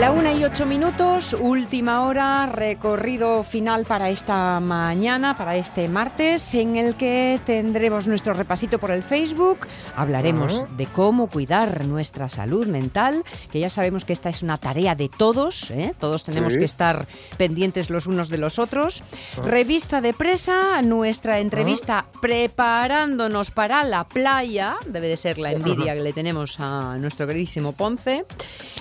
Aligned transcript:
La 0.00 0.10
una 0.10 0.34
y 0.34 0.44
ocho 0.44 0.66
minutos, 0.66 1.34
última 1.38 2.02
hora, 2.06 2.44
recorrido 2.46 3.42
final 3.44 3.86
para 3.86 4.10
esta 4.10 4.60
mañana, 4.60 5.38
para 5.38 5.56
este 5.56 5.88
martes, 5.88 6.54
en 6.54 6.76
el 6.76 6.96
que 6.96 7.40
tendremos 7.46 8.06
nuestro 8.06 8.34
repasito 8.34 8.78
por 8.78 8.90
el 8.90 9.02
Facebook. 9.02 9.60
Hablaremos 9.94 10.66
de 10.76 10.86
cómo 10.86 11.28
cuidar 11.28 11.86
nuestra 11.86 12.28
salud 12.28 12.66
mental, 12.66 13.24
que 13.50 13.60
ya 13.60 13.70
sabemos 13.70 14.04
que 14.04 14.12
esta 14.12 14.28
es 14.28 14.42
una 14.42 14.58
tarea 14.58 14.94
de 14.94 15.08
todos, 15.08 15.70
¿eh? 15.70 15.94
todos 15.98 16.24
tenemos 16.24 16.52
Sí. 16.54 16.58
que 16.58 16.64
estar 16.66 17.06
pendientes 17.38 17.88
los 17.88 18.06
unos 18.06 18.28
de 18.28 18.38
los 18.38 18.58
otros. 18.58 19.02
Revista 19.42 20.00
de 20.02 20.12
presa, 20.12 20.82
nuestra 20.82 21.38
entrevista 21.38 22.04
preparándonos 22.20 23.50
para 23.50 23.82
la 23.84 24.04
playa, 24.04 24.76
debe 24.86 25.08
de 25.08 25.16
ser 25.16 25.38
la 25.38 25.52
envidia 25.52 25.94
que 25.94 26.02
le 26.02 26.12
tenemos 26.12 26.60
a 26.60 26.96
nuestro 26.98 27.26
queridísimo 27.26 27.72
Ponce. 27.72 28.26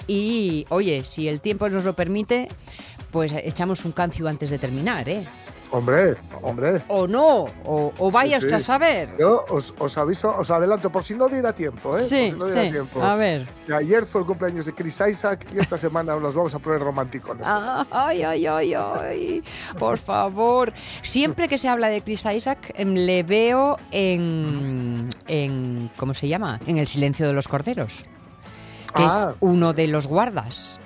Y 0.08 0.66
oye, 0.70 1.04
si 1.06 1.28
el 1.28 1.40
tiempo 1.42 1.70
nos 1.70 1.84
lo 1.86 1.94
permite, 1.94 2.48
pues 3.12 3.32
echamos 3.34 3.86
un 3.86 3.92
cancio 3.94 4.28
antes 4.28 4.50
de 4.50 4.60
terminar, 4.60 5.08
¿eh? 5.08 5.26
Hombre, 5.72 6.16
hombre. 6.44 6.82
O 6.88 7.08
no, 7.08 7.48
o, 7.66 7.92
o 7.98 8.12
vaya 8.12 8.40
Sí, 8.40 8.46
usted 8.46 8.58
a 8.58 8.60
saber. 8.62 9.10
Yo 9.20 9.44
os, 9.50 9.74
os 9.80 9.98
aviso, 9.98 10.34
os 10.38 10.50
adelanto, 10.52 10.90
por 10.92 11.04
si 11.04 11.16
no 11.16 11.28
diera 11.28 11.52
tiempo, 11.54 11.90
¿eh? 11.98 12.02
Sí, 12.04 12.34
por 12.38 12.40
si 12.40 12.46
no 12.46 12.46
diera 12.46 12.64
sí. 12.66 12.72
tiempo. 12.72 13.04
A 13.04 13.16
ver. 13.16 13.46
Ayer 13.76 14.06
fue 14.06 14.22
el 14.22 14.28
cumpleaños 14.28 14.68
de 14.68 14.74
Chris 14.74 15.02
Isaac 15.10 15.46
y 15.54 15.58
esta 15.60 15.78
semana 15.78 16.16
nos 16.22 16.36
vamos 16.36 16.54
a 16.56 16.60
poner 16.60 16.80
románticos. 16.82 17.36
Ah, 17.44 17.86
Ay, 17.92 18.22
ay, 18.24 18.46
ay, 18.46 18.74
ay. 18.76 19.44
Por 19.78 19.98
favor. 19.98 20.72
Siempre 21.02 21.50
que 21.50 21.58
se 21.58 21.68
habla 21.68 21.88
de 21.90 22.02
Chris 22.04 22.24
Isaac, 22.26 22.72
em, 22.76 22.94
le 22.94 23.24
veo 23.24 23.78
en, 23.92 25.10
en. 25.28 25.90
¿Cómo 25.98 26.14
se 26.14 26.28
llama? 26.28 26.60
En 26.68 26.78
El 26.78 26.88
silencio 26.88 27.26
de 27.28 27.34
los 27.34 27.48
corderos. 27.48 28.06
Que 28.96 29.04
Ah. 29.04 29.30
es 29.32 29.36
uno 29.42 29.74
de 29.74 29.88
los 29.88 30.08
guardas 30.08 30.80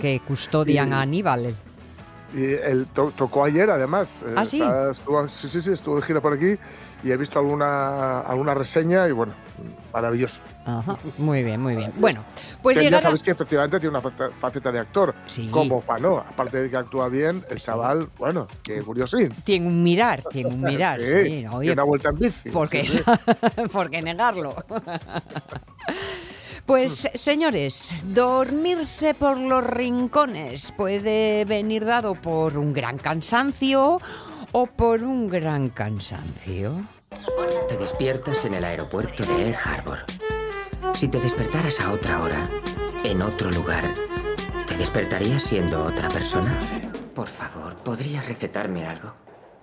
Que 0.00 0.20
custodian 0.20 0.90
Y- 0.90 0.92
a 0.92 1.00
Aníbal. 1.00 1.54
Y 2.36 2.44
él 2.54 2.88
to- 2.92 3.12
tocó 3.16 3.44
ayer, 3.44 3.70
además. 3.70 4.24
Eh, 4.26 4.34
¿Ah, 4.36 4.44
sí? 4.44 4.60
está- 4.60 4.90
estuvo, 4.90 5.28
sí, 5.28 5.48
sí, 5.48 5.60
sí, 5.60 5.72
estuvo 5.72 5.96
de 5.96 6.02
gira 6.02 6.20
por 6.20 6.32
aquí 6.32 6.56
y 7.04 7.12
he 7.12 7.16
visto 7.16 7.38
alguna, 7.38 8.20
alguna 8.22 8.54
reseña 8.54 9.06
y 9.06 9.12
bueno, 9.12 9.32
maravilloso. 9.92 10.40
Ajá. 10.66 10.96
Muy 11.18 11.44
bien, 11.44 11.60
muy 11.60 11.76
bien. 11.76 11.92
Bueno, 11.96 12.24
pues 12.60 12.76
Que 12.76 12.82
ya 12.82 12.88
llegará. 12.90 13.02
sabéis 13.02 13.22
que 13.22 13.30
efectivamente 13.30 13.78
tiene 13.78 13.96
una 13.96 14.02
faceta- 14.40 14.72
de 14.72 14.78
actor. 14.80 15.14
Sí. 15.28 15.48
Como 15.48 15.80
Pano, 15.82 16.16
aparte 16.18 16.60
de 16.60 16.70
que 16.70 16.76
actúa 16.76 17.08
bien, 17.08 17.44
el 17.50 17.58
chaval, 17.58 18.08
bueno, 18.18 18.48
que 18.64 18.82
curiosín. 18.82 19.28
Tiene 19.44 19.68
un 19.68 19.84
mirar, 19.84 20.24
tiene 20.28 20.48
un 20.52 20.60
mirar. 20.60 20.98
Sí, 21.00 21.06
sí, 21.06 21.22
tiene 21.24 21.48
oye, 21.50 21.70
una 21.70 21.84
vuelta 21.84 22.08
en 22.08 22.18
bici. 22.18 22.50
Porque 22.50 22.84
sí, 22.84 22.98
es, 22.98 23.04
sí. 23.04 23.62
¿por 23.72 23.90
qué 23.90 24.02
negarlo? 24.02 24.56
Pues 26.66 27.10
señores, 27.14 27.94
dormirse 28.06 29.12
por 29.12 29.36
los 29.36 29.64
rincones 29.64 30.72
puede 30.72 31.44
venir 31.44 31.84
dado 31.84 32.14
por 32.14 32.56
un 32.56 32.72
gran 32.72 32.96
cansancio 32.96 33.98
o 34.52 34.66
por 34.66 35.02
un 35.02 35.28
gran 35.28 35.68
cansancio. 35.68 36.88
Te 37.68 37.76
despiertas 37.76 38.46
en 38.46 38.54
el 38.54 38.64
aeropuerto 38.64 39.24
de 39.24 39.50
Egg 39.50 39.58
Harbor. 39.62 39.98
Si 40.94 41.08
te 41.08 41.20
despertaras 41.20 41.80
a 41.80 41.92
otra 41.92 42.22
hora, 42.22 42.48
en 43.04 43.20
otro 43.20 43.50
lugar, 43.50 43.92
¿te 44.66 44.76
despertarías 44.76 45.42
siendo 45.42 45.84
otra 45.84 46.08
persona? 46.08 46.58
Por 47.14 47.28
favor, 47.28 47.76
¿podrías 47.76 48.26
recetarme 48.26 48.86
algo? 48.86 49.12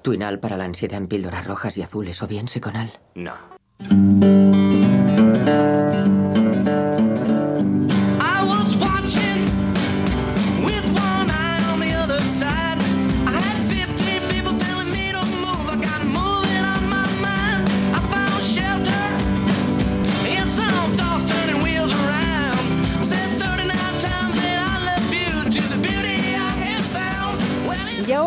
Tuinal 0.04 0.40
para 0.40 0.56
la 0.56 0.66
ansiedad 0.66 0.98
en 0.98 1.08
píldoras 1.08 1.46
rojas 1.46 1.78
y 1.78 1.82
azules 1.82 2.22
o 2.22 2.28
bien 2.28 2.48
Seconal. 2.48 2.92
No. 3.16 3.34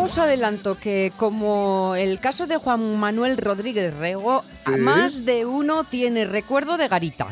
Os 0.05 0.17
adelanto 0.17 0.75
que 0.77 1.11
como 1.17 1.95
el 1.97 2.19
caso 2.19 2.45
de 2.47 2.57
Juan 2.57 2.97
Manuel 2.97 3.37
Rodríguez 3.37 3.93
Rego, 3.97 4.43
Sí. 4.65 4.71
más 4.79 5.25
de 5.25 5.45
uno 5.45 5.83
tiene 5.83 6.25
recuerdo 6.25 6.77
de 6.77 6.87
Garita. 6.87 7.27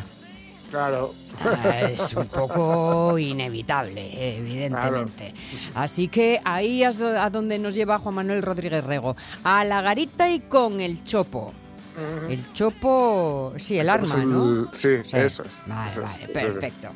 Claro. 0.69 1.13
Ah, 1.45 1.81
Es 1.91 2.13
un 2.15 2.25
poco 2.27 3.17
inevitable, 3.19 4.37
evidentemente. 4.37 5.33
Así 5.75 6.07
que 6.07 6.41
ahí 6.43 6.83
es 6.83 6.99
a 7.01 7.29
donde 7.29 7.59
nos 7.59 7.75
lleva 7.75 7.99
Juan 7.99 8.15
Manuel 8.15 8.41
Rodríguez 8.41 8.83
Rego. 8.83 9.15
A 9.43 9.63
la 9.65 9.81
garita 9.81 10.29
y 10.31 10.39
con 10.39 10.81
el 10.81 11.03
chopo. 11.03 11.53
El 12.29 12.53
chopo, 12.53 13.53
sí, 13.57 13.77
el 13.77 13.89
arma, 13.89 14.15
el- 14.15 14.29
¿no? 14.31 14.67
Sí, 14.73 14.89
eso 15.13 15.17
es. 15.17 15.41
Vale, 15.67 15.91
eso 15.91 16.01
vale, 16.01 16.27
perfecto. 16.27 16.89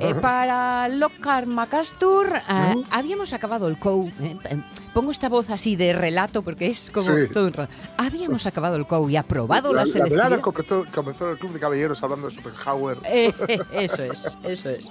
Eh, 0.00 0.14
para 0.14 0.88
Lockhart 0.88 1.46
MacAstur, 1.46 2.26
eh, 2.34 2.74
habíamos 2.90 3.32
acabado 3.34 3.68
el 3.68 3.78
COU. 3.78 4.08
eh, 4.20 4.36
eh, 4.50 4.56
pongo 4.94 5.10
esta 5.10 5.28
voz 5.28 5.50
así 5.50 5.76
de 5.76 5.92
relato 5.92 6.42
porque 6.42 6.66
es 6.68 6.90
como 6.90 7.04
Sí. 7.14 7.28
todo 7.32 7.46
un 7.46 7.52
relato. 7.52 7.72
Habíamos 7.98 8.46
acabado 8.46 8.76
el 8.76 8.86
COU 8.86 9.10
y 9.10 9.16
aprobado 9.16 9.72
la, 9.72 9.80
La, 9.80 9.84
la 9.86 9.92
selectividad. 9.92 10.24
velada 10.30 10.42
comenzó, 10.42 10.84
comenzó 10.94 11.26
en 11.26 11.30
el 11.32 11.38
Club 11.38 11.52
de 11.52 11.60
Caballeros 11.60 12.02
hablando 12.02 12.28
de 12.28 12.34
Schopenhauer. 12.34 12.98
Eh, 13.04 13.32
eso 13.72 14.02
es, 14.02 14.38
eso 14.44 14.70
es. 14.70 14.88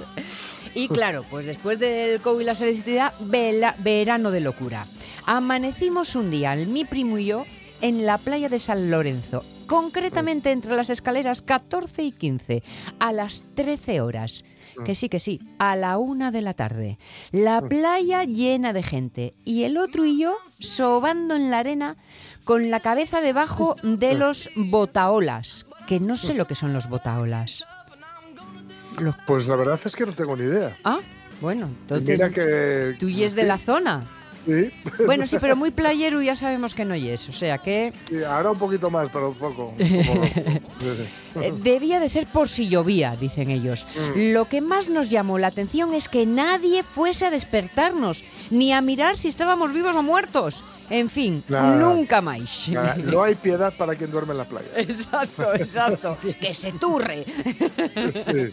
Y 0.76 0.88
claro, 0.88 1.26
pues 1.30 1.46
después 1.46 1.80
del 1.80 2.22
COVID 2.22 2.42
y 2.42 2.46
la 2.46 2.56
selectividad, 2.56 3.14
vela- 3.20 3.76
verano 3.80 4.32
de 4.32 4.40
locura. 4.42 4.86
Amanecimos 5.26 6.16
un 6.16 6.30
día, 6.32 6.56
mi 6.56 6.86
primo 6.86 7.18
y 7.18 7.26
yo, 7.26 7.46
en 7.82 8.06
la 8.06 8.18
playa 8.18 8.50
de 8.50 8.60
San 8.60 8.92
Lorenzo, 8.92 9.44
concretamente 9.68 10.52
entre 10.52 10.76
las 10.76 10.90
escaleras 10.90 11.42
14 11.42 12.04
y 12.04 12.12
15, 12.12 12.64
a 13.00 13.12
las 13.12 13.42
13 13.56 14.02
horas. 14.02 14.44
Que 14.86 14.96
sí, 14.96 15.10
que 15.10 15.20
sí, 15.20 15.42
a 15.60 15.76
la 15.76 15.98
una 15.98 16.32
de 16.32 16.42
la 16.42 16.54
tarde. 16.54 16.98
La 17.32 17.62
playa 17.62 18.24
llena 18.24 18.72
de 18.72 18.82
gente 18.84 19.34
y 19.44 19.64
el 19.64 19.78
otro 19.78 20.06
y 20.06 20.18
yo 20.18 20.38
sobando 20.48 21.36
en 21.36 21.52
la 21.52 21.60
arena 21.60 21.98
con 22.46 22.72
la 22.72 22.80
cabeza 22.80 23.20
debajo 23.22 23.76
de 23.84 24.14
los 24.14 24.50
botaolas, 24.56 25.66
que 25.88 26.00
no 26.00 26.16
sé 26.16 26.34
lo 26.34 26.46
que 26.48 26.56
son 26.56 26.72
los 26.72 26.88
botaolas. 26.88 27.64
Los- 28.98 29.16
Pues 29.28 29.46
la 29.48 29.56
verdad 29.58 29.80
es 29.84 29.96
que 29.96 30.06
no 30.06 30.14
tengo 30.14 30.36
ni 30.38 30.44
idea. 30.44 30.76
Ah, 30.86 31.00
bueno, 31.42 31.66
entonces 31.68 32.08
Mira 32.08 32.30
que. 32.30 32.96
tú 33.00 33.08
y 33.10 33.24
es 33.24 33.36
de 33.36 33.44
la 33.44 33.58
zona. 33.58 34.06
Sí, 34.46 34.72
Bueno, 35.06 35.28
sí, 35.28 35.38
pero 35.40 35.56
muy 35.56 35.72
playero 35.72 36.22
ya 36.22 36.36
sabemos 36.36 36.74
que 36.74 36.84
no 36.86 36.96
y 36.96 37.10
es, 37.10 37.30
o 37.30 37.34
sea 37.34 37.60
que 37.60 37.94
sí, 38.10 38.24
ahora 38.24 38.52
un 38.52 38.58
poquito 38.58 38.90
más, 38.90 39.10
pero 39.14 39.30
un 39.30 39.36
poco. 39.36 39.74
poco- 39.78 39.82
eh, 41.42 41.54
debía 41.62 42.00
de 42.00 42.10
ser 42.10 42.26
por 42.28 42.50
si 42.50 42.68
llovía, 42.68 43.16
dicen 43.16 43.52
ellos. 43.52 43.86
Mm. 44.16 44.34
Lo 44.34 44.46
que 44.46 44.62
más 44.62 44.90
nos 44.90 45.10
llamó 45.10 45.38
la 45.38 45.48
atención 45.48 45.94
es 45.94 46.10
que 46.10 46.26
nadie 46.26 46.84
fuese 46.84 47.26
a 47.26 47.30
despertarnos, 47.30 48.24
ni 48.50 48.74
a 48.74 48.82
mirar 48.82 49.18
si 49.18 49.28
estábamos 49.28 49.74
vivos 49.74 49.96
o 49.96 50.04
muertos. 50.04 50.64
En 50.90 51.10
fin, 51.10 51.42
Nada. 51.48 51.78
nunca 51.78 52.20
más. 52.22 52.68
Nada, 52.70 52.96
no 52.98 53.24
hay 53.24 53.36
piedad 53.36 53.74
para 53.78 53.96
quien 53.96 54.12
duerme 54.12 54.32
en 54.34 54.40
la 54.40 54.44
playa. 54.46 54.68
Exacto, 54.76 55.54
exacto. 55.56 56.18
que 56.40 56.54
se 56.54 56.72
turre. 56.74 57.24
Sí. 57.24 58.52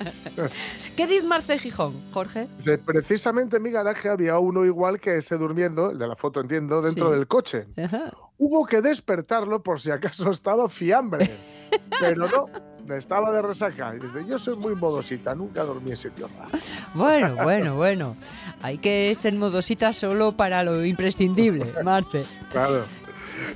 ¿Qué 0.96 1.06
dice 1.06 1.24
Marce 1.26 1.58
Gijón, 1.58 1.94
Jorge? 2.12 2.48
Precisamente 2.84 3.56
en 3.56 3.62
mi 3.62 3.70
garaje 3.70 4.08
había 4.08 4.38
uno 4.38 4.64
igual 4.64 5.00
que 5.00 5.16
ese 5.16 5.36
durmiendo, 5.36 5.90
el 5.90 5.98
de 5.98 6.06
la 6.06 6.16
foto 6.16 6.40
entiendo, 6.40 6.80
dentro 6.80 7.08
Sí. 7.10 7.14
del 7.16 7.26
coche. 7.26 7.66
Ajá. 7.76 8.12
Hubo 8.38 8.66
que 8.66 8.80
despertarlo 8.82 9.62
por 9.62 9.80
si 9.80 9.90
acaso 9.90 10.30
estaba 10.30 10.68
fiambre. 10.68 11.30
Pero 12.00 12.28
no, 12.28 12.46
estaba 12.96 13.30
de 13.32 13.42
resaca. 13.42 13.94
Y 13.94 13.98
dice, 13.98 14.24
yo 14.26 14.38
soy 14.38 14.56
muy 14.56 14.74
modosita, 14.74 15.34
nunca 15.34 15.64
dormí 15.64 15.90
en 15.90 15.96
sitio 15.96 16.28
raro. 16.38 16.50
Bueno, 16.94 17.34
bueno, 17.42 17.76
bueno. 17.76 18.16
Hay 18.62 18.78
que 18.78 19.14
ser 19.14 19.34
modosita 19.34 19.92
solo 19.92 20.32
para 20.32 20.62
lo 20.64 20.84
imprescindible, 20.84 21.66
Marce. 21.84 22.24
Claro. 22.50 22.84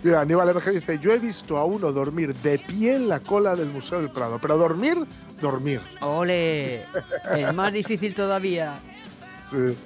Mira, 0.05 0.21
Aníbal 0.21 0.55
MG 0.55 0.71
dice, 0.71 0.99
yo 1.01 1.13
he 1.13 1.19
visto 1.19 1.57
a 1.59 1.65
uno 1.65 1.93
dormir 1.93 2.35
de 2.37 2.59
pie 2.59 2.97
en 2.97 3.09
la 3.09 3.19
cola 3.21 3.57
del 3.57 3.69
Museo 3.69 4.01
del 4.01 4.11
Prado. 4.11 4.39
Pero 4.41 4.57
dormir, 4.57 4.97
dormir. 5.41 5.81
Ole, 6.01 6.85
es 7.37 7.55
más 7.55 7.73
difícil 7.73 8.15
todavía. 8.15 8.75
Sí. 9.51 9.77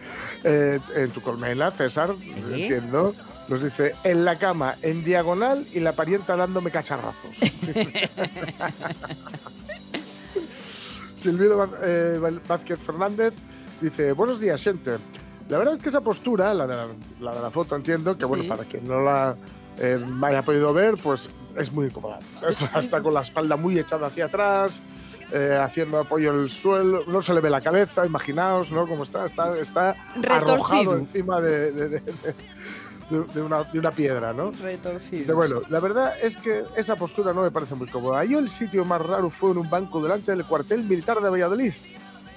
Eh, 0.44 0.78
en 0.94 1.10
tu 1.10 1.20
colmena, 1.22 1.70
César, 1.70 2.10
entiendo, 2.52 3.14
nos 3.48 3.62
dice, 3.62 3.94
en 4.04 4.24
la 4.24 4.36
cama, 4.36 4.74
en 4.82 5.04
diagonal 5.04 5.66
y 5.72 5.80
la 5.80 5.92
parienta 5.92 6.36
dándome 6.36 6.70
cacharrazos. 6.70 7.30
Silvio 11.20 11.56
Vaz- 11.56 11.70
eh, 11.82 12.40
Vázquez 12.46 12.78
Fernández 12.80 13.34
dice, 13.80 14.12
buenos 14.12 14.40
días, 14.40 14.62
gente. 14.62 14.98
La 15.48 15.58
verdad 15.58 15.74
es 15.74 15.82
que 15.82 15.88
esa 15.90 16.00
postura, 16.00 16.52
la 16.54 16.66
de 16.66 16.74
la, 16.76 16.86
la 17.20 17.34
de 17.34 17.40
la 17.40 17.50
foto, 17.50 17.76
entiendo, 17.76 18.16
que 18.18 18.24
bueno, 18.24 18.44
para 18.48 18.64
quien 18.64 18.86
no 18.86 19.00
la 19.00 19.36
eh, 19.78 20.04
haya 20.22 20.42
podido 20.42 20.72
ver, 20.72 20.96
pues 20.96 21.28
es 21.56 21.72
muy 21.72 21.86
incómoda. 21.86 22.18
Es 22.48 22.62
hasta 22.74 23.02
con 23.02 23.14
la 23.14 23.22
espalda 23.22 23.56
muy 23.56 23.78
echada 23.78 24.08
hacia 24.08 24.26
atrás, 24.26 24.80
eh, 25.32 25.58
haciendo 25.60 25.98
apoyo 25.98 26.32
en 26.34 26.40
el 26.42 26.50
suelo, 26.50 27.04
no 27.06 27.22
se 27.22 27.34
le 27.34 27.40
ve 27.40 27.50
la 27.50 27.60
cabeza, 27.60 28.06
imaginaos, 28.06 28.70
¿no? 28.72 28.86
Cómo 28.86 29.02
está, 29.04 29.24
está, 29.26 29.58
está 29.58 29.94
arrojado 30.28 30.96
encima 30.96 31.40
de, 31.40 31.72
de- 31.72 31.88
de- 31.88 32.02
de- 33.10 33.24
de 33.34 33.42
una, 33.42 33.62
de 33.64 33.78
una 33.78 33.90
piedra, 33.90 34.32
¿no? 34.32 34.50
Retorcido. 34.50 35.36
bueno, 35.36 35.62
la 35.68 35.80
verdad 35.80 36.14
es 36.22 36.36
que 36.36 36.64
esa 36.76 36.96
postura 36.96 37.32
no 37.32 37.42
me 37.42 37.50
parece 37.50 37.74
muy 37.74 37.88
cómoda. 37.88 38.24
Yo 38.24 38.38
el 38.38 38.48
sitio 38.48 38.84
más 38.84 39.04
raro 39.04 39.30
fue 39.30 39.50
en 39.52 39.58
un 39.58 39.70
banco 39.70 40.02
delante 40.02 40.32
del 40.32 40.44
cuartel 40.44 40.82
militar 40.84 41.20
de 41.20 41.30
Valladolid, 41.30 41.72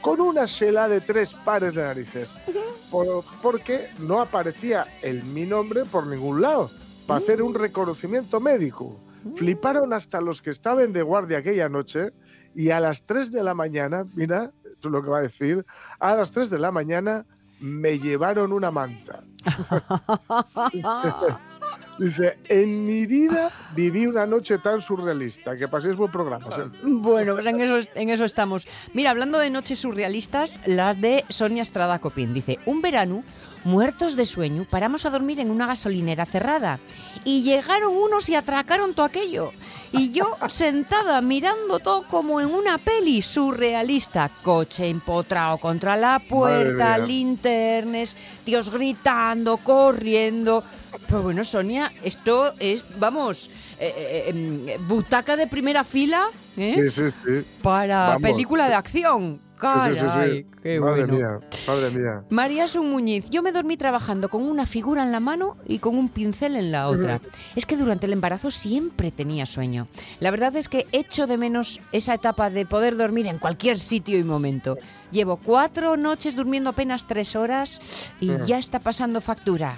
con 0.01 0.21
una 0.21 0.47
sela 0.47 0.87
de 0.87 1.01
tres 1.01 1.33
pares 1.33 1.73
de 1.73 1.81
narices, 1.83 2.29
por- 2.91 3.23
porque 3.41 3.89
no 3.99 4.21
aparecía 4.21 4.85
el 5.01 5.23
mi 5.23 5.45
nombre 5.45 5.85
por 5.85 6.07
ningún 6.07 6.41
lado, 6.41 6.69
para 7.07 7.19
hacer 7.19 7.41
un 7.41 7.53
reconocimiento 7.53 8.39
médico. 8.39 8.99
Fliparon 9.35 9.91
hasta 9.93 10.21
los 10.21 10.41
que 10.41 10.49
estaban 10.51 10.93
de 10.93 11.01
guardia 11.01 11.39
aquella 11.39 11.67
noche 11.67 12.07
y 12.55 12.69
a 12.69 12.79
las 12.79 13.03
3 13.05 13.31
de 13.31 13.43
la 13.43 13.53
mañana, 13.53 14.03
mira, 14.15 14.51
esto 14.69 14.87
es 14.87 14.91
lo 14.91 15.03
que 15.03 15.09
va 15.09 15.17
a 15.19 15.21
decir, 15.23 15.65
a 15.99 16.15
las 16.15 16.31
3 16.31 16.49
de 16.49 16.57
la 16.57 16.71
mañana 16.71 17.25
me 17.59 17.99
llevaron 17.99 18.53
una 18.53 18.71
manta. 18.71 19.18
Dice, 21.99 22.37
en 22.47 22.85
mi 22.85 23.05
vida 23.05 23.51
viví 23.75 24.07
una 24.07 24.25
noche 24.25 24.57
tan 24.57 24.81
surrealista. 24.81 25.55
Que 25.57 25.67
paséis 25.67 25.95
buen 25.95 26.11
programa. 26.11 26.45
siempre". 26.55 26.79
Bueno, 26.83 27.33
pues 27.35 27.45
en 27.45 27.59
eso, 27.61 27.77
es- 27.77 27.91
en 27.95 28.09
eso 28.09 28.23
estamos. 28.25 28.65
Mira, 28.93 29.11
hablando 29.11 29.37
de 29.37 29.49
noches 29.49 29.79
surrealistas, 29.79 30.59
las 30.65 30.99
de 30.99 31.25
Sonia 31.29 31.61
Estrada 31.61 31.99
Copín. 31.99 32.33
Dice, 32.33 32.57
un 32.65 32.81
verano, 32.81 33.23
muertos 33.65 34.15
de 34.15 34.25
sueño, 34.25 34.65
paramos 34.69 35.05
a 35.05 35.09
dormir 35.09 35.39
en 35.41 35.51
una 35.51 35.67
gasolinera 35.67 36.25
cerrada. 36.25 36.79
Y 37.25 37.41
llegaron 37.43 37.93
unos 37.95 38.29
y 38.29 38.35
atracaron 38.35 38.93
todo 38.93 39.05
aquello. 39.05 39.51
Y 39.91 40.11
yo 40.11 40.37
sentada 40.49 41.19
mirando 41.21 41.79
todo 41.79 42.03
como 42.03 42.39
en 42.41 42.47
una 42.53 42.77
peli 42.77 43.21
surrealista. 43.21 44.29
Coche 44.43 44.87
empotrado 44.87 45.57
contra 45.57 45.97
la 45.97 46.19
puerta, 46.19 46.97
linternes, 46.97 48.15
tíos 48.45 48.69
gritando, 48.69 49.57
corriendo. 49.57 50.63
Pero 51.07 51.23
bueno, 51.23 51.43
Sonia, 51.43 51.91
esto 52.03 52.53
es, 52.59 52.83
vamos, 52.99 53.49
eh, 53.79 53.93
eh, 53.97 54.23
em, 54.27 54.87
butaca 54.87 55.35
de 55.35 55.47
primera 55.47 55.83
fila 55.83 56.27
¿eh? 56.57 56.89
Sí, 56.89 56.89
sí, 56.89 57.17
sí. 57.23 57.45
para 57.61 58.07
Vamos. 58.09 58.21
película 58.21 58.67
de 58.67 58.75
acción. 58.75 59.39
Sí, 59.61 59.67
sí, 59.67 59.93
sí, 59.93 59.99
sí. 59.99 60.05
Caray, 60.07 60.45
qué 60.63 60.79
madre 60.79 61.05
bueno. 61.05 61.13
mía, 61.13 61.39
madre 61.67 61.89
mía. 61.91 62.23
María 62.29 62.67
Sun 62.67 62.89
Muñiz, 62.89 63.29
yo 63.29 63.41
me 63.43 63.51
dormí 63.51 63.75
trabajando 63.77 64.29
con 64.29 64.43
una 64.43 64.65
figura 64.65 65.03
en 65.03 65.11
la 65.11 65.19
mano 65.19 65.57
y 65.67 65.79
con 65.79 65.97
un 65.97 66.09
pincel 66.09 66.55
en 66.55 66.71
la 66.71 66.87
otra. 66.87 67.19
Es 67.55 67.65
que 67.65 67.75
durante 67.77 68.05
el 68.05 68.13
embarazo 68.13 68.51
siempre 68.51 69.11
tenía 69.11 69.45
sueño. 69.45 69.87
La 70.19 70.31
verdad 70.31 70.55
es 70.55 70.69
que 70.69 70.87
echo 70.91 71.27
de 71.27 71.37
menos 71.37 71.79
esa 71.91 72.13
etapa 72.13 72.49
de 72.49 72.65
poder 72.65 72.95
dormir 72.95 73.27
en 73.27 73.37
cualquier 73.39 73.79
sitio 73.79 74.17
y 74.17 74.23
momento. 74.23 74.77
Llevo 75.11 75.37
cuatro 75.37 75.97
noches 75.97 76.35
durmiendo 76.35 76.69
apenas 76.69 77.05
tres 77.07 77.35
horas 77.35 77.81
y 78.19 78.31
ya 78.45 78.57
está 78.59 78.79
pasando 78.79 79.21
factura. 79.21 79.75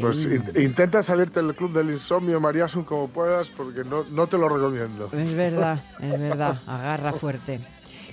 Pues 0.00 0.24
in- 0.26 0.42
intenta 0.56 1.04
salirte 1.04 1.40
del 1.40 1.54
club 1.54 1.72
del 1.72 1.90
insomnio, 1.90 2.40
Mariasun, 2.40 2.82
como 2.82 3.06
puedas, 3.06 3.48
porque 3.48 3.84
no, 3.84 4.02
no 4.10 4.26
te 4.26 4.36
lo 4.36 4.48
recomiendo. 4.48 5.08
Es 5.12 5.36
verdad, 5.36 5.78
es 6.02 6.18
verdad. 6.18 6.58
Agarra 6.66 7.12
fuerte. 7.12 7.60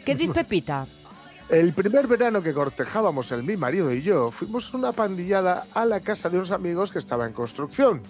¿Qué 0.05 0.15
dice 0.15 0.33
Pepita? 0.33 0.87
El 1.49 1.73
primer 1.73 2.07
verano 2.07 2.41
que 2.41 2.53
cortejábamos 2.53 3.31
el 3.31 3.43
mi 3.43 3.57
marido 3.57 3.93
y 3.93 4.01
yo, 4.01 4.31
fuimos 4.31 4.73
una 4.73 4.93
pandillada 4.93 5.65
a 5.73 5.85
la 5.85 5.99
casa 5.99 6.29
de 6.29 6.37
unos 6.37 6.51
amigos 6.51 6.91
que 6.91 6.99
estaba 6.99 7.27
en 7.27 7.33
construcción. 7.33 8.01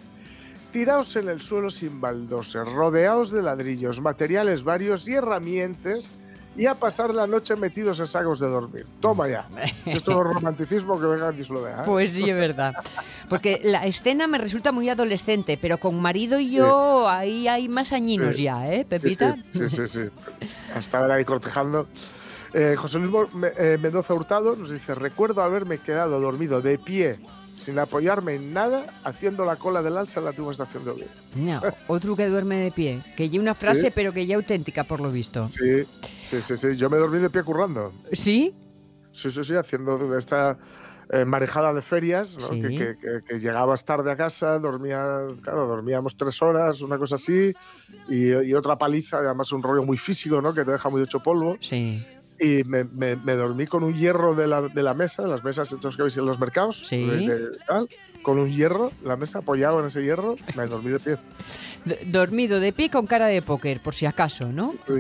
Tiraos 0.72 1.16
en 1.16 1.28
el 1.28 1.42
suelo 1.42 1.70
sin 1.70 2.00
baldoses, 2.00 2.72
rodeados 2.72 3.32
de 3.32 3.42
ladrillos, 3.42 4.00
materiales 4.00 4.64
varios 4.64 5.08
y 5.08 5.16
herramientas, 5.16 6.12
y 6.56 6.66
a 6.66 6.76
pasar 6.76 7.14
la 7.14 7.28
noche 7.28 7.56
metidos 7.56 8.00
en 8.00 8.08
sacos 8.08 8.40
de 8.40 8.48
dormir. 8.48 8.86
Toma 9.00 9.28
ya. 9.30 9.46
Si 9.86 9.92
esto 9.92 10.12
no 10.12 10.22
es 10.22 10.34
romanticismo, 10.34 11.00
que 11.00 11.06
venga 11.06 11.34
y 11.34 11.44
lo 11.46 11.62
vea. 11.64 11.80
¿eh? 11.80 11.84
Pues 11.86 12.12
sí, 12.12 12.30
es 12.30 12.36
verdad. 12.36 12.74
Porque 13.30 13.62
la 13.64 13.86
escena 13.86 14.28
me 14.28 14.38
resulta 14.38 14.72
muy 14.72 14.90
adolescente, 14.90 15.58
pero 15.62 15.78
con 15.78 16.00
marido 16.02 16.40
y 16.40 16.52
yo 16.52 17.08
ahí 17.08 17.48
hay 17.48 17.70
más 17.70 17.94
añinos 17.94 18.36
Sí. 18.36 18.44
ya, 18.44 18.66
¿eh, 18.68 18.80
Sí, 18.80 18.86
Pepita? 18.86 19.36
Sí, 19.54 19.70
sí, 19.70 19.70
sí. 19.70 19.88
sí. 19.88 20.02
Estaban 20.78 21.12
ahí 21.12 21.24
cortejando. 21.24 21.88
Eh, 22.54 22.76
José 22.78 23.00
Luis 23.00 23.30
eh, 23.58 23.78
Mendoza 23.82 24.14
Hurtado 24.14 24.58
nos 24.58 24.70
dice, 24.72 24.94
recuerdo 24.94 25.42
haberme 25.42 25.78
quedado 25.78 26.20
dormido 26.20 26.62
de 26.62 26.78
pie, 26.78 27.20
sin 27.66 27.78
apoyarme 27.80 28.36
en 28.36 28.54
nada, 28.54 28.88
haciendo 29.04 29.46
la 29.46 29.56
cola 29.56 29.82
del 29.82 29.98
alza 29.98 30.20
en 30.20 30.26
la 30.26 30.30
antigua 30.32 30.52
estación 30.52 30.84
de 30.86 30.92
Oviedo. 30.92 31.10
No, 31.36 31.62
otro 31.88 32.16
que 32.16 32.28
duerme 32.28 32.58
de 32.58 32.72
pie. 32.72 33.02
Que 33.16 33.30
ya 33.30 33.40
una 33.40 33.54
frase, 33.54 33.82
Sí. 33.82 33.92
pero 33.94 34.14
que 34.14 34.26
ya 34.26 34.36
auténtica, 34.36 34.84
por 34.84 35.00
lo 35.00 35.12
visto. 35.12 35.48
Sí, 35.50 35.84
sí, 36.30 36.42
sí, 36.42 36.58
sí. 36.58 36.76
Yo 36.78 36.90
me 36.90 36.98
dormí 36.98 37.20
de 37.20 37.30
pie 37.30 37.44
currando. 37.44 37.94
¿Sí? 38.12 38.54
Sí, 39.14 39.30
sí, 39.30 39.44
sí, 39.44 39.56
haciendo 39.56 40.18
esta 40.18 40.58
eh, 41.14 41.26
marejada 41.26 41.74
de 41.74 41.82
ferias, 41.82 42.38
¿no? 42.38 42.48
Sí. 42.48 42.62
que, 42.62 42.70
que- 42.70 42.96
que- 42.98 43.22
que 43.28 43.40
llegabas 43.42 43.84
tarde 43.84 44.10
a 44.12 44.16
casa, 44.16 44.58
dormía, 44.60 45.28
claro, 45.42 45.68
dormíamos 45.68 46.16
tres 46.16 46.42
horas, 46.42 46.80
una 46.80 46.98
cosa 46.98 47.16
así, 47.16 47.52
y, 48.08 48.30
y 48.32 48.54
otra 48.54 48.78
paliza, 48.78 49.18
además 49.18 49.52
un 49.52 49.62
rollo 49.62 49.84
muy 49.84 49.98
físico, 49.98 50.42
¿no? 50.42 50.54
Que 50.54 50.64
te 50.64 50.72
deja 50.72 50.88
muy 50.90 51.02
hecho 51.04 51.20
polvo. 51.20 51.58
Sí. 51.60 52.02
Y 52.42 52.64
me, 52.64 52.84
me- 52.86 53.16
me 53.18 53.36
dormí 53.36 53.68
con 53.68 53.84
un 53.84 53.94
hierro 53.94 54.34
de 54.34 54.48
la, 54.48 54.62
de 54.64 54.82
la 54.84 54.94
mesa, 54.96 55.22
las 55.28 55.44
mesas 55.44 55.70
que 55.96 56.02
veis 56.04 56.18
en 56.18 56.26
los 56.26 56.40
mercados, 56.40 56.84
Sí. 56.88 57.06
de- 57.06 57.28
de- 57.28 57.58
tal, 57.68 57.88
con 58.24 58.40
un 58.40 58.50
hierro, 58.50 58.92
la 59.04 59.16
mesa 59.16 59.40
apoyado 59.40 59.80
en 59.80 59.88
ese 59.88 60.02
hierro, 60.04 60.36
me 60.56 60.66
dormí 60.68 60.90
de 60.92 61.00
pie. 61.00 61.18
Dormido 62.06 62.60
de 62.60 62.74
pie 62.74 62.90
con 62.90 63.08
cara 63.08 63.26
de 63.28 63.42
póker, 63.42 63.82
por 63.82 63.94
si 63.96 64.06
acaso, 64.06 64.46
¿no? 64.52 64.76
Sí, 64.84 64.94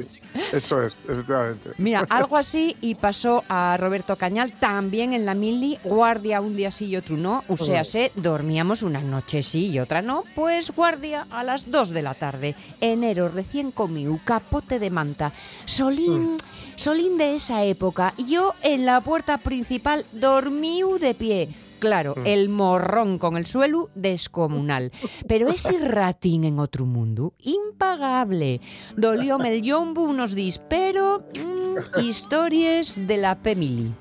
eso 0.54 0.84
es, 0.84 0.98
efectivamente. 1.08 1.70
Mira, 1.78 2.06
algo 2.10 2.38
así 2.38 2.76
y 2.82 2.96
pasó 2.96 3.44
a 3.50 3.78
Roberto 3.80 4.16
Cañal 4.16 4.52
también 4.54 5.14
en 5.14 5.26
la 5.26 5.34
mili, 5.36 5.78
guardia 5.84 6.42
un 6.42 6.56
día 6.56 6.72
sí 6.72 6.86
y 6.86 6.96
otro 6.98 7.18
no, 7.18 7.44
o 7.48 7.58
sea, 7.58 7.84
se 7.84 8.12
dormíamos 8.16 8.82
una 8.84 9.02
noche 9.02 9.44
sí 9.44 9.68
y 9.68 9.80
otra 9.80 10.02
no, 10.02 10.24
pues 10.36 10.72
guardia 10.72 11.26
a 11.32 11.44
las 11.44 11.70
2 11.70 11.90
de 11.92 12.02
la 12.02 12.14
tarde, 12.16 12.56
enero 12.82 13.30
recién 13.30 13.72
comido, 13.72 14.18
capote 14.26 14.80
de 14.80 14.90
manta, 14.90 15.32
solín, 15.66 16.38
solín 16.82 17.18
de 17.18 17.36
esa 17.36 17.64
época, 17.64 18.14
yo 18.28 18.54
en 18.64 18.86
la 18.86 19.02
puerta 19.02 19.38
principal 19.38 20.06
dormí 20.12 20.82
de 21.00 21.14
pie. 21.14 21.50
Claro, 21.80 22.16
el 22.26 22.50
morrón 22.50 23.18
con 23.18 23.38
el 23.38 23.48
suelo 23.48 23.90
descomunal. 23.96 24.92
Pero 25.28 25.50
ese 25.50 25.80
ratín 25.88 26.44
en 26.44 26.60
otro 26.60 26.86
mundo, 26.86 27.34
impagable. 27.40 28.62
Dolióme 28.98 29.50
el 29.56 29.62
yombo 29.64 30.04
unos 30.04 30.36
dis, 30.36 30.60
pero 30.60 31.24
mm, 31.34 32.00
historias 32.02 33.08
de 33.08 33.18
la 33.18 33.36
Pemili. 33.40 33.92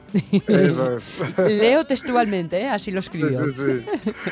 Eso 0.47 0.97
es. 0.97 1.13
Leo 1.39 1.85
textualmente, 1.85 2.61
¿eh? 2.61 2.69
así 2.69 2.91
lo 2.91 3.01
Sí, 3.01 3.07
escribió. 3.07 3.51
sí, 3.51 3.53
sí. 3.53 4.11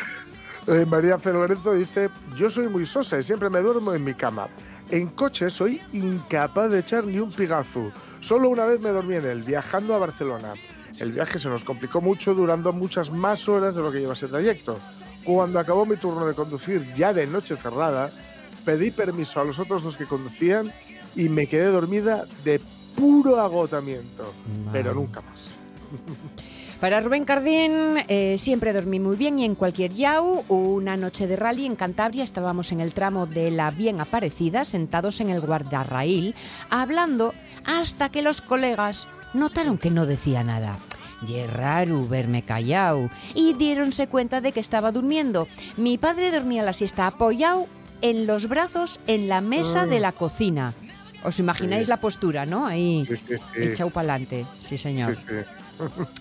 Eh, 0.70 0.84
María. 0.84 1.18
Lorenzo 1.24 1.72
dice, 1.72 2.10
yo 2.36 2.50
soy 2.50 2.68
muy 2.68 2.84
sosa 2.84 3.18
y 3.18 3.22
siempre 3.22 3.48
me 3.48 3.60
duermo 3.60 3.94
en 3.94 4.04
mi 4.04 4.12
cama. 4.12 4.48
En 4.90 5.08
coche 5.08 5.50
soy 5.50 5.80
incapaz 5.92 6.70
de 6.70 6.78
echar 6.78 7.04
ni 7.04 7.18
un 7.18 7.30
pigazo. 7.30 7.92
Solo 8.20 8.48
una 8.48 8.64
vez 8.64 8.80
me 8.80 8.88
dormí 8.88 9.16
en 9.16 9.26
él, 9.26 9.42
viajando 9.42 9.94
a 9.94 9.98
Barcelona. 9.98 10.54
El 10.98 11.12
viaje 11.12 11.38
se 11.38 11.48
nos 11.48 11.62
complicó 11.62 12.00
mucho, 12.00 12.34
durando 12.34 12.72
muchas 12.72 13.10
más 13.10 13.48
horas 13.48 13.74
de 13.74 13.82
lo 13.82 13.92
que 13.92 14.00
lleva 14.00 14.14
ese 14.14 14.28
trayecto. 14.28 14.78
Cuando 15.24 15.58
acabó 15.60 15.84
mi 15.84 15.96
turno 15.96 16.26
de 16.26 16.34
conducir, 16.34 16.94
ya 16.96 17.12
de 17.12 17.26
noche 17.26 17.56
cerrada, 17.56 18.10
pedí 18.64 18.90
permiso 18.90 19.40
a 19.40 19.44
los 19.44 19.58
otros 19.58 19.82
dos 19.82 19.96
que 19.96 20.06
conducían 20.06 20.72
y 21.14 21.28
me 21.28 21.46
quedé 21.46 21.66
dormida 21.66 22.24
de 22.42 22.58
puro 22.96 23.38
agotamiento, 23.38 24.32
pero 24.72 24.94
nunca 24.94 25.20
más. 25.20 25.38
Para 26.80 27.00
Rubén 27.00 27.24
Cardín, 27.24 27.96
eh, 28.06 28.36
siempre 28.38 28.72
dormí 28.72 29.00
muy 29.00 29.16
bien 29.16 29.36
y 29.40 29.44
en 29.44 29.56
cualquier 29.56 29.92
yau. 29.94 30.44
Una 30.48 30.96
noche 30.96 31.26
de 31.26 31.34
rally 31.34 31.66
en 31.66 31.74
Cantabria 31.74 32.22
estábamos 32.22 32.70
en 32.70 32.80
el 32.80 32.92
tramo 32.94 33.26
de 33.26 33.50
la 33.50 33.72
Bien 33.72 34.00
Aparecida, 34.00 34.64
sentados 34.64 35.20
en 35.20 35.30
el 35.30 35.40
guardarraíl, 35.40 36.36
hablando 36.70 37.34
hasta 37.64 38.10
que 38.10 38.22
los 38.22 38.40
colegas 38.40 39.08
notaron 39.34 39.76
que 39.76 39.90
no 39.90 40.06
decía 40.06 40.44
nada. 40.44 40.78
Y 41.26 41.34
es 41.34 41.52
raro 41.52 42.06
verme 42.06 42.42
callado. 42.42 43.10
Y 43.34 43.54
diéronse 43.54 44.06
cuenta 44.06 44.40
de 44.40 44.52
que 44.52 44.60
estaba 44.60 44.92
durmiendo. 44.92 45.48
Mi 45.76 45.98
padre 45.98 46.30
dormía 46.30 46.62
la 46.62 46.72
siesta 46.72 47.08
apoyado 47.08 47.66
en 48.02 48.28
los 48.28 48.48
brazos 48.48 49.00
en 49.08 49.28
la 49.28 49.40
mesa 49.40 49.84
de 49.84 49.98
la 49.98 50.12
cocina. 50.12 50.74
¿Os 51.24 51.40
imagináis 51.40 51.86
Sí. 51.86 51.90
la 51.90 51.96
postura, 51.96 52.46
no? 52.46 52.64
Ahí, 52.68 53.04
Sí, 53.04 53.16
sí, 53.16 53.24
sí. 53.36 53.62
echado 53.62 53.90
para 53.90 54.12
adelante. 54.14 54.46
Sí, 54.60 54.78
señor. 54.78 55.16
Sí, 55.16 55.24
sí. 55.28 55.34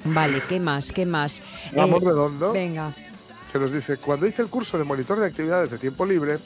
Vale, 0.05 0.41
¿qué 0.47 0.59
más? 0.59 0.91
¿Qué 0.91 1.05
más? 1.05 1.41
Vamos 1.75 2.01
Eh, 2.03 2.05
redondo. 2.05 2.51
Venga. 2.53 2.91
que 3.51 3.59
nos 3.59 3.71
dice, 3.71 3.97
cuando 3.97 4.27
hice 4.27 4.41
el 4.41 4.49
curso 4.49 4.77
de 4.77 4.83
monitor 4.83 5.19
de 5.19 5.25
actividades 5.27 5.71
de 5.71 5.77
tiempo 5.77 6.05
libre, 6.05 6.37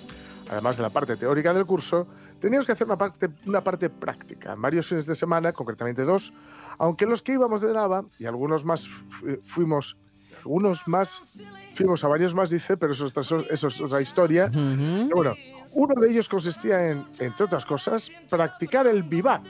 además 0.49 0.77
de 0.77 0.83
la 0.83 0.89
parte 0.91 1.17
teórica 1.17 1.51
del 1.53 1.65
curso, 1.65 2.07
teníamos 2.39 2.65
que 2.67 2.73
hacer 2.73 2.85
una 2.85 2.95
parte, 2.95 3.27
una 3.47 3.63
parte 3.63 3.89
práctica, 3.89 4.53
varios 4.55 4.85
fines 4.87 5.07
de 5.07 5.15
semana, 5.15 5.51
concretamente 5.51 6.03
dos, 6.03 6.31
aunque 6.77 7.05
los 7.07 7.21
que 7.23 7.33
íbamos 7.33 7.59
de 7.61 7.73
Nava 7.73 8.03
y 8.19 8.25
algunos 8.25 8.63
más 8.65 8.87
fu- 8.87 9.37
fuimos, 9.43 9.97
algunos 10.39 10.87
más 10.87 11.21
fuimos 11.75 12.03
a 12.03 12.07
varios 12.07 12.33
más, 12.35 12.49
dice, 12.51 12.77
pero 12.77 12.93
eso, 12.93 13.07
es 13.07 13.17
otra- 13.17 13.45
eso 13.49 13.67
es 13.67 13.81
otra 13.81 13.99
historia. 14.01 14.49
Pero 14.51 15.15
bueno, 15.15 15.33
uno 15.73 15.95
de 15.99 16.11
ellos 16.11 16.29
consistía 16.29 16.91
en, 16.91 17.03
entre 17.19 17.45
otras 17.45 17.65
cosas, 17.65 18.11
practicar 18.29 18.85
el 18.87 19.01
vivac. 19.03 19.43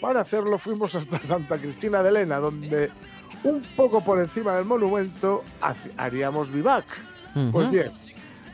Para 0.00 0.20
hacerlo 0.20 0.58
fuimos 0.58 0.94
hasta 0.94 1.18
Santa 1.20 1.58
Cristina 1.58 2.02
de 2.02 2.12
Lena, 2.12 2.38
donde 2.38 2.90
un 3.44 3.62
poco 3.76 4.02
por 4.02 4.20
encima 4.20 4.56
del 4.56 4.64
monumento 4.64 5.42
haríamos 5.96 6.50
vivac. 6.50 6.86
Pues 7.52 7.70
bien, 7.70 7.92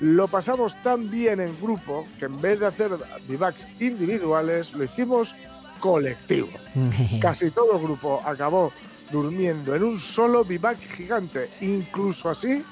lo 0.00 0.28
pasamos 0.28 0.76
tan 0.82 1.10
bien 1.10 1.40
en 1.40 1.58
grupo 1.60 2.06
que 2.18 2.26
en 2.26 2.40
vez 2.40 2.60
de 2.60 2.66
hacer 2.66 2.90
vivacs 3.28 3.66
individuales, 3.80 4.72
lo 4.74 4.84
hicimos 4.84 5.34
colectivo. 5.80 6.48
Casi 7.20 7.50
todo 7.50 7.76
el 7.76 7.82
grupo 7.82 8.22
acabó 8.24 8.72
durmiendo 9.10 9.74
en 9.74 9.84
un 9.84 9.98
solo 9.98 10.44
vivac 10.44 10.78
gigante. 10.78 11.48
Incluso 11.60 12.30
así, 12.30 12.62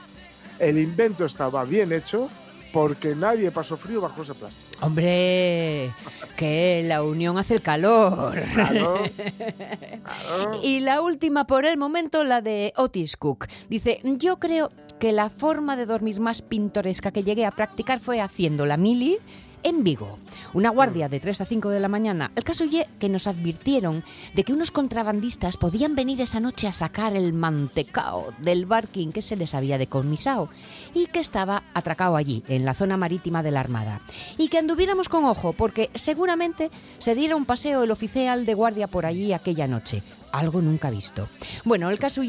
el 0.59 0.79
invento 0.79 1.25
estaba 1.25 1.65
bien 1.65 1.93
hecho 1.93 2.29
porque 2.73 3.15
nadie 3.15 3.51
pasó 3.51 3.77
frío 3.77 4.01
bajo 4.01 4.23
ese 4.23 4.35
plástico. 4.35 4.85
Hombre, 4.85 5.91
que 6.37 6.83
la 6.87 7.03
unión 7.03 7.39
hace 7.39 7.55
el 7.55 7.63
calor. 7.63 8.41
Claro, 8.53 9.03
claro. 10.03 10.61
Y 10.63 10.81
la 10.81 11.01
última 11.01 11.47
por 11.47 11.65
el 11.65 11.77
momento, 11.77 12.25
la 12.25 12.41
de 12.41 12.73
Otis 12.77 13.17
Cook. 13.17 13.47
Dice, 13.69 14.01
yo 14.03 14.39
creo 14.39 14.71
que 14.99 15.13
la 15.13 15.31
forma 15.31 15.77
de 15.77 15.87
dormir 15.87 16.21
más 16.21 16.43
pintoresca 16.43 17.11
que 17.11 17.23
llegué 17.23 17.45
a 17.45 17.51
practicar 17.51 18.01
fue 18.01 18.21
haciendo 18.21 18.67
la 18.67 18.77
mili 18.77 19.19
en 19.63 19.85
Vigo. 19.85 20.19
Una 20.55 20.71
guardia 20.71 21.09
de 21.09 21.21
3 21.21 21.41
a 21.41 21.45
5 21.45 21.71
de 21.71 21.81
la 21.81 21.89
mañana. 21.89 22.31
El 22.37 22.45
caso 22.45 22.65
que 22.99 23.09
nos 23.09 23.27
advirtieron 23.27 24.05
de 24.35 24.45
que 24.45 24.53
unos 24.53 24.71
contrabandistas 24.71 25.57
podían 25.57 25.95
venir 25.95 26.21
esa 26.21 26.41
noche 26.41 26.69
a 26.69 26.73
sacar 26.73 27.17
el 27.17 27.33
mantecao 27.33 28.33
del 28.39 28.67
barquín 28.67 29.13
que 29.13 29.23
se 29.23 29.37
les 29.37 29.55
había 29.55 29.79
decomisado 29.79 30.49
y 30.95 31.07
que 31.07 31.21
estaba 31.21 31.63
atracado 31.75 32.17
allí, 32.17 32.43
en 32.49 32.65
la 32.65 32.75
zona 32.75 32.97
marítima 32.97 33.43
de 33.43 33.51
la 33.51 33.61
Armada. 33.61 34.01
Y 34.39 34.49
que 34.49 34.59
anduviéramos 34.59 35.09
con 35.09 35.25
ojo, 35.25 35.53
porque 35.53 35.91
seguramente 35.95 36.71
se 36.99 37.15
diera 37.15 37.37
un 37.37 37.47
paseo 37.47 37.83
el 37.83 37.91
oficial 37.91 38.47
de 38.47 38.55
guardia 38.55 38.87
por 38.87 39.07
allí 39.07 39.33
aquella 39.33 39.67
noche. 39.67 40.03
Algo 40.33 40.61
nunca 40.61 40.91
visto. 40.91 41.29
Bueno, 41.65 41.91
el 41.91 41.99
caso 41.99 42.23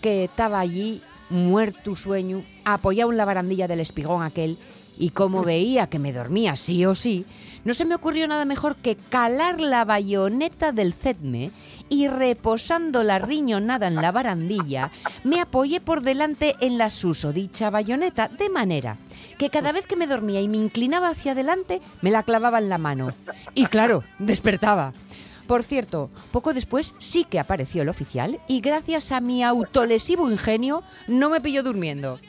que 0.00 0.24
estaba 0.24 0.60
allí, 0.60 1.00
muerto 1.30 1.96
sueño, 1.96 2.42
apoyado 2.64 3.10
en 3.10 3.16
la 3.16 3.24
barandilla 3.24 3.68
del 3.68 3.80
espigón 3.80 4.22
aquel, 4.22 4.56
y 5.00 5.10
como 5.10 5.42
veía 5.42 5.88
que 5.88 5.98
me 5.98 6.12
dormía 6.12 6.54
sí 6.56 6.84
o 6.84 6.94
sí, 6.94 7.24
no 7.64 7.74
se 7.74 7.84
me 7.84 7.94
ocurrió 7.94 8.28
nada 8.28 8.44
mejor 8.44 8.76
que 8.76 8.96
calar 8.96 9.60
la 9.60 9.84
bayoneta 9.84 10.72
del 10.72 10.92
cetme 10.92 11.50
y 11.88 12.06
reposando 12.06 13.02
la 13.02 13.18
riñonada 13.18 13.88
en 13.88 13.96
la 13.96 14.12
barandilla, 14.12 14.90
me 15.24 15.40
apoyé 15.40 15.80
por 15.80 16.02
delante 16.02 16.54
en 16.60 16.78
la 16.78 16.90
susodicha 16.90 17.70
bayoneta, 17.70 18.28
de 18.28 18.48
manera 18.48 18.98
que 19.38 19.50
cada 19.50 19.72
vez 19.72 19.86
que 19.86 19.96
me 19.96 20.06
dormía 20.06 20.42
y 20.42 20.48
me 20.48 20.58
inclinaba 20.58 21.08
hacia 21.08 21.32
adelante, 21.32 21.80
me 22.02 22.10
la 22.10 22.22
clavaba 22.22 22.58
en 22.58 22.68
la 22.68 22.76
mano. 22.76 23.12
Y 23.54 23.66
claro, 23.66 24.04
despertaba. 24.18 24.92
Por 25.46 25.64
cierto, 25.64 26.10
poco 26.30 26.52
después 26.52 26.94
sí 26.98 27.24
que 27.24 27.40
apareció 27.40 27.82
el 27.82 27.88
oficial 27.88 28.38
y 28.46 28.60
gracias 28.60 29.10
a 29.12 29.20
mi 29.20 29.42
autolesivo 29.42 30.30
ingenio 30.30 30.82
no 31.08 31.30
me 31.30 31.40
pilló 31.40 31.62
durmiendo. 31.62 32.20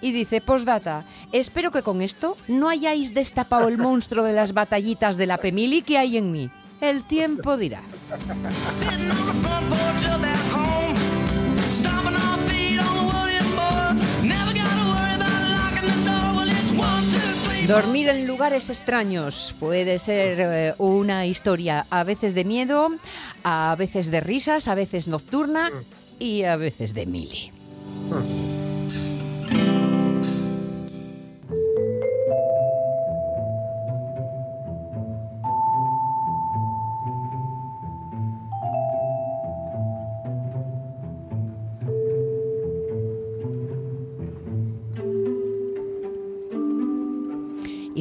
Y 0.00 0.12
dice, 0.12 0.40
postdata, 0.40 1.04
espero 1.32 1.70
que 1.70 1.82
con 1.82 2.02
esto 2.02 2.36
no 2.48 2.68
hayáis 2.68 3.14
destapado 3.14 3.68
el 3.68 3.78
monstruo 3.78 4.24
de 4.24 4.32
las 4.32 4.52
batallitas 4.52 5.16
de 5.16 5.26
la 5.26 5.38
Pemili 5.38 5.82
que 5.82 5.98
hay 5.98 6.16
en 6.16 6.32
mí. 6.32 6.50
El 6.80 7.04
tiempo 7.04 7.56
dirá. 7.56 7.82
Dormir 17.66 18.08
en 18.10 18.28
lugares 18.28 18.70
extraños 18.70 19.52
puede 19.58 19.98
ser 19.98 20.38
eh, 20.38 20.74
una 20.78 21.26
historia 21.26 21.84
a 21.90 22.04
veces 22.04 22.32
de 22.34 22.44
miedo, 22.44 22.90
a 23.42 23.74
veces 23.76 24.10
de 24.12 24.20
risas, 24.20 24.68
a 24.68 24.76
veces 24.76 25.08
nocturna 25.08 25.72
y 26.20 26.44
a 26.44 26.56
veces 26.56 26.94
de 26.94 27.06
mili. 27.06 27.50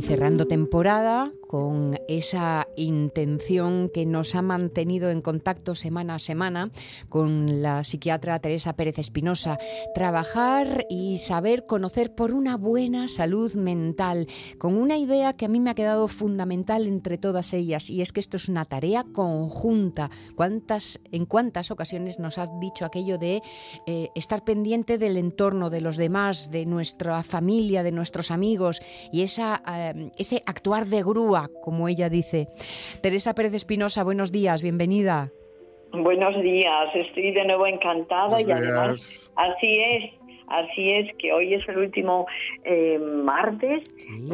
Cerrando 0.06 0.46
temporada 0.46 1.32
con 1.48 2.00
esa 2.08 2.68
intención 2.76 3.90
que 3.94 4.06
nos 4.06 4.36
ha 4.36 4.42
mantenido 4.42 5.10
en 5.10 5.22
contacto 5.22 5.76
semana 5.76 6.16
a 6.16 6.20
semana 6.20 6.72
con 7.10 7.62
la 7.62 7.84
psiquiatra 7.84 8.40
Teresa 8.40 8.76
Pérez 8.76 9.00
Espinosa, 9.00 9.58
trabajar 9.94 10.86
y 10.90 11.18
saber 11.18 11.66
conocer 11.66 12.16
por 12.16 12.32
una 12.34 12.58
buena 12.58 13.08
salud 13.08 13.54
mental, 13.56 14.28
con 14.58 14.76
una 14.76 14.98
idea 14.98 15.34
que 15.34 15.46
a 15.46 15.50
mí 15.50 15.60
me 15.60 15.70
ha 15.70 15.76
quedado 15.76 16.08
fundamental 16.08 16.88
entre 16.88 17.18
todas 17.18 17.54
ellas 17.54 17.90
y 17.90 18.02
es 18.02 18.14
que 18.14 18.20
esto 18.20 18.38
es 18.38 18.50
una 18.50 18.66
tarea 18.66 19.06
conjunta. 19.14 20.10
¿Cuántas, 20.36 21.00
¿En 21.12 21.26
cuántas 21.26 21.72
ocasiones 21.72 22.20
nos 22.20 22.38
has 22.38 22.50
dicho 22.60 22.86
aquello 22.86 23.18
de 23.18 23.42
eh, 23.86 24.10
estar 24.16 24.44
pendiente 24.44 24.98
del 24.98 25.18
entorno, 25.18 25.70
de 25.70 25.82
los 25.82 25.98
demás, 25.98 26.52
de 26.52 26.66
nuestra 26.66 27.24
familia, 27.24 27.84
de 27.84 27.92
nuestros 27.92 28.32
amigos 28.32 28.82
y 29.12 29.22
esa, 29.22 29.62
eh, 29.68 30.12
ese 30.18 30.44
actuar 30.46 30.88
de 30.88 31.04
grúa, 31.04 31.35
como 31.64 31.88
ella 31.88 32.10
dice. 32.10 32.48
Teresa 33.02 33.36
Pérez 33.36 33.54
Espinosa, 33.54 34.04
buenos 34.04 34.32
días, 34.32 34.62
bienvenida. 34.62 35.32
Buenos 35.92 36.36
días, 36.42 36.94
estoy 36.94 37.32
de 37.32 37.46
nuevo 37.46 37.68
encantada 37.68 38.28
Buenos 38.28 38.48
y 38.48 38.52
además 38.52 38.88
días. 39.00 39.32
así 39.36 39.80
es, 39.80 40.12
así 40.48 40.92
es 40.92 41.16
que 41.18 41.32
hoy 41.32 41.54
es 41.54 41.68
el 41.70 41.78
último 41.78 42.26
eh, 42.66 43.00
martes 43.00 43.84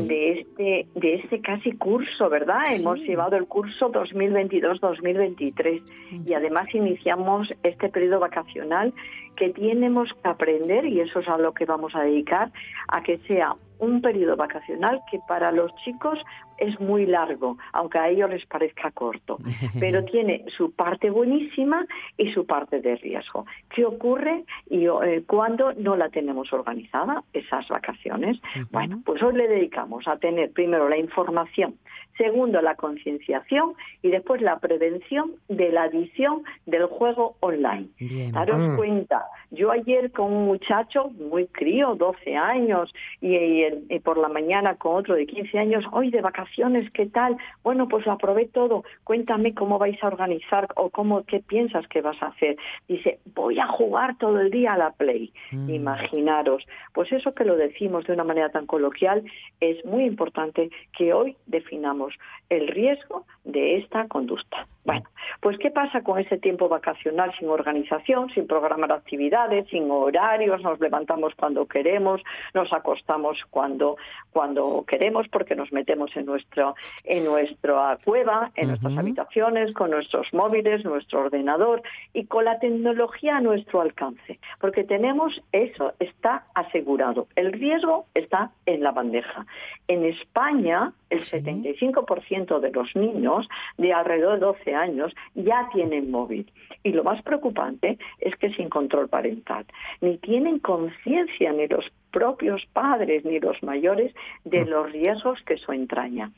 de 0.08 0.40
este 0.40 0.88
de 0.96 1.16
este 1.16 1.40
casi 1.42 1.74
curso, 1.74 2.30
¿verdad? 2.30 2.62
Sí. 2.70 2.82
Hemos 2.82 3.00
llevado 3.00 3.36
el 3.36 3.46
curso 3.46 3.92
2022-2023 3.92 5.84
y 6.26 6.34
además 6.34 6.74
iniciamos 6.74 7.54
este 7.62 7.90
periodo 7.90 8.20
vacacional 8.20 8.94
que 9.36 9.50
tenemos 9.50 10.10
que 10.14 10.30
aprender 10.30 10.86
y 10.86 11.00
eso 11.02 11.20
es 11.20 11.28
a 11.28 11.38
lo 11.38 11.54
que 11.54 11.66
vamos 11.66 11.96
a 11.96 12.02
dedicar 12.02 12.52
a 12.88 13.04
que 13.04 13.18
sea 13.28 13.56
un 13.82 14.02
periodo 14.02 14.38
vacacional 14.38 15.02
que 15.10 15.20
para 15.28 15.52
los 15.52 15.76
chicos 15.84 16.20
es 16.58 16.80
muy 16.80 17.08
largo, 17.08 17.58
aunque 17.74 17.98
a 17.98 18.10
ellos 18.10 18.30
les 18.30 18.46
parezca 18.46 18.92
corto, 18.92 19.38
pero 19.80 20.06
tiene 20.06 20.46
su 20.56 20.72
parte 20.72 21.10
buenísima 21.10 21.86
y 22.18 22.32
su 22.32 22.46
parte 22.46 22.82
de 22.82 22.96
riesgo. 22.96 23.46
¿Qué 23.70 23.84
ocurre 23.84 24.46
y 24.70 24.86
eh, 24.86 25.24
cuando 25.26 25.74
no 25.74 25.96
la 25.98 26.10
tenemos 26.10 26.54
organizada 26.54 27.24
esas 27.34 27.68
vacaciones? 27.68 28.40
Bueno, 28.70 29.02
pues 29.04 29.22
hoy 29.24 29.36
le 29.36 29.48
dedicamos 29.48 30.08
a 30.08 30.18
tener 30.18 30.52
primero 30.52 30.88
la 30.88 30.98
información, 30.98 31.76
segundo 32.22 32.62
la 32.62 32.76
concienciación 32.76 33.74
y 34.02 34.10
después 34.10 34.42
la 34.42 34.60
prevención 34.60 35.32
de 35.50 35.72
la 35.72 35.84
adicción 35.84 36.44
del 36.66 36.86
juego 36.86 37.36
online. 37.40 37.88
Bien. 38.00 38.32
Daros 38.32 38.60
Mm. 38.60 38.76
cuenta, 38.78 39.26
yo 39.50 39.72
ayer 39.72 40.12
con 40.12 40.32
un 40.32 40.46
muchacho 40.46 41.10
muy 41.32 41.48
crío, 41.48 41.96
12 41.96 42.36
años, 42.36 42.94
y, 43.22 43.36
y 43.36 43.64
el- 43.64 43.84
y 43.90 44.00
por 44.00 44.18
la 44.18 44.30
mañana 44.30 44.76
con 44.76 44.96
otro 44.98 45.16
de 45.16 45.26
15 45.26 45.58
años, 45.58 45.84
hoy 45.92 46.12
de 46.12 46.22
vacaciones, 46.22 46.90
¿qué 46.92 47.06
tal? 47.08 47.38
Bueno, 47.64 47.88
pues 47.88 48.06
lo 48.06 48.12
aprobé 48.14 48.46
todo, 48.48 48.84
cuéntame 49.04 49.54
cómo 49.56 49.80
vais 49.80 50.02
a 50.04 50.08
organizar 50.08 50.68
o 50.76 50.90
cómo, 50.90 51.24
qué 51.26 51.40
piensas 51.40 51.88
que 51.88 52.02
vas 52.02 52.22
a 52.22 52.28
hacer. 52.28 52.56
Dice, 52.88 53.20
voy 53.34 53.58
a 53.60 53.68
jugar 53.68 54.18
todo 54.18 54.40
el 54.40 54.52
día 54.52 54.74
a 54.74 54.78
la 54.78 54.92
Play. 54.92 55.34
Mm. 55.52 55.70
Imaginaros, 55.70 56.66
pues 56.94 57.12
eso 57.12 57.34
que 57.34 57.46
lo 57.46 57.56
decimos 57.56 58.06
de 58.06 58.14
una 58.14 58.24
manera 58.24 58.50
tan 58.50 58.66
coloquial, 58.68 59.24
es 59.60 59.84
muy 59.86 60.04
importante 60.06 60.70
que 60.98 61.14
hoy 61.14 61.36
definamos 61.48 62.11
el 62.50 62.68
riesgo 62.68 63.26
de 63.44 63.78
esta 63.78 64.08
conducta. 64.08 64.68
Bueno, 64.84 65.08
pues 65.42 65.58
¿qué 65.60 65.70
pasa 65.70 66.02
con 66.02 66.20
ese 66.20 66.38
tiempo 66.38 66.68
vacacional 66.68 67.32
sin 67.38 67.50
organización, 67.50 68.30
sin 68.32 68.48
programar 68.48 68.92
actividades, 68.92 69.68
sin 69.70 69.90
horarios? 69.92 70.62
Nos 70.62 70.80
levantamos 70.80 71.34
cuando 71.36 71.68
queremos, 71.68 72.22
nos 72.54 72.74
acostamos 72.74 73.38
cuando 73.52 73.98
cuando 74.32 74.84
queremos 74.88 75.28
porque 75.28 75.56
nos 75.56 75.72
metemos 75.72 76.16
en 76.16 76.26
nuestro 76.26 76.76
en 77.04 77.26
nuestra 77.26 78.00
cueva, 78.04 78.52
en 78.56 78.70
nuestras 78.70 78.98
habitaciones, 78.98 79.72
con 79.74 79.92
nuestros 79.92 80.34
móviles, 80.34 80.84
nuestro 80.84 81.22
ordenador 81.22 81.84
y 82.14 82.26
con 82.26 82.46
la 82.46 82.60
tecnología 82.60 83.38
a 83.38 83.42
nuestro 83.42 83.82
alcance, 83.82 84.40
porque 84.60 84.84
tenemos 84.84 85.44
eso 85.52 85.94
está 86.00 86.46
asegurado. 86.56 87.28
El 87.36 87.54
riesgo 87.54 88.08
está 88.16 88.52
en 88.66 88.82
la 88.82 88.92
bandeja. 88.92 89.46
En 89.88 90.06
España, 90.06 90.94
el 91.12 91.20
Sí. 91.20 91.38
75% 91.38 92.60
de 92.60 92.72
los 92.72 92.96
niños 92.96 93.48
de 93.78 93.94
alrededor 93.94 94.40
de 94.40 94.46
12 94.46 94.76
años 94.76 95.14
ya 95.36 95.70
tienen 95.72 96.10
móvil. 96.10 96.52
Y 96.84 96.94
lo 96.94 97.04
más 97.04 97.22
preocupante 97.22 98.00
es 98.20 98.36
que 98.38 98.52
sin 98.54 98.70
control 98.70 99.08
parental. 99.08 99.66
Ni 100.02 100.18
tienen 100.18 100.60
conciencia 100.60 101.54
ni 101.54 101.68
los 101.68 101.92
propios 102.12 102.66
padres 102.74 103.24
ni 103.24 103.40
los 103.40 103.62
mayores 103.64 104.14
de 104.46 104.66
los 104.66 104.92
riesgos 104.92 105.42
que 105.44 105.54
eso 105.56 105.74
entraña. 105.74 106.32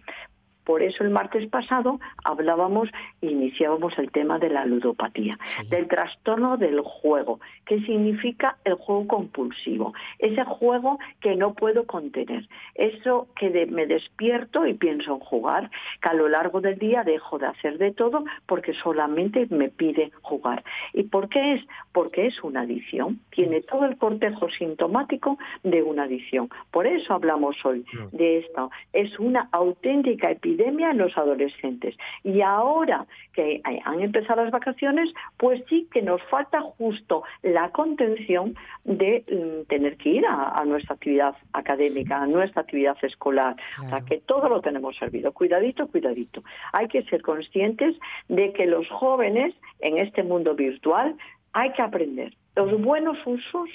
Por 0.63 0.82
eso 0.82 1.03
el 1.03 1.10
martes 1.10 1.48
pasado 1.50 2.00
hablábamos 2.24 2.89
e 3.22 3.27
iniciábamos 3.27 3.98
el 3.98 4.12
tema 4.12 4.39
de 4.39 4.50
la 4.50 4.65
ludopatía, 4.65 5.38
del 5.70 5.88
trastorno 5.88 6.58
del 6.58 6.79
juego, 6.82 7.39
que 7.65 7.79
significa 7.82 8.58
el 8.63 8.75
juego 8.75 9.08
compulsivo, 9.08 9.93
ese 10.20 10.43
juego 10.46 11.00
que 11.22 11.36
no 11.36 11.53
puedo 11.53 11.86
contener, 11.86 12.48
eso 12.75 13.27
que 13.36 13.50
de- 13.50 13.65
me 13.65 13.86
despierto 13.88 14.65
y 14.67 14.74
pienso 14.74 15.13
en 15.13 15.20
jugar, 15.20 15.70
que 16.01 16.10
a 16.10 16.13
lo 16.13 16.29
largo 16.29 16.62
del 16.62 16.77
día 16.77 17.03
dejo 17.03 17.38
de 17.39 17.48
hacer 17.48 17.77
de 17.77 17.91
todo 17.91 18.24
porque 18.46 18.74
solamente 18.74 19.48
me 19.50 19.70
pide 19.70 20.12
jugar. 20.22 20.63
¿Y 20.93 21.03
por 21.03 21.29
qué 21.29 21.53
es? 21.55 21.65
Porque 21.91 22.27
es 22.27 22.43
una 22.43 22.62
adicción, 22.62 23.20
tiene 23.32 23.62
todo 23.62 23.86
el 23.86 23.98
cortejo 23.98 24.50
sintomático 24.50 25.38
de 25.63 25.84
una 25.84 26.03
adicción. 26.03 26.50
Por 26.72 26.88
eso 26.88 27.13
hablamos 27.13 27.55
hoy 27.65 27.86
de 28.12 28.39
esto. 28.39 28.70
Es 28.93 29.17
una 29.20 29.50
auténtica 29.51 30.32
epidemia 30.32 30.53
en 30.60 30.98
los 30.98 31.18
adolescentes. 31.18 31.96
Y 32.24 32.42
ahora 32.42 33.06
que 33.34 33.62
han 33.64 34.02
empezado 34.02 34.44
las 34.44 34.52
vacaciones, 34.52 35.14
pues 35.38 35.64
sí 35.70 35.88
que 35.92 36.02
nos 36.02 36.22
falta 36.24 36.62
justo 36.62 37.24
la 37.42 37.70
contención 37.70 38.56
de 38.84 39.24
mm, 39.30 39.68
tener 39.68 39.98
que 39.98 40.10
ir 40.10 40.26
a, 40.26 40.50
a 40.60 40.66
nuestra 40.66 40.96
actividad 40.96 41.36
académica, 41.54 42.22
a 42.22 42.28
nuestra 42.28 42.62
actividad 42.62 42.98
escolar. 43.02 43.56
O 43.78 43.82
sea, 43.82 43.90
Claro. 43.90 44.06
que 44.06 44.18
todo 44.20 44.50
lo 44.50 44.62
tenemos 44.62 44.96
servido. 44.98 45.32
Cuidadito, 45.32 45.88
cuidadito. 45.88 46.44
Hay 46.72 46.88
que 46.88 47.04
ser 47.04 47.22
conscientes 47.22 47.96
de 48.28 48.54
que 48.54 48.66
los 48.66 48.88
jóvenes 48.90 49.54
en 49.80 49.98
este 49.98 50.24
mundo 50.24 50.56
virtual 50.56 51.16
hay 51.54 51.72
que 51.74 51.82
aprender 51.82 52.34
los 52.56 52.80
buenos 52.82 53.18
usos, 53.26 53.70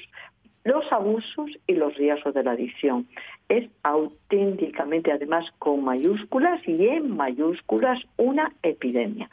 los 0.64 0.90
abusos 0.92 1.50
y 1.66 1.74
los 1.74 1.94
riesgos 1.96 2.34
de 2.34 2.44
la 2.44 2.52
adicción. 2.52 3.08
Es 3.48 3.68
auténticamente, 3.82 5.10
además, 5.10 5.46
con 5.58 5.82
mayúsculas 5.82 6.60
y 6.68 6.86
en 6.86 7.16
mayúsculas, 7.16 7.98
una 8.16 8.52
epidemia. 8.62 9.30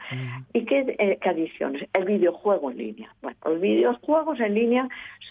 ¿Y 0.54 0.64
qué, 0.66 0.96
eh, 1.00 1.18
qué 1.22 1.30
adicciones? 1.30 1.88
El 1.94 2.06
videojuego 2.06 2.72
en 2.72 2.78
línea. 2.78 3.16
Bueno, 3.22 3.38
los 3.46 3.60
videojuegos 3.60 4.40
en 4.40 4.54
línea 4.54 4.88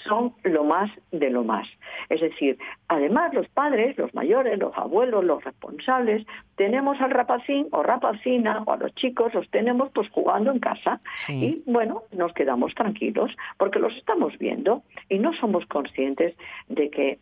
son 0.06 0.34
lo 0.42 0.64
más 0.64 0.90
de 1.12 1.30
lo 1.30 1.44
más. 1.44 1.66
Es 2.10 2.20
decir, 2.20 2.58
además 2.88 3.32
los 3.32 3.48
padres, 3.48 3.96
los 3.96 4.14
mayores, 4.14 4.58
los 4.58 4.76
abuelos, 4.76 5.24
los 5.24 5.42
responsables, 5.42 6.26
tenemos 6.56 7.00
al 7.00 7.10
rapacín 7.10 7.68
o 7.72 7.82
rapacina 7.82 8.62
o 8.66 8.72
a 8.72 8.76
los 8.76 8.94
chicos, 8.94 9.32
los 9.34 9.48
tenemos 9.50 9.90
pues 9.92 10.08
jugando 10.10 10.50
en 10.50 10.58
casa. 10.58 11.00
Sí. 11.26 11.62
Y 11.66 11.70
bueno, 11.70 12.02
nos 12.12 12.32
quedamos 12.34 12.74
tranquilos 12.74 13.30
porque 13.58 13.78
los 13.78 13.96
estamos 13.96 14.36
viendo 14.38 14.82
y 15.08 15.18
no 15.18 15.32
somos 15.34 15.66
conscientes 15.66 16.36
de 16.68 16.90
que 16.90 17.18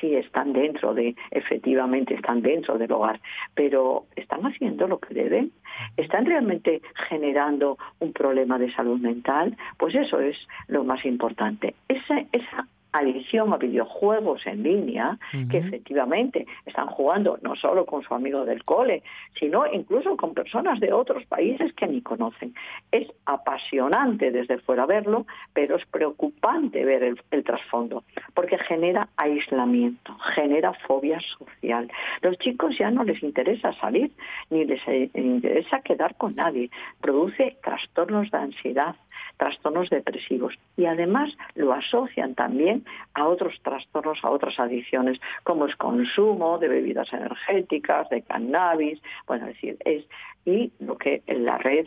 sí 0.00 0.14
están 0.14 0.52
dentro 0.52 0.94
de, 0.94 1.14
efectivamente 1.30 2.14
están 2.14 2.42
dentro 2.42 2.78
del 2.78 2.92
hogar, 2.92 3.20
pero 3.54 4.06
¿están 4.16 4.44
haciendo 4.46 4.86
lo 4.86 4.98
que 4.98 5.14
deben? 5.14 5.52
¿Están 5.96 6.26
realmente 6.26 6.82
generando 7.08 7.78
un 7.98 8.12
problema 8.12 8.58
de 8.58 8.72
salud 8.72 9.00
mental? 9.00 9.56
Pues 9.78 9.94
eso 9.94 10.20
es 10.20 10.36
lo 10.68 10.84
más 10.84 11.04
importante. 11.04 11.74
Esa, 11.88 12.24
esa 12.32 12.66
adicción 12.92 13.52
a 13.52 13.56
videojuegos 13.56 14.46
en 14.46 14.62
línea, 14.62 15.18
que 15.50 15.58
efectivamente 15.58 16.46
están 16.66 16.86
jugando 16.86 17.38
no 17.42 17.56
solo 17.56 17.86
con 17.86 18.02
su 18.02 18.14
amigo 18.14 18.44
del 18.44 18.64
cole, 18.64 19.02
sino 19.38 19.66
incluso 19.66 20.16
con 20.16 20.34
personas 20.34 20.78
de 20.80 20.92
otros 20.92 21.24
países 21.26 21.72
que 21.72 21.86
ni 21.86 22.02
conocen. 22.02 22.54
Es 22.90 23.08
apasionante 23.24 24.30
desde 24.30 24.58
fuera 24.58 24.86
verlo, 24.86 25.26
pero 25.52 25.76
es 25.76 25.86
preocupante 25.86 26.84
ver 26.84 27.02
el, 27.02 27.20
el 27.30 27.44
trasfondo, 27.44 28.04
porque 28.34 28.58
genera 28.58 29.08
aislamiento, 29.16 30.14
genera 30.34 30.72
fobia 30.86 31.18
social. 31.20 31.90
Los 32.20 32.38
chicos 32.38 32.76
ya 32.78 32.90
no 32.90 33.04
les 33.04 33.22
interesa 33.22 33.72
salir, 33.74 34.12
ni 34.50 34.64
les 34.64 34.80
eh, 34.86 35.10
interesa 35.14 35.80
quedar 35.80 36.14
con 36.16 36.34
nadie. 36.36 36.70
Produce 37.00 37.56
trastornos 37.62 38.30
de 38.30 38.38
ansiedad, 38.38 38.96
trastornos 39.36 39.90
depresivos 39.90 40.58
y 40.76 40.86
además 40.86 41.36
lo 41.54 41.72
asocian 41.72 42.34
también 42.34 42.84
a 43.14 43.26
otros 43.26 43.60
trastornos, 43.62 44.18
a 44.22 44.30
otras 44.30 44.58
adicciones, 44.58 45.20
como 45.44 45.66
el 45.66 45.76
consumo 45.76 46.58
de 46.58 46.68
bebidas 46.68 47.12
energéticas, 47.12 48.08
de 48.10 48.22
cannabis, 48.22 49.00
bueno, 49.26 49.46
es 49.46 49.54
decir, 49.54 49.76
es 49.84 50.04
y 50.44 50.72
lo 50.80 50.98
que 50.98 51.22
en 51.26 51.44
la 51.44 51.58
red 51.58 51.86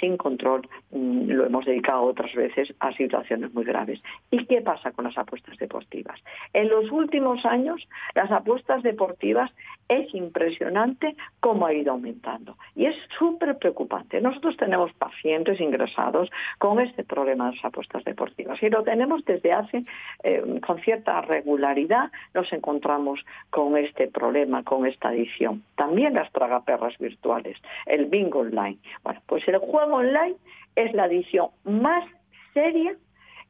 sin 0.00 0.16
control 0.16 0.66
mm, 0.92 1.30
lo 1.30 1.46
hemos 1.46 1.64
dedicado 1.64 2.02
otras 2.02 2.34
veces 2.34 2.74
a 2.80 2.92
situaciones 2.92 3.52
muy 3.52 3.64
graves. 3.64 4.00
¿Y 4.30 4.46
qué 4.46 4.60
pasa 4.62 4.92
con 4.92 5.04
las 5.04 5.16
apuestas 5.18 5.58
deportivas? 5.58 6.20
En 6.52 6.68
los 6.68 6.90
últimos 6.90 7.44
años, 7.44 7.86
las 8.14 8.30
apuestas 8.30 8.82
deportivas 8.82 9.50
es 9.88 10.14
impresionante 10.14 11.16
cómo 11.40 11.66
ha 11.66 11.72
ido 11.72 11.92
aumentando. 11.92 12.56
Y 12.74 12.86
es 12.86 12.96
súper 13.18 13.58
preocupante. 13.58 14.20
Nosotros 14.20 14.56
tenemos 14.56 14.92
pacientes 14.94 15.60
ingresados 15.60 16.30
con 16.58 16.80
este 16.80 17.04
problema 17.04 17.50
de 17.50 17.56
las 17.56 17.64
apuestas 17.64 18.04
deportivas 18.04 18.62
y 18.62 18.70
lo 18.70 18.82
tenemos 18.82 19.24
desde 19.24 19.52
hace, 19.52 19.84
eh, 20.22 20.60
con 20.66 20.80
cierta 20.80 21.20
regularidad, 21.22 22.10
nos 22.32 22.52
encontramos 22.52 23.24
con 23.50 23.76
este 23.76 24.08
problema, 24.08 24.62
con 24.62 24.86
esta 24.86 25.08
adicción. 25.08 25.62
También 25.76 26.14
las 26.14 26.30
tragaperras 26.32 26.96
virtuales, 26.98 27.58
el 27.86 28.06
bingo 28.06 28.40
online. 28.40 28.78
Bueno, 29.02 29.20
pues 29.26 29.46
el 29.48 29.58
juego 29.58 29.96
online 29.96 30.36
es 30.76 30.92
la 30.94 31.04
adicción 31.04 31.48
más 31.64 32.04
seria, 32.52 32.94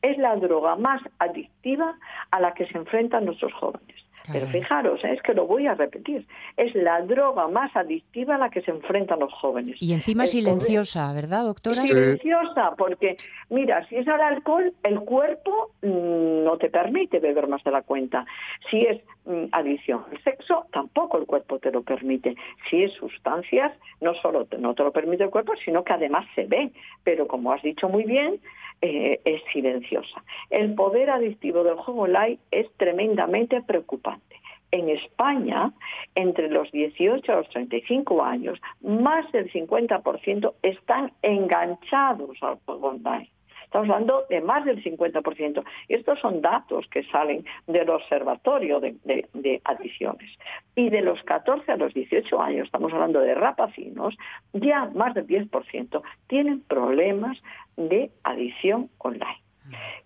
es 0.03 0.19
la 0.19 0.37
droga 0.37 0.77
más 0.77 1.01
adictiva 1.19 1.97
a 2.31 2.41
la 2.41 2.53
que 2.55 2.67
se 2.67 2.77
enfrentan 2.77 3.25
nuestros 3.25 3.53
jóvenes. 3.55 4.05
Pero 4.33 4.47
fijaros, 4.47 5.05
¿eh? 5.05 5.13
es 5.13 5.23
que 5.23 5.35
lo 5.35 5.47
voy 5.47 5.67
a 5.67 5.75
repetir, 5.75 6.27
es 6.57 6.75
la 6.75 7.01
droga 7.03 7.47
más 7.49 7.75
adictiva 7.77 8.37
a 8.37 8.39
la 8.39 8.49
que 8.51 8.63
se 8.63 8.71
enfrentan 8.71 9.21
los 9.21 9.33
jóvenes. 9.35 9.77
Y 9.83 9.93
encima 9.93 10.23
poder- 10.25 10.29
silenciosa, 10.33 11.13
¿verdad, 11.13 11.45
doctora? 11.45 11.77
Silenciosa, 11.77 12.73
porque 12.79 13.17
mira, 13.51 13.87
si 13.89 13.97
es 13.97 14.07
el 14.07 14.21
alcohol, 14.21 14.73
el 14.83 15.01
cuerpo 15.01 15.71
mm, 15.83 16.45
no 16.45 16.57
te 16.59 16.71
permite 16.71 17.19
beber 17.21 17.49
más 17.49 17.63
de 17.65 17.71
la 17.71 17.83
cuenta. 17.83 18.25
Si 18.71 18.81
es 18.83 19.01
mm, 19.27 19.45
adicción 19.53 20.05
al 20.11 20.23
sexo, 20.23 20.67
tampoco 20.73 21.19
el 21.19 21.27
cuerpo 21.27 21.59
te 21.59 21.71
lo 21.71 21.83
permite. 21.83 22.35
Si 22.71 22.83
es 22.83 22.93
sustancias, 22.93 23.73
no 24.01 24.15
solo 24.15 24.47
te- 24.47 24.59
no 24.59 24.75
te 24.75 24.83
lo 24.85 24.93
permite 24.93 25.25
el 25.25 25.31
cuerpo, 25.31 25.53
sino 25.65 25.85
que 25.85 25.93
además 25.93 26.27
se 26.35 26.45
ve. 26.47 26.71
Pero 27.03 27.27
como 27.27 27.53
has 27.53 27.63
dicho 27.63 27.89
muy 27.89 28.05
bien, 28.05 28.41
eh, 28.87 29.19
es 29.25 29.41
silenciosa. 29.51 30.23
El 30.51 30.75
poder 30.75 31.09
adictivo 31.09 31.65
del 31.65 31.77
juego 31.77 32.03
online 32.03 32.39
es 32.51 32.71
tremendamente 32.77 33.63
preocupante. 33.63 34.37
En 34.73 34.91
España, 34.91 35.73
entre 36.15 36.51
los 36.51 36.71
18 36.71 37.33
a 37.33 37.37
los 37.37 37.49
35 37.49 38.23
años, 38.23 38.61
más 38.83 39.31
del 39.33 39.51
50% 39.51 40.53
están 40.63 41.13
enganchados 41.23 42.37
al 42.43 42.59
juego 42.67 42.89
online. 42.89 43.31
Estamos 43.75 43.91
hablando 43.91 44.25
de 44.31 44.41
más 44.41 44.65
del 44.65 44.81
50%. 44.85 45.65
Y 45.89 45.95
estos 45.95 46.21
son 46.21 46.41
datos 46.41 46.87
que 46.93 47.03
salen 47.07 47.45
del 47.67 47.91
Observatorio 47.91 48.79
de, 48.79 48.95
de- 49.03 49.61
Adicciones. 49.65 50.31
Y 50.77 50.91
de 50.91 51.01
los 51.03 51.21
14 51.25 51.73
a 51.73 51.77
los 51.77 51.93
18 51.93 52.41
años, 52.41 52.67
estamos 52.67 52.93
hablando 52.93 53.19
de 53.19 53.35
rapacinos, 53.35 54.17
ya 54.53 54.85
más 54.95 55.15
del 55.15 55.27
10% 55.27 56.03
tienen 56.29 56.61
problemas 56.61 57.37
de 57.77 58.13
adicción 58.23 58.91
online. 58.99 59.43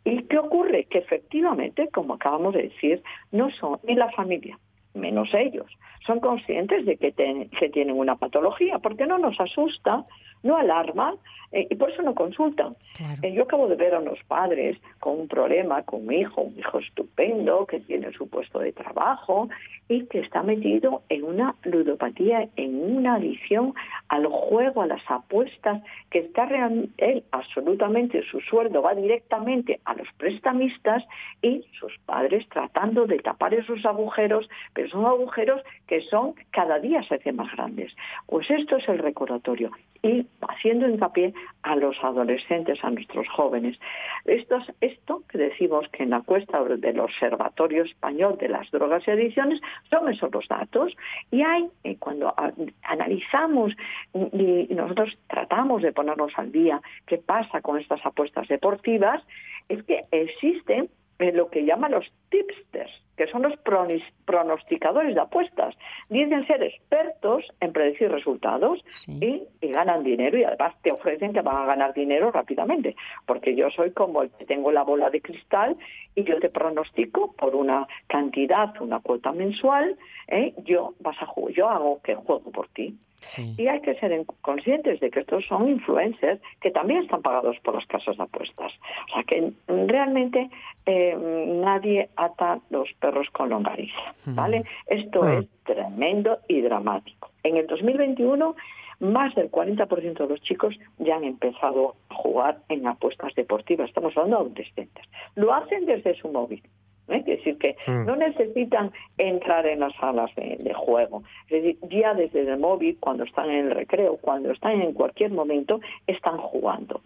¿Y 0.03 0.23
qué 0.23 0.39
ocurre? 0.39 0.85
Que 0.85 0.97
efectivamente, 0.99 1.89
como 1.93 2.15
acabamos 2.15 2.55
de 2.55 2.63
decir, 2.63 3.03
no 3.33 3.51
son 3.51 3.81
ni 3.83 3.95
la 3.97 4.11
familia, 4.13 4.59
menos 4.95 5.35
ellos, 5.35 5.67
son 6.07 6.21
conscientes 6.21 6.87
de 6.87 6.97
que, 6.97 7.13
que 7.13 7.69
tienen 7.69 7.99
una 7.99 8.17
patología, 8.17 8.79
porque 8.79 9.07
no 9.07 9.19
nos 9.19 9.39
asusta, 9.39 10.07
no 10.43 10.57
alarma 10.57 11.15
eh, 11.53 11.67
y 11.71 11.75
por 11.77 11.91
eso 11.91 12.03
no 12.03 12.15
consultan. 12.15 12.77
Claro. 12.97 13.21
Eh, 13.23 13.33
yo 13.33 13.45
acabo 13.45 13.69
de 13.69 13.77
ver 13.77 13.95
a 13.95 14.01
unos 14.01 14.23
padres 14.25 14.77
con 15.01 15.19
un 15.21 15.29
problema, 15.29 15.83
con 15.83 16.07
un 16.07 16.13
hijo, 16.13 16.43
un 16.43 16.59
hijo 16.59 16.79
estupendo, 16.79 17.67
que 17.67 17.81
tiene 17.81 18.13
su 18.13 18.29
puesto 18.29 18.59
de 18.59 18.73
trabajo 18.73 19.49
y 19.89 20.05
que 20.07 20.21
está 20.21 20.43
metido 20.43 21.03
en 21.09 21.25
una 21.25 21.55
ludopatía, 21.65 22.49
en 22.57 22.97
una 22.97 23.15
adicción 23.15 23.73
al 24.09 24.27
juego, 24.27 24.83
a 24.83 24.87
las 24.87 25.03
apuestas, 25.11 25.83
que 26.11 26.19
está 26.19 26.45
real- 26.45 26.91
él 26.99 27.25
absolutamente, 27.33 28.23
su 28.31 28.41
sueldo 28.41 28.83
va 28.83 28.95
directamente 28.95 29.81
a 29.87 29.95
los 29.95 30.09
prestamistas 30.19 31.03
y 31.41 31.65
sus 31.79 31.97
padres 32.05 32.47
tratando 32.51 33.07
de 33.07 33.19
tapar 33.19 33.55
esos 33.55 33.85
agujeros, 33.87 34.49
pero 34.75 34.89
son 34.91 35.07
agujeros 35.07 35.63
que 35.87 36.03
son 36.03 36.35
cada 36.51 36.79
día 36.79 37.03
se 37.05 37.15
hacen 37.15 37.37
más 37.37 37.51
grandes. 37.53 37.97
Pues 38.27 38.51
esto 38.51 38.77
es 38.77 38.89
el 38.89 38.99
recordatorio 38.99 39.71
y 40.03 40.27
haciendo 40.49 40.89
hincapié 40.89 41.33
a 41.63 41.77
los 41.77 41.97
adolescentes, 42.03 42.83
a 42.85 42.91
nuestros 42.91 43.29
jóvenes. 43.29 43.79
Esto, 44.25 44.57
es- 44.57 44.73
esto 44.81 45.23
que 45.29 45.39
decimos 45.39 45.89
que 45.91 46.03
en 46.05 46.11
la 46.11 46.23
cuesta 46.23 46.63
del 46.65 47.01
Observatorio 47.01 47.83
Español 47.85 48.37
de 48.39 48.49
las 48.49 48.71
Drogas 48.71 49.07
y 49.07 49.11
Adicciones 49.11 49.61
son 49.91 50.09
esos 50.09 50.33
los 50.33 50.47
datos 50.49 50.97
y 51.31 51.43
hay, 51.43 51.69
eh, 51.85 51.97
cuando 51.99 52.35
analizamos 52.83 53.73
y, 54.15 54.67
y 54.71 54.75
nosotros 54.75 55.17
tratamos 55.29 55.83
de 55.83 55.93
ponernos 55.93 56.33
al 56.37 56.53
día 56.53 56.81
qué 57.07 57.19
pasa 57.19 57.61
con 57.61 57.79
estas 57.79 58.05
apuestas 58.05 58.49
deportivas, 58.49 59.23
es 59.69 59.83
que 59.85 60.05
existen 60.11 60.89
eh, 61.19 61.33
lo 61.33 61.51
que 61.51 61.65
llaman 61.65 61.93
los 61.93 62.07
tipsters, 62.31 62.91
que 63.17 63.27
son 63.27 63.43
los 63.43 63.55
pronis- 63.65 64.05
pronosticadores 64.25 65.15
de 65.15 65.21
apuestas. 65.21 65.75
Dicen 66.09 66.47
ser 66.47 66.63
expertos 66.63 67.45
en 67.61 67.73
predecir 67.73 68.11
resultados 68.11 68.85
Sí. 69.05 69.19
y, 69.61 69.67
y 69.67 69.73
ganan 69.73 70.05
dinero 70.05 70.39
y 70.39 70.45
además 70.45 70.75
te 70.83 70.93
ofrecen 70.93 71.33
que 71.33 71.41
van 71.43 71.57
a 71.57 71.67
ganar 71.67 71.95
dinero 71.95 72.31
rápidamente, 72.31 72.95
porque 73.27 73.55
yo 73.57 73.71
soy 73.71 73.91
como 73.93 74.23
el 74.23 74.31
que 74.31 74.45
tengo 74.45 74.71
la 74.73 74.83
bola 74.85 75.11
de 75.11 75.21
cristal 75.21 75.77
y 76.15 76.25
yo 76.25 76.39
te 76.39 76.49
pronostico 76.49 77.33
por 77.33 77.55
una 77.57 77.87
cantidad, 78.07 78.81
una 78.81 79.01
cuota 79.01 79.33
mensual, 79.33 79.97
¿eh? 80.29 80.55
yo 80.65 80.95
vas 81.01 81.21
a 81.21 81.27
ju- 81.27 81.51
yo 81.53 81.69
hago 81.69 82.01
que 82.03 82.15
juego 82.15 82.51
por 82.53 82.69
ti. 82.69 82.95
Sí. 83.21 83.53
Y 83.59 83.67
hay 83.67 83.81
que 83.81 83.97
ser 83.97 84.13
en- 84.13 84.25
conscientes 84.43 85.01
de 85.01 85.11
que 85.11 85.21
estos 85.21 85.45
son 85.47 85.69
influencers 85.69 86.41
que 86.61 86.71
también 86.71 87.03
están 87.03 87.21
pagados 87.21 87.59
por 87.65 87.75
las 87.75 87.85
casas 87.87 88.17
de 88.17 88.23
apuestas. 88.23 88.73
O 89.11 89.15
sea 89.15 89.25
que 89.25 89.53
realmente 89.67 90.49
eh, 90.87 91.17
nadie 91.17 92.09
ata 92.19 92.61
los 92.71 92.93
perros 93.01 93.29
con 93.33 93.49
longaniza, 93.51 94.15
¿vale? 94.27 94.65
Esto 94.87 95.23
Mm. 95.23 95.39
es 95.39 95.47
tremendo 95.65 96.39
y 96.49 96.61
dramático. 96.61 97.31
En 97.43 97.57
el 97.57 97.67
2021 97.67 98.55
más 99.01 99.33
del 99.37 99.49
40% 99.49 100.25
de 100.25 100.29
los 100.29 100.41
chicos 100.43 100.75
ya 100.99 101.15
han 101.17 101.23
empezado 101.25 101.95
a 102.11 102.15
jugar 102.17 102.59
en 102.69 102.85
apuestas 102.89 103.33
deportivas. 103.37 103.89
Estamos 103.89 104.17
hablando 104.17 104.39
de 104.39 104.43
adolescentes. 104.51 105.05
Lo 105.37 105.55
hacen 105.55 105.87
desde 105.87 106.17
su 106.17 106.29
móvil. 106.29 106.63
¿Eh? 107.09 107.19
Es 107.19 107.27
decir, 107.27 107.59
que 107.59 107.77
Mm. 107.87 108.07
no 108.07 108.17
necesitan 108.17 108.93
entrar 109.17 109.67
en 109.67 109.81
las 109.81 109.95
salas 109.97 110.35
de, 110.37 110.57
de 110.61 110.75
juego. 110.75 111.23
Es 111.49 111.63
decir, 111.63 111.79
ya 111.91 112.15
desde 112.15 112.41
el 112.41 112.59
móvil, 112.59 112.97
cuando 113.01 113.25
están 113.25 113.51
en 113.51 113.67
el 113.67 113.71
recreo, 113.71 114.17
cuando 114.21 114.51
están 114.53 114.81
en 114.83 114.93
cualquier 114.93 115.31
momento, 115.31 115.81
están 116.07 116.39
jugando. 116.39 117.01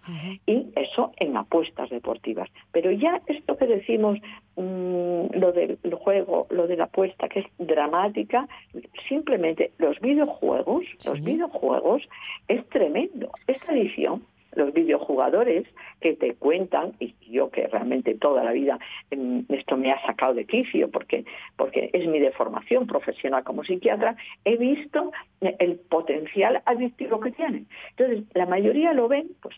Y 0.47 0.67
eso 0.77 1.13
en 1.19 1.37
apuestas 1.37 1.91
deportivas. 1.91 2.49
Pero 2.73 2.91
ya 2.91 3.21
esto 3.27 3.57
que 3.57 3.67
decimos, 3.67 4.19
mm, 4.57 5.39
lo 5.39 5.53
del 5.53 5.79
juego, 5.95 6.47
lo 6.51 6.67
de 6.67 6.77
la 6.77 6.85
apuesta, 6.85 7.29
que 7.29 7.41
es 7.41 7.47
dramática, 7.59 8.49
simplemente 9.09 9.73
los 9.79 9.99
videojuegos, 10.01 10.85
los 11.07 11.23
videojuegos 11.23 12.03
es 12.49 12.67
tremendo. 12.69 13.31
Esta 13.47 13.73
edición 13.73 14.23
los 14.55 14.73
videojugadores 14.73 15.67
que 16.01 16.15
te 16.15 16.35
cuentan, 16.35 16.93
y 16.99 17.15
yo 17.31 17.51
que 17.51 17.67
realmente 17.67 18.15
toda 18.15 18.45
la 18.45 18.53
vida 18.53 18.79
em, 19.11 19.45
esto 19.49 19.77
me 19.77 19.93
ha 19.93 20.07
sacado 20.07 20.35
de 20.35 20.45
quicio 20.45 20.91
porque, 20.91 21.25
porque 21.57 21.91
es 21.93 22.07
mi 22.07 22.21
deformación 22.21 22.87
profesional 22.87 23.45
como 23.45 23.65
psiquiatra, 23.65 24.17
he 24.45 24.57
visto 24.57 25.13
el 25.41 25.77
potencial 25.77 26.63
adictivo 26.67 27.21
que 27.21 27.33
tienen. 27.33 27.67
Entonces, 27.91 28.25
la 28.35 28.47
mayoría 28.47 28.93
lo 28.93 29.09
ven, 29.09 29.31
pues 29.41 29.57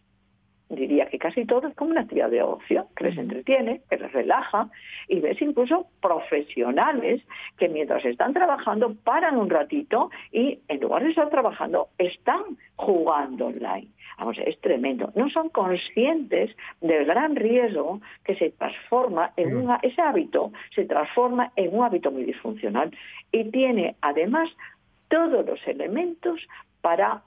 diría 0.69 1.07
que 1.07 1.19
casi 1.19 1.45
todo 1.45 1.69
es 1.69 1.75
como 1.75 1.91
una 1.91 2.03
actividad 2.03 2.31
de 2.31 2.43
ocio, 2.43 2.89
que 2.97 3.05
les 3.05 3.19
entretiene, 3.19 3.83
que 3.89 3.97
les 3.97 4.13
relaja, 4.13 4.69
y 5.09 5.21
ves 5.21 5.41
incluso 5.41 5.87
profesionales 6.01 7.23
que 7.59 7.69
mientras 7.69 8.05
están 8.05 8.33
trabajando 8.33 8.95
paran 9.05 9.37
un 9.37 9.51
ratito 9.51 10.11
y 10.33 10.59
en 10.69 10.81
lugar 10.81 11.03
de 11.03 11.11
estar 11.11 11.29
trabajando 11.31 11.89
están 11.99 12.43
jugando 12.77 13.47
online. 13.47 13.89
Vamos, 14.19 14.39
es 14.39 14.61
tremendo. 14.61 15.11
No 15.15 15.29
son 15.31 15.49
conscientes 15.49 16.55
del 16.81 17.05
gran 17.05 17.35
riesgo 17.37 18.01
que 18.25 18.37
se 18.37 18.51
transforma 18.51 19.33
en 19.37 19.57
un 19.57 19.77
ese 19.83 20.01
hábito, 20.01 20.53
se 20.75 20.85
transforma 20.85 21.53
en 21.57 21.77
un 21.77 21.85
hábito 21.85 22.11
muy 22.11 22.25
disfuncional 22.25 22.97
y 23.33 23.45
tiene 23.51 23.97
además 24.01 24.49
todos 25.09 25.45
los 25.45 25.67
elementos 25.67 26.41
para 26.81 27.23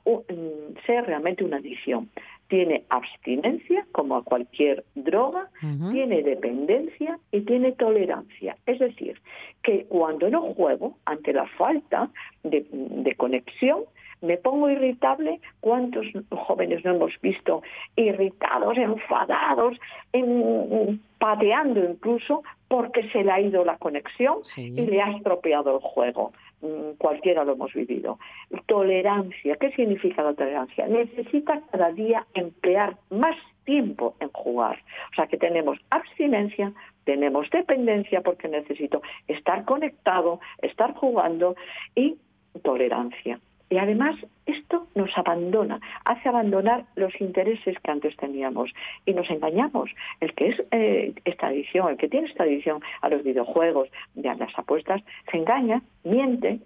ser 0.85 1.05
realmente 1.05 1.43
una 1.43 1.57
adicción. 1.57 2.09
Tiene 2.47 2.83
abstinencia, 2.89 3.85
como 3.91 4.15
a 4.15 4.23
cualquier 4.23 4.85
droga, 4.95 5.49
tiene 5.91 6.23
dependencia 6.23 7.19
y 7.31 7.41
tiene 7.41 7.73
tolerancia. 7.73 8.55
Es 8.65 8.79
decir, 8.79 9.19
que 9.63 9.85
cuando 9.85 10.29
no 10.29 10.41
juego, 10.53 10.97
ante 11.05 11.33
la 11.33 11.45
falta 11.57 12.09
de, 12.43 12.65
de 12.71 13.15
conexión, 13.15 13.81
me 14.21 14.37
pongo 14.37 14.69
irritable. 14.69 15.39
¿Cuántos 15.59 16.05
jóvenes 16.31 16.83
no 16.85 16.95
hemos 16.95 17.11
visto 17.21 17.61
irritados, 17.95 18.77
enfadados, 18.77 19.77
en- 20.13 21.01
pateando 21.19 21.83
incluso 21.83 22.43
porque 22.67 23.07
se 23.09 23.23
le 23.23 23.31
ha 23.31 23.41
ido 23.41 23.63
la 23.65 23.77
conexión 23.77 24.37
Sí. 24.43 24.73
y 24.75 24.81
le 24.85 25.01
ha 25.01 25.11
estropeado 25.11 25.75
el 25.75 25.81
juego? 25.81 26.31
Mm, 26.61 26.97
Cualquiera 26.97 27.43
lo 27.43 27.53
hemos 27.53 27.73
vivido. 27.73 28.19
Tolerancia. 28.65 29.55
¿Qué 29.57 29.71
significa 29.71 30.23
la 30.23 30.33
tolerancia? 30.33 30.87
Necesita 30.87 31.61
cada 31.71 31.91
día 31.91 32.25
emplear 32.33 32.97
más 33.09 33.35
tiempo 33.65 34.15
en 34.19 34.29
jugar. 34.29 34.79
O 35.11 35.15
sea 35.15 35.27
que 35.27 35.37
tenemos 35.37 35.77
abstinencia, 35.89 36.73
tenemos 37.03 37.49
dependencia 37.51 38.21
porque 38.21 38.47
necesito 38.47 39.01
estar 39.27 39.65
conectado, 39.65 40.39
estar 40.61 40.93
jugando 40.95 41.55
y 41.93 42.17
tolerancia. 42.63 43.39
Y 43.69 43.77
además 43.77 44.15
esto 44.45 44.87
nos 44.95 45.15
abandona, 45.17 45.79
hace 46.05 46.29
abandonar 46.29 46.85
los 46.95 47.19
intereses 47.19 47.77
que 47.79 47.91
antes 47.91 48.15
teníamos 48.15 48.71
y 49.05 49.13
nos 49.13 49.29
engañamos. 49.29 49.89
El 50.21 50.33
que 50.33 50.49
es 50.49 50.63
eh, 50.71 51.13
adicción, 51.39 51.89
el 51.89 51.97
que 51.97 52.07
tiene 52.07 52.27
esta 52.27 52.43
adicción 52.43 52.81
a 53.01 53.09
los 53.09 53.23
videojuegos, 53.23 53.89
y 54.15 54.27
a 54.27 54.35
las 54.35 54.57
apuestas, 54.57 55.01
se 55.31 55.37
engaña, 55.37 55.81
miente 56.03 56.59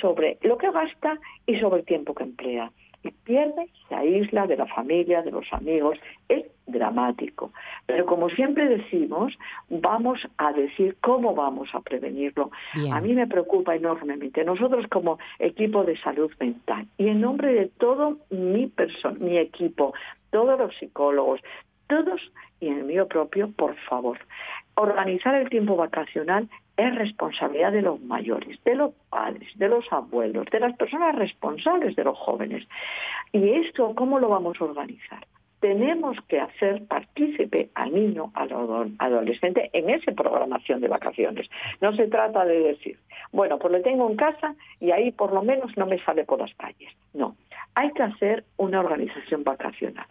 sobre 0.00 0.38
lo 0.42 0.58
que 0.58 0.70
gasta 0.70 1.18
y 1.46 1.58
sobre 1.58 1.80
el 1.80 1.86
tiempo 1.86 2.14
que 2.14 2.24
emplea. 2.24 2.70
Y 3.02 3.10
pierde, 3.10 3.68
se 3.88 3.94
aísla 3.94 4.46
de 4.46 4.56
la 4.56 4.66
familia, 4.66 5.22
de 5.22 5.30
los 5.30 5.46
amigos. 5.52 5.98
Dramático. 6.68 7.52
Pero 7.86 8.06
como 8.06 8.28
siempre 8.30 8.68
decimos, 8.68 9.36
vamos 9.68 10.20
a 10.36 10.52
decir 10.52 10.96
cómo 11.00 11.34
vamos 11.34 11.68
a 11.74 11.80
prevenirlo. 11.80 12.50
Bien. 12.74 12.92
A 12.92 13.00
mí 13.00 13.14
me 13.14 13.26
preocupa 13.26 13.74
enormemente. 13.74 14.44
Nosotros 14.44 14.86
como 14.88 15.18
equipo 15.38 15.84
de 15.84 15.96
salud 15.98 16.30
mental 16.38 16.86
y 16.96 17.08
en 17.08 17.20
nombre 17.20 17.52
de 17.52 17.66
todo 17.66 18.18
mi 18.30 18.66
persona, 18.66 19.16
mi 19.18 19.38
equipo, 19.38 19.94
todos 20.30 20.58
los 20.58 20.76
psicólogos, 20.76 21.40
todos 21.88 22.20
y 22.60 22.68
en 22.68 22.78
el 22.78 22.84
mío 22.84 23.08
propio, 23.08 23.50
por 23.50 23.76
favor, 23.88 24.18
organizar 24.74 25.34
el 25.34 25.48
tiempo 25.48 25.76
vacacional 25.76 26.48
es 26.76 26.94
responsabilidad 26.94 27.72
de 27.72 27.82
los 27.82 28.00
mayores, 28.00 28.62
de 28.64 28.76
los 28.76 28.94
padres, 29.10 29.48
de 29.56 29.68
los 29.68 29.84
abuelos, 29.92 30.46
de 30.52 30.60
las 30.60 30.76
personas 30.76 31.14
responsables 31.16 31.96
de 31.96 32.04
los 32.04 32.16
jóvenes. 32.16 32.66
¿Y 33.32 33.50
esto 33.50 33.94
cómo 33.96 34.20
lo 34.20 34.28
vamos 34.28 34.60
a 34.60 34.64
organizar? 34.64 35.26
Tenemos 35.60 36.16
que 36.28 36.40
hacer 36.40 36.84
partícipe 36.86 37.70
al 37.74 37.92
niño, 37.92 38.30
al 38.34 38.52
ado- 38.52 38.86
adolescente 38.98 39.70
en 39.72 39.90
esa 39.90 40.12
programación 40.12 40.80
de 40.80 40.88
vacaciones. 40.88 41.48
No 41.80 41.92
se 41.94 42.06
trata 42.06 42.44
de 42.44 42.60
decir, 42.60 42.98
bueno, 43.32 43.58
pues 43.58 43.72
le 43.72 43.80
tengo 43.80 44.08
en 44.08 44.16
casa 44.16 44.54
y 44.80 44.90
ahí 44.92 45.10
por 45.12 45.32
lo 45.32 45.42
menos 45.42 45.76
no 45.76 45.86
me 45.86 45.98
sale 46.04 46.24
por 46.24 46.38
las 46.38 46.54
calles. 46.54 46.92
No, 47.12 47.36
hay 47.74 47.90
que 47.92 48.02
hacer 48.02 48.44
una 48.56 48.80
organización 48.80 49.42
vacacional. 49.44 50.06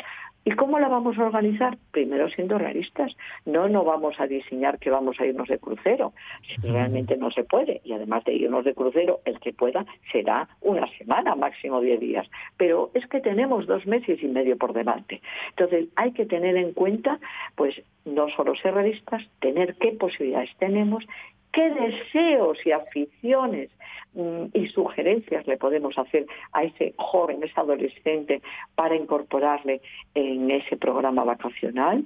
¿Y 0.48 0.52
cómo 0.52 0.80
la 0.80 0.88
vamos 0.88 1.18
a 1.18 1.26
organizar? 1.26 1.78
Primero 1.92 2.30
siendo 2.30 2.58
realistas. 2.58 3.18
No, 3.46 3.68
no 3.68 3.84
vamos 3.84 4.18
a 4.18 4.28
diseñar 4.28 4.80
que 4.80 4.90
vamos 4.90 5.20
a 5.20 5.26
irnos 5.26 5.50
de 5.50 5.60
crucero. 5.60 6.14
Si 6.48 6.70
realmente 6.70 7.18
no 7.18 7.32
se 7.32 7.44
puede. 7.44 7.82
Y 7.84 7.92
además 7.92 8.24
de 8.24 8.34
irnos 8.34 8.64
de 8.64 8.74
crucero, 8.74 9.20
el 9.26 9.42
que 9.42 9.52
pueda 9.52 9.86
será 10.10 10.48
una 10.62 10.88
semana, 10.98 11.36
máximo 11.36 11.82
10 11.82 12.00
días. 12.00 12.30
Pero 12.56 12.92
es 12.94 13.06
que 13.08 13.20
tenemos 13.20 13.68
dos 13.68 13.86
meses 13.86 14.24
y 14.24 14.28
medio 14.28 14.58
por 14.58 14.72
delante. 14.72 15.22
Entonces 15.50 15.90
hay 15.98 16.14
que 16.14 16.26
tener 16.26 16.56
en 16.56 16.72
cuenta, 16.72 17.20
pues, 17.56 17.82
no 18.06 18.30
solo 18.30 18.56
ser 18.56 18.74
realistas, 18.74 19.28
tener 19.42 19.76
qué 19.76 19.92
posibilidades 19.92 20.56
tenemos 20.60 21.06
qué 21.58 21.72
deseos 21.72 22.60
y 22.68 22.72
aficiones 22.72 23.72
mm, 24.14 24.46
y 24.54 24.68
sugerencias 24.68 25.48
le 25.48 25.58
podemos 25.58 25.98
hacer 25.98 26.28
a 26.54 26.64
ese 26.64 26.94
joven, 26.98 27.42
ese 27.42 27.60
adolescente, 27.60 28.44
para 28.76 28.96
incorporarle 28.96 29.82
en 30.14 30.52
ese 30.52 30.78
programa 30.78 31.24
vacacional. 31.24 32.06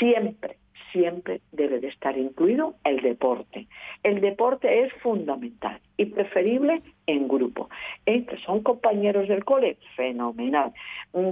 Siempre, 0.00 0.56
siempre 0.94 1.40
debe 1.50 1.80
de 1.80 1.88
estar 1.88 2.16
incluido 2.16 2.74
el 2.84 3.02
deporte. 3.02 3.66
El 4.04 4.20
deporte 4.20 4.84
es 4.84 4.92
fundamental 5.02 5.80
y 5.96 6.06
preferible 6.06 6.82
en 7.06 7.26
grupo. 7.26 7.68
Eh, 8.06 8.24
que 8.24 8.38
son 8.38 8.62
compañeros 8.62 9.28
del 9.28 9.44
cole, 9.44 9.76
fenomenal. 9.96 10.72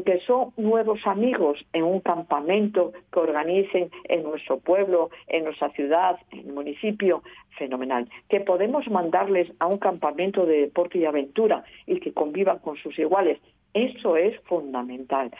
Que 0.04 0.18
son 0.26 0.52
nuevos 0.56 1.06
amigos 1.06 1.64
en 1.72 1.84
un 1.84 2.00
campamento 2.00 2.92
que 3.12 3.20
organicen 3.20 3.88
en 4.08 4.24
nuestro 4.24 4.58
pueblo, 4.58 5.10
en 5.28 5.44
nuestra 5.44 5.70
ciudad, 5.70 6.16
en 6.32 6.40
el 6.40 6.52
municipio, 6.52 7.22
fenomenal. 7.56 8.10
Que 8.28 8.40
podemos 8.40 8.88
mandarles 8.90 9.52
a 9.60 9.66
un 9.66 9.78
campamento 9.78 10.44
de 10.44 10.62
deporte 10.62 10.98
y 10.98 11.04
aventura 11.04 11.62
y 11.86 12.00
que 12.00 12.12
convivan 12.12 12.58
con 12.58 12.76
sus 12.76 12.98
iguales, 12.98 13.38
eso 13.74 14.16
es 14.16 14.38
fundamental. 14.40 15.30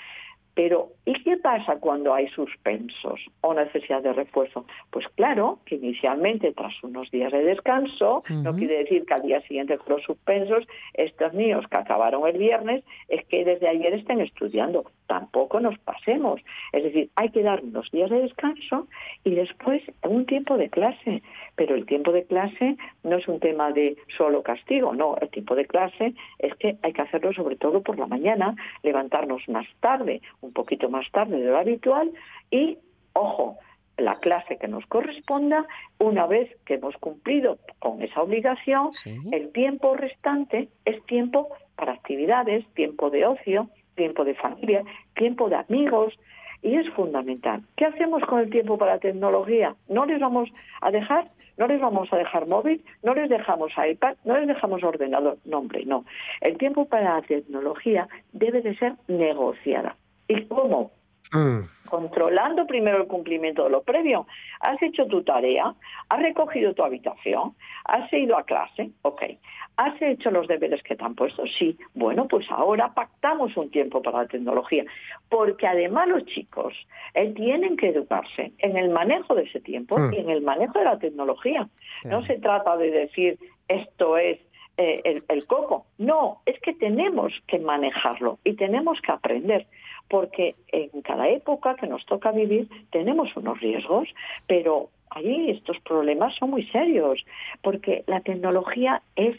Pero, 0.55 0.91
¿y 1.07 1.15
qué 1.23 1.39
pasa 1.39 1.77
cuando 1.77 2.13
hay 2.13 2.29
suspensos 2.29 3.21
o 3.41 3.55
necesidad 3.55 4.03
de 4.03 4.13
refuerzo? 4.13 4.67
Pues 4.91 5.09
claro, 5.17 5.61
que 5.65 5.77
inicialmente, 5.77 6.53
tras 6.53 6.75
unos 6.83 7.11
días 7.11 7.33
de 7.33 7.43
descanso, 7.43 8.23
no 8.29 8.55
quiere 8.55 8.79
decir 8.79 9.07
que 9.07 9.15
al 9.15 9.23
día 9.23 9.41
siguiente 9.43 9.79
con 9.79 9.97
los 9.97 10.03
suspensos, 10.05 10.67
estos 10.93 11.33
niños 11.33 11.67
que 11.69 11.77
acabaron 11.77 12.27
el 12.29 12.37
viernes, 12.37 12.85
es 13.09 13.25
que 13.27 13.45
desde 13.45 13.69
ayer 13.69 13.95
estén 13.95 14.21
estudiando. 14.21 14.85
Tampoco 15.13 15.61
nos 15.61 15.79
pasemos. 15.81 16.41
Es 16.73 16.85
decir, 16.85 17.11
hay 17.17 17.29
que 17.29 17.43
dar 17.43 17.63
unos 17.63 17.91
días 17.91 18.09
de 18.09 18.23
descanso 18.23 18.89
y 19.25 19.35
después 19.35 19.83
un 20.09 20.25
tiempo 20.25 20.57
de 20.57 20.71
clase. 20.71 21.23
Pero 21.55 21.75
el 21.75 21.85
tiempo 21.85 22.13
de 22.13 22.25
clase 22.25 22.79
no 23.03 23.17
es 23.19 23.29
un 23.29 23.39
tema 23.39 23.73
de 23.73 23.99
solo 24.17 24.43
castigo, 24.43 24.95
no. 24.95 25.19
El 25.21 25.29
tiempo 25.29 25.55
de 25.55 25.67
clase 25.67 26.15
es 26.39 26.55
que 26.55 26.79
hay 26.83 26.95
que 26.95 27.03
hacerlo 27.03 27.35
sobre 27.35 27.57
todo 27.57 27.83
por 27.83 27.99
la 27.99 28.07
mañana, 28.07 28.57
levantarnos 28.83 29.47
más 29.51 29.67
tarde, 29.81 30.23
un 30.41 30.55
poquito 30.55 30.89
más 30.89 31.05
tarde 31.11 31.37
de 31.43 31.51
lo 31.51 31.59
habitual 31.59 32.11
y, 32.51 32.79
ojo, 33.13 33.59
la 33.99 34.19
clase 34.19 34.57
que 34.57 34.67
nos 34.67 34.87
corresponda, 34.87 35.67
una 35.99 36.27
vez 36.27 36.49
que 36.65 36.75
hemos 36.77 36.97
cumplido 36.97 37.59
con 37.81 38.01
esa 38.01 38.23
obligación, 38.23 38.95
Sí. 38.95 39.15
el 39.31 39.53
tiempo 39.53 39.95
restante 39.95 40.71
es 40.87 41.05
tiempo 41.05 41.49
para 41.77 41.93
actividades, 41.93 42.65
tiempo 42.73 43.11
de 43.11 43.27
ocio, 43.27 43.69
tiempo 43.95 44.25
de 44.25 44.35
familia, 44.35 44.85
tiempo 45.15 45.49
de 45.49 45.57
amigos, 45.57 46.15
y 46.63 46.77
es 46.77 46.89
fundamental. 46.91 47.63
¿Qué 47.77 47.85
hacemos 47.85 48.23
con 48.25 48.41
el 48.41 48.51
tiempo 48.51 48.79
para 48.79 48.95
la 48.95 49.01
tecnología? 49.01 49.75
¿No 49.89 50.07
les 50.07 50.21
vamos 50.21 50.49
a 50.81 50.91
dejar? 50.91 51.29
¿No 51.59 51.67
les 51.67 51.81
vamos 51.81 52.13
a 52.13 52.17
dejar 52.17 52.47
móvil? 52.47 52.83
¿No 53.03 53.15
les 53.15 53.29
dejamos 53.29 53.73
iPad? 53.77 54.17
¿No 54.25 54.37
les 54.39 54.47
dejamos 54.47 54.83
ordenador? 54.83 55.39
No, 55.45 55.59
hombre, 55.59 55.85
no. 55.85 56.05
El 56.41 56.57
tiempo 56.57 56.87
para 56.87 57.17
la 57.17 57.23
tecnología 57.23 58.09
debe 58.33 58.63
de 58.63 58.77
ser 58.77 58.95
negociada. 59.09 59.97
¿Y 60.29 60.43
cómo? 60.47 60.93
Mm. 61.33 61.61
controlando 61.89 62.67
primero 62.67 63.03
el 63.03 63.07
cumplimiento 63.07 63.65
de 63.65 63.71
lo 63.71 63.83
previo. 63.83 64.27
Has 64.61 64.81
hecho 64.83 65.07
tu 65.07 65.23
tarea, 65.25 65.75
has 66.09 66.23
recogido 66.23 66.73
tu 66.73 66.83
habitación, 66.83 67.55
has 67.85 68.11
ido 68.13 68.37
a 68.39 68.45
clase, 68.45 68.91
ok. 69.03 69.23
¿Has 69.77 70.01
hecho 70.01 70.31
los 70.31 70.49
deberes 70.49 70.83
que 70.83 70.97
te 70.97 71.05
han 71.05 71.15
puesto? 71.15 71.45
Sí. 71.47 71.77
Bueno, 71.95 72.29
pues 72.29 72.47
ahora 72.51 72.93
pactamos 72.95 73.57
un 73.59 73.71
tiempo 73.71 74.01
para 74.01 74.23
la 74.23 74.27
tecnología, 74.27 74.85
porque 75.29 75.67
además 75.67 76.09
los 76.09 76.25
chicos 76.27 76.75
eh, 77.15 77.33
tienen 77.35 77.77
que 77.77 77.89
educarse 77.89 78.53
en 78.59 78.77
el 78.79 78.89
manejo 78.89 79.35
de 79.35 79.43
ese 79.45 79.61
tiempo 79.61 79.99
Mm. 79.99 80.15
y 80.15 80.17
en 80.19 80.31
el 80.31 80.41
manejo 80.43 80.79
de 80.79 80.85
la 80.87 80.99
tecnología. 80.99 81.69
No 82.05 82.25
se 82.25 82.39
trata 82.39 82.77
de 82.79 82.91
decir 82.91 83.39
esto 83.69 84.17
es 84.17 84.39
eh, 84.79 85.03
el, 85.05 85.25
el 85.29 85.47
coco. 85.47 85.85
No, 85.99 86.41
es 86.47 86.59
que 86.61 86.73
tenemos 86.73 87.33
que 87.47 87.59
manejarlo 87.59 88.39
y 88.45 88.55
tenemos 88.55 89.01
que 89.03 89.13
aprender, 89.13 89.67
porque 90.13 90.57
en 90.69 91.01
cada 91.01 91.27
época 91.31 91.75
que 91.77 91.87
nos 91.87 92.05
toca 92.05 92.33
vivir 92.33 92.69
tenemos 92.91 93.35
unos 93.35 93.59
riesgos, 93.61 94.11
pero 94.47 94.91
ahí 95.09 95.49
estos 95.49 95.81
problemas 95.81 96.35
son 96.35 96.51
muy 96.51 96.67
serios, 96.67 97.25
porque 97.63 98.05
la 98.07 98.21
tecnología 98.21 99.01
es 99.17 99.39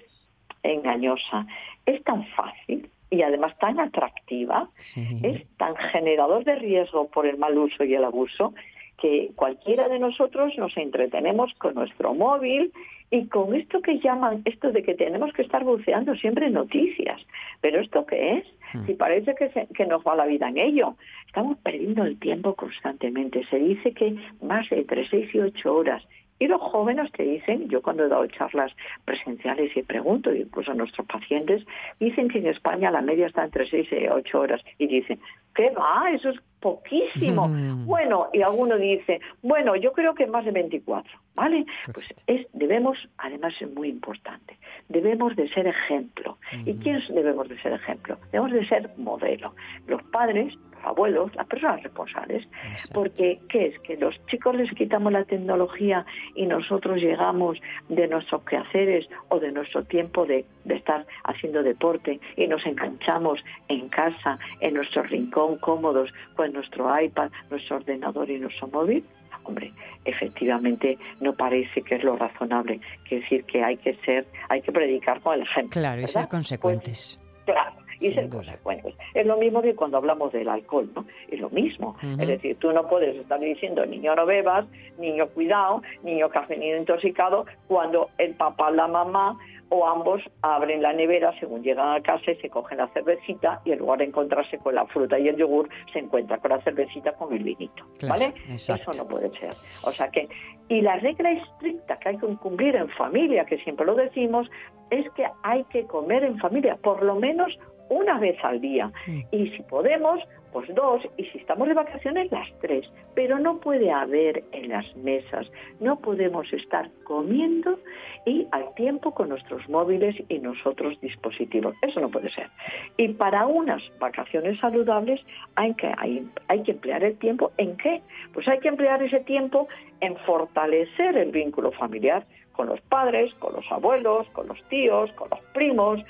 engañosa, 0.63 1.45
es 1.86 2.03
tan 2.03 2.25
fácil 2.29 2.89
y 3.12 3.21
además 3.21 3.55
tan 3.59 3.79
atractiva, 3.79 4.67
Sí. 4.77 5.05
es 5.21 5.45
tan 5.57 5.75
generador 5.75 6.43
de 6.43 6.55
riesgo 6.55 7.07
por 7.07 7.27
el 7.27 7.38
mal 7.38 7.55
uso 7.55 7.83
y 7.83 7.93
el 7.93 8.03
abuso 8.03 8.55
que 8.97 9.29
cualquiera 9.36 9.88
de 9.89 9.99
nosotros 9.99 10.57
nos 10.57 10.75
entretenemos 10.75 11.53
con 11.59 11.75
nuestro 11.75 12.15
móvil 12.15 12.71
y 13.15 13.28
con 13.28 13.54
esto 13.56 13.82
que 13.82 13.99
llaman, 13.99 14.41
esto 14.45 14.71
de 14.71 14.82
que 14.82 14.95
tenemos 14.95 15.32
que 15.34 15.43
estar 15.43 15.63
buceando 15.63 16.15
siempre 16.15 16.49
noticias. 16.49 17.21
¿Pero 17.62 17.80
esto 17.80 18.06
qué 18.06 18.19
es? 18.38 18.45
Si 18.88 18.93
parece 18.95 19.36
que, 19.36 19.49
se- 19.49 19.67
que 19.78 19.86
nos 19.86 20.02
va 20.04 20.15
la 20.15 20.26
vida 20.26 20.49
en 20.49 20.58
ello. 20.58 20.95
Estamos 21.28 21.58
perdiendo 21.60 22.04
el 22.04 22.17
tiempo 22.17 22.56
constantemente. 22.56 23.45
Se 23.52 23.58
dice 23.60 23.93
que 23.93 24.15
más 24.41 24.67
de 24.69 24.78
entre 24.80 25.08
6 25.08 25.30
y 25.36 25.39
8 25.39 25.76
horas. 25.76 26.04
Y 26.39 26.47
los 26.47 26.60
jóvenes 26.60 27.12
te 27.12 27.23
dicen, 27.23 27.69
yo 27.69 27.82
cuando 27.84 28.04
he 28.04 28.10
dado 28.10 28.26
charlas 28.28 28.71
presenciales 29.06 29.78
y 29.78 29.84
pregunto, 29.84 30.34
incluso 30.34 30.71
a 30.71 30.76
nuestros 30.76 31.06
pacientes, 31.08 31.63
dicen 31.99 32.28
que 32.28 32.39
en 32.39 32.47
España 32.47 32.89
la 32.91 33.02
media 33.02 33.28
está 33.28 33.43
entre 33.45 33.67
6 33.67 33.88
y 33.91 34.08
8 34.08 34.39
horas. 34.39 34.62
Y 34.80 34.88
dicen, 34.88 35.19
¿qué 35.56 35.69
va? 35.69 36.10
Eso 36.12 36.30
es 36.32 36.39
poquísimo. 36.63 37.49
Mm. 37.49 37.86
Bueno, 37.86 38.30
y 38.32 38.41
alguno 38.41 38.78
dice, 38.78 39.19
bueno, 39.41 39.76
yo 39.76 39.91
creo 39.91 40.15
que 40.15 40.26
más 40.28 40.45
de 40.45 40.52
24, 40.52 41.12
¿vale? 41.36 41.65
Pues 41.93 42.06
es, 42.26 42.47
debemos, 42.54 42.97
además 43.17 43.54
es 43.60 43.69
muy 43.73 43.89
importante, 43.89 44.58
debemos 44.88 45.36
de 45.36 45.49
ser 45.49 45.67
ejemplo. 45.67 46.38
¿Y 46.65 46.76
quiénes 46.76 47.06
debemos 47.13 47.49
de 47.49 47.62
ser 47.62 47.73
ejemplo? 47.73 48.17
Debemos 48.32 48.54
de 48.54 48.65
ser 48.65 48.89
modelo. 48.95 49.54
Los 49.88 50.02
padres, 50.04 50.56
los 50.56 50.86
abuelos, 50.86 51.36
las 51.36 51.47
personas 51.47 51.84
responsables. 51.84 52.47
Exacto. 52.71 52.93
Porque, 52.93 53.39
¿qué 53.49 53.65
es? 53.67 53.80
Que 53.80 53.97
los 53.97 54.15
chicos 54.28 54.56
les 54.56 54.71
quitamos 54.71 55.12
la 55.12 55.26
tecnología 55.26 56.06
y 56.36 56.45
nosotros 56.45 57.02
llegamos 57.02 57.60
de 57.89 58.08
nuestros 58.08 58.41
quehaceres 58.43 59.10
o 59.28 59.39
de 59.39 59.52
nuestro 59.52 59.84
tiempo 59.84 60.26
de, 60.26 60.45
de 60.65 60.76
estar 60.76 61.06
haciendo 61.23 61.63
deporte 61.63 62.19
y 62.36 62.47
nos 62.47 62.65
enganchamos 62.65 63.43
en 63.67 63.89
casa, 63.89 64.39
en 64.60 64.73
nuestro 64.76 65.04
rincón 65.04 65.58
cómodos, 65.58 66.13
con 66.36 66.54
nuestro 66.54 66.99
iPad, 66.99 67.32
nuestro 67.49 67.78
ordenador 67.78 68.30
y 68.30 68.39
nuestro 68.39 68.67
móvil. 68.67 69.04
Hombre, 69.45 69.73
efectivamente 70.06 70.97
no 71.19 71.34
parece 71.34 71.82
que 71.82 71.95
es 71.95 72.04
lo 72.04 72.15
razonable. 72.15 72.80
Quiere 73.08 73.23
decir 73.23 73.43
que 73.45 73.63
hay 73.63 73.78
que 73.78 73.93
ser, 74.06 74.26
hay 74.49 74.62
que 74.62 74.71
predicar 74.71 75.19
con 75.21 75.36
el 75.36 75.41
ejemplo. 75.41 75.82
Claro, 75.82 75.97
y 75.97 76.06
¿verdad? 76.06 76.21
ser 76.21 76.30
consecuentes. 76.30 77.19
Pues, 77.45 77.58
claro, 77.58 77.76
y 77.95 78.06
Sin 78.08 78.13
ser 78.15 78.30
duda. 78.30 78.38
consecuentes. 78.43 78.95
Es 79.13 79.26
lo 79.26 79.38
mismo 79.38 79.62
que 79.62 79.76
cuando 79.76 79.97
hablamos 79.97 80.32
del 80.32 80.47
alcohol, 80.47 80.89
¿no? 80.95 81.06
Es 81.30 81.39
lo 81.41 81.49
mismo. 81.49 81.97
Es 82.02 82.28
decir, 82.28 82.56
tú 82.58 82.71
no 82.71 82.88
puedes 82.88 83.15
estar 83.17 83.39
diciendo 83.39 83.86
niño 83.86 84.15
no 84.15 84.26
bebas, 84.26 84.65
niño 84.97 85.28
cuidado, 85.28 85.82
niño 86.04 86.30
que 86.30 86.39
has 86.39 86.47
venido 86.47 86.78
intoxicado, 86.78 87.45
cuando 87.67 88.10
el 88.17 88.34
papá, 88.36 88.71
la 88.71 88.88
mamá 88.88 89.38
o 89.69 89.88
ambos 89.88 90.21
abren 90.41 90.82
la 90.82 90.93
nevera 90.93 91.34
según 91.39 91.63
llegan 91.63 91.95
a 91.95 92.02
casa 92.02 92.32
y 92.32 92.36
se 92.36 92.49
cogen 92.49 92.78
la 92.78 92.88
cervecita 92.89 93.62
y 93.65 93.71
en 93.71 93.80
lugar 93.80 93.99
de 93.99 94.06
encontrarse 94.06 94.58
con 94.58 94.76
la 94.76 94.86
fruta 94.86 95.17
y 95.17 95.28
el 95.28 95.38
yogur, 95.38 95.69
se 95.91 95.99
encuentra 95.99 96.38
con 96.38 96.52
la 96.52 96.62
cervecita 96.62 97.13
con 97.13 97.34
el 97.34 97.43
vinito. 97.43 97.84
Claro, 97.99 98.19
¿Vale? 98.19 98.34
exacto. 98.49 98.91
Eso 98.91 99.04
no 99.04 99.10
puede 99.10 99.30
ser. 99.39 99.54
O 99.84 99.91
sea 99.91 100.10
que, 100.10 100.28
y 100.69 100.82
la 100.82 100.97
regla 100.97 101.32
estricta 101.32 101.97
que 101.97 102.10
hay 102.10 102.17
que 102.17 102.28
cumplir 102.38 102.76
en 102.76 102.89
familia, 102.89 103.45
que 103.45 103.58
siempre 103.60 103.86
lo 103.86 103.95
decimos, 103.95 104.49
es 104.89 105.10
que 105.12 105.26
hay 105.43 105.63
que 105.65 105.86
comer 105.86 106.23
en 106.23 106.38
familia, 106.38 106.78
por 106.78 107.04
lo 107.04 107.15
menos 107.15 107.58
una 107.93 108.19
vez 108.19 108.38
al 108.43 108.62
día. 108.62 108.91
Mm. 109.08 109.21
Y 109.32 109.49
si 109.49 109.63
podemos, 109.63 110.19
pues 110.51 110.73
dos, 110.75 111.01
y 111.17 111.25
si 111.25 111.39
estamos 111.39 111.67
de 111.67 111.73
vacaciones, 111.73 112.32
las 112.32 112.47
tres. 112.62 112.89
Pero 113.15 113.23
pero 113.23 113.39
no 113.39 113.58
puede 113.58 113.89
haber 113.89 114.43
en 114.51 114.67
las 114.67 114.95
mesas, 114.97 115.49
no 115.79 115.95
podemos 115.95 116.51
estar 116.51 116.91
comiendo 117.06 117.79
y 118.25 118.45
al 118.51 118.75
tiempo 118.75 119.12
con 119.12 119.29
nuestros 119.29 119.67
móviles 119.69 120.15
y 120.27 120.39
nosotros 120.39 120.99
dispositivos. 120.99 121.73
Eso 121.82 122.01
no 122.01 122.10
puede 122.10 122.29
ser. 122.29 122.49
Y 122.97 123.08
para 123.13 123.47
unas 123.47 123.82
vacaciones 123.97 124.60
saludables 124.60 125.21
hay 125.56 125.73
que, 125.75 125.89
hay, 125.97 126.27
hay 126.49 126.63
que 126.63 126.71
emplear 126.71 127.01
el 127.03 127.17
tiempo 127.17 127.53
en 127.58 127.77
qué? 127.77 128.01
Pues 128.34 128.45
hay 128.47 128.60
que 128.60 128.67
emplear 128.67 129.01
ese 129.01 129.21
tiempo 129.21 129.69
en 130.01 130.17
fortalecer 130.17 131.17
el 131.17 131.32
vínculo 131.32 131.71
familiar 131.71 132.25
con 132.51 132.67
los 132.67 132.82
padres, 132.82 133.34
con 133.36 133.53
los 133.53 133.65
abuelos, 133.71 134.27
con 134.34 134.47
los 134.47 134.62
tíos, 134.69 135.12
con 135.13 135.29
los 135.29 135.39
primos 135.53 136.01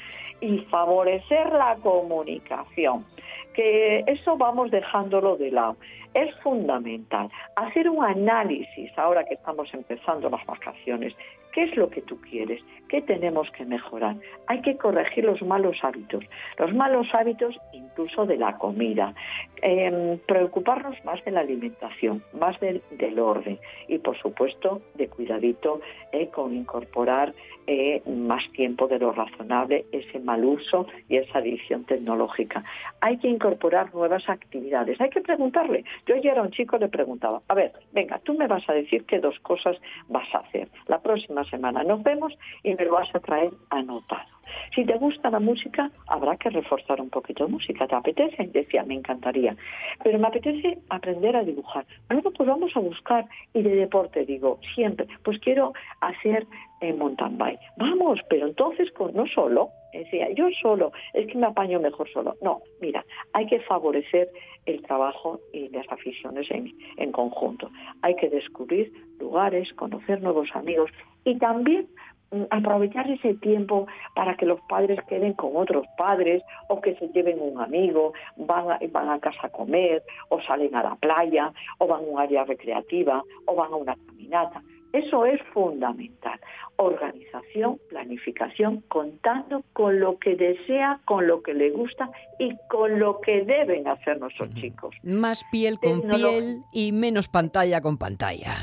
y 0.44 0.60
favorecer 0.70 1.54
la 1.54 1.76
comunicación. 1.82 3.06
Que 3.54 4.04
eso 4.08 4.36
vamos 4.36 4.72
dejándolo 4.72 5.38
de 5.38 5.52
lado. 5.52 5.78
Es 6.14 6.34
fundamental 6.42 7.30
hacer 7.56 7.90
un 7.90 8.04
análisis 8.04 8.92
ahora 8.98 9.24
que 9.24 9.36
estamos 9.36 9.74
empezando 9.74 10.30
las 10.30 10.46
vacaciones. 10.46 11.14
¿Qué 11.54 11.64
es 11.64 11.78
lo 11.78 11.90
que 11.90 12.02
tú 12.02 12.20
quieres? 12.22 12.62
¿Qué 12.90 13.02
tenemos 13.02 13.50
que 13.52 13.64
mejorar? 13.64 14.16
Hay 14.48 14.62
que 14.62 14.76
corregir 14.76 15.24
los 15.24 15.42
malos 15.44 15.78
hábitos, 15.84 16.24
los 16.58 16.74
malos 16.74 17.08
hábitos 17.14 17.56
incluso 17.72 18.26
de 18.26 18.38
la 18.38 18.58
comida, 18.58 19.14
eh, 19.62 20.20
preocuparnos 20.28 20.96
más 21.06 21.24
de 21.26 21.32
la 21.32 21.42
alimentación, 21.42 22.24
más 22.34 22.60
del, 22.60 22.82
del 22.92 23.20
orden 23.20 23.60
y 23.88 24.00
por 24.00 24.18
supuesto 24.18 24.82
de 24.96 25.08
cuidadito 25.08 25.80
eh, 26.12 26.28
con 26.30 26.56
incorporar 26.56 27.34
eh, 27.66 28.02
más 28.06 28.44
tiempo 28.52 28.90
de 28.90 29.00
lo 29.00 29.14
razonable, 29.14 29.86
ese 29.94 30.20
mal 30.20 30.44
uso 30.44 30.86
y 31.08 31.16
esa 31.16 31.38
adicción 31.38 31.86
tecnológica. 31.86 32.62
Hay 33.00 33.18
que 33.20 33.30
incorporar 33.30 33.94
nuevas 33.94 34.28
actividades, 34.28 35.00
hay 35.00 35.10
que 35.10 35.22
preguntarle. 35.22 35.86
Yo 36.06 36.16
ayer 36.16 36.38
a 36.38 36.42
un 36.42 36.52
chico 36.52 36.78
le 36.78 36.90
preguntaba, 36.90 37.42
a 37.48 37.54
ver, 37.54 37.72
venga, 37.94 38.20
tú 38.20 38.34
me 38.34 38.48
vas 38.48 38.68
a 38.70 38.74
decir 38.74 39.06
qué 39.06 39.20
dos 39.20 39.40
cosas 39.40 39.78
vas 40.10 40.28
a 40.34 40.40
hacer. 40.40 40.70
La 40.88 41.02
próxima 41.02 41.44
semana 41.46 41.84
nos 41.84 42.04
vemos 42.04 42.34
y 42.64 42.76
me 42.76 42.86
lo 42.86 42.94
vas 42.94 43.14
a 43.16 43.20
traer 43.20 43.52
anotado. 43.70 44.28
Si 44.76 44.86
te 44.86 44.98
gusta 44.98 45.30
la 45.30 45.40
música, 45.40 45.92
habrá 46.08 46.36
que 46.38 46.50
reforzar 46.50 47.00
un 47.00 47.10
poquito 47.10 47.46
de 47.46 47.52
música. 47.52 47.88
¿Te 47.88 47.96
apetece? 47.96 48.48
Decía, 48.48 48.84
me 48.84 48.96
encantaría. 48.96 49.56
Pero 50.04 50.20
me 50.20 50.28
apetece 50.28 50.80
aprender 50.90 51.36
a 51.36 51.44
dibujar. 51.44 51.86
Bueno, 52.08 52.24
pues 52.32 52.48
vamos 52.50 52.76
a 52.76 52.80
buscar. 52.80 53.26
Y 53.54 53.62
de 53.62 53.76
deporte, 53.76 54.26
digo, 54.26 54.60
siempre, 54.76 55.08
pues 55.24 55.40
quiero 55.40 55.74
hacer 56.02 56.46
eh, 56.84 56.94
mountain 56.94 57.38
bike. 57.38 57.60
Vamos, 57.78 58.20
pero 58.30 58.48
entonces 58.48 58.92
con, 58.92 59.14
no 59.14 59.26
solo, 59.28 59.70
decía, 59.94 60.30
yo 60.32 60.50
solo, 60.62 60.92
es 61.14 61.28
que 61.28 61.38
me 61.38 61.48
apaño 61.48 61.80
mejor 61.80 62.10
solo. 62.12 62.36
No, 62.42 62.62
mira, 62.82 63.06
hay 63.32 63.46
que 63.46 63.62
favorecer 63.62 64.30
el 64.66 64.82
trabajo 64.82 65.40
y 65.54 65.70
las 65.70 65.90
aficiones 65.90 66.50
en, 66.52 66.74
en 66.98 67.12
conjunto. 67.14 67.70
Hay 68.02 68.16
que 68.16 68.30
descubrir 68.30 68.92
lugares, 69.18 69.72
conocer 69.74 70.22
nuevos 70.22 70.50
amigos 70.54 70.92
y 71.24 71.38
también 71.38 71.88
mm, 72.32 72.44
aprovechar 72.50 73.10
ese 73.10 73.36
tiempo 73.36 73.88
para 74.14 74.36
que 74.36 74.46
los 74.46 74.60
padres 74.68 75.00
queden 75.08 75.34
con 75.34 75.52
otros 75.56 75.86
padres 75.98 76.44
o 76.68 76.82
que 76.82 76.96
se 76.96 77.08
lleven 77.10 77.40
un 77.40 77.62
amigo, 77.62 78.12
van 78.36 78.72
a, 78.72 78.80
van 78.92 79.10
a 79.10 79.20
casa 79.20 79.48
a 79.48 79.50
comer 79.50 80.04
o 80.28 80.42
salen 80.42 80.76
a 80.76 80.84
la 80.84 80.96
playa 80.96 81.54
o 81.78 81.88
van 81.88 82.02
a 82.02 82.08
un 82.08 82.20
área 82.20 82.44
recreativa 82.44 83.24
o 83.46 83.56
van 83.56 83.72
a 83.72 83.76
una 83.78 83.96
caminata. 83.96 84.62
Eso 84.94 85.26
es 85.26 85.42
fundamental. 85.54 86.40
Organización, 86.76 87.80
planificación, 87.90 88.82
contando 88.88 89.64
con 89.74 90.00
lo 90.00 90.20
que 90.20 90.36
desea, 90.36 91.00
con 91.06 91.26
lo 91.26 91.42
que 91.42 91.56
le 91.56 91.72
gusta 91.72 92.12
y 92.38 92.56
con 92.70 93.00
lo 93.00 93.20
que 93.20 93.44
deben 93.44 93.88
hacer 93.88 94.20
nuestros 94.20 94.54
chicos. 94.54 94.96
Más 95.04 95.44
piel 95.52 95.80
con 95.80 96.02
piel 96.02 96.62
y 96.72 96.92
menos 96.92 97.28
pantalla 97.28 97.82
con 97.82 97.98
pantalla. 97.98 98.54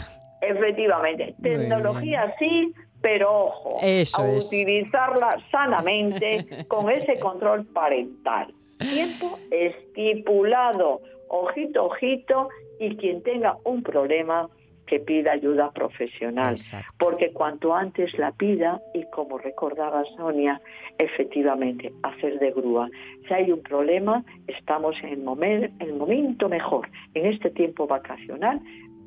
Efectivamente, 0.41 1.35
Muy 1.39 1.51
tecnología 1.51 2.33
sí, 2.39 2.73
pero 3.03 3.47
ojo, 3.47 3.79
Eso 3.83 4.23
a 4.23 4.31
es. 4.31 4.47
utilizarla 4.47 5.37
sanamente 5.51 6.65
con 6.69 6.91
ese 6.91 7.19
control 7.19 7.67
parental. 7.67 8.55
Tiempo 8.79 9.37
estipulado, 9.51 11.01
ojito, 11.29 11.87
ojito, 11.87 12.49
y 12.79 12.97
quien 12.97 13.23
tenga 13.23 13.57
un 13.65 13.83
problema 13.83 14.49
que 14.91 14.99
pida 14.99 15.31
ayuda 15.31 15.71
profesional, 15.71 16.55
Exacto. 16.55 16.93
porque 16.99 17.31
cuanto 17.33 17.73
antes 17.73 18.19
la 18.19 18.33
pida, 18.33 18.81
y 18.93 19.05
como 19.05 19.39
recordaba 19.39 20.03
Sonia, 20.17 20.61
efectivamente, 20.99 21.93
hacer 22.03 22.41
de 22.41 22.51
grúa. 22.51 22.91
Si 23.29 23.33
hay 23.33 23.53
un 23.53 23.63
problema, 23.63 24.25
estamos 24.49 24.97
en 25.05 25.11
el, 25.11 25.25
momen- 25.25 25.71
el 25.79 25.95
momento 25.95 26.49
mejor, 26.49 26.89
en 27.15 27.27
este 27.27 27.51
tiempo 27.51 27.87
vacacional, 27.87 28.61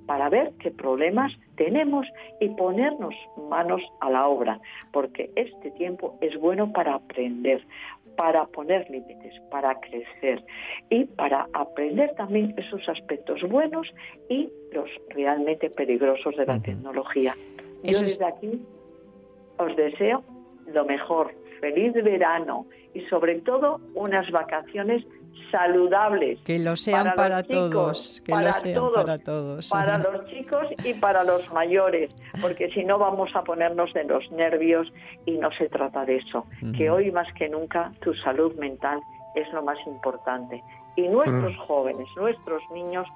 para 0.06 0.30
ver 0.30 0.54
qué 0.60 0.72
problemas 0.72 1.34
tenemos 1.56 2.08
y 2.40 2.48
ponernos 2.50 3.14
manos 3.50 3.82
a 4.00 4.10
la 4.10 4.28
obra, 4.28 4.60
porque 4.94 5.32
este 5.36 5.72
tiempo 5.72 6.18
es 6.22 6.38
bueno 6.40 6.72
para 6.72 6.94
aprender, 6.96 7.62
para 8.16 8.46
poner 8.48 8.90
límites, 8.90 9.34
para 9.52 9.80
crecer 9.80 10.44
y 10.90 11.06
para 11.06 11.48
aprender 11.54 12.14
también 12.16 12.54
esos 12.58 12.88
aspectos 12.90 13.42
buenos 13.44 13.92
y 14.30 14.50
los 14.72 14.90
realmente 15.10 15.70
peligrosos 15.70 16.36
de 16.36 16.46
la 16.46 16.62
tecnología. 16.62 17.36
Yo 17.84 17.90
es- 17.92 18.00
desde 18.02 18.26
aquí 18.26 18.62
os 19.58 19.76
deseo 19.76 20.24
lo 20.68 20.86
mejor, 20.86 21.34
feliz 21.60 21.94
verano 21.94 22.66
y 22.94 23.02
sobre 23.02 23.42
todo 23.42 23.80
unas 23.96 24.30
vacaciones 24.32 25.06
saludables 25.52 26.40
Que 26.42 26.60
lo 26.60 26.76
sean 26.76 27.14
Para 27.16 27.44
chicos, 27.44 27.70
todos. 27.70 28.22
Que 28.26 28.32
para 28.32 28.48
lo 28.48 28.54
sean 28.54 28.76
todos, 28.76 28.94
para 28.96 29.18
todos. 29.20 29.70
para 29.70 29.98
los 30.12 30.26
chicos 30.26 30.68
y 30.84 30.94
para 30.96 31.24
los 31.24 31.52
mayores, 31.54 32.12
porque 32.42 32.70
si 32.72 32.84
no 32.84 32.98
vamos 32.98 33.36
a 33.36 33.44
ponernos 33.44 33.94
de 33.94 34.04
los 34.04 34.32
nervios 34.32 34.92
y 35.26 35.38
no 35.38 35.52
se 35.52 35.70
trata 35.70 36.06
de 36.06 36.18
eso. 36.18 36.46
Que 36.76 36.90
hoy 36.90 37.12
más 37.12 37.32
que 37.34 37.50
nunca 37.50 37.92
tu 38.02 38.14
salud 38.16 38.56
mental 38.56 39.00
es 39.36 39.52
lo 39.54 39.64
más 39.64 39.78
importante. 39.86 40.64
Y 40.96 41.08
nuestros 41.08 41.56
jóvenes, 41.58 42.08
nuestros 42.16 42.62
niños 42.72 43.08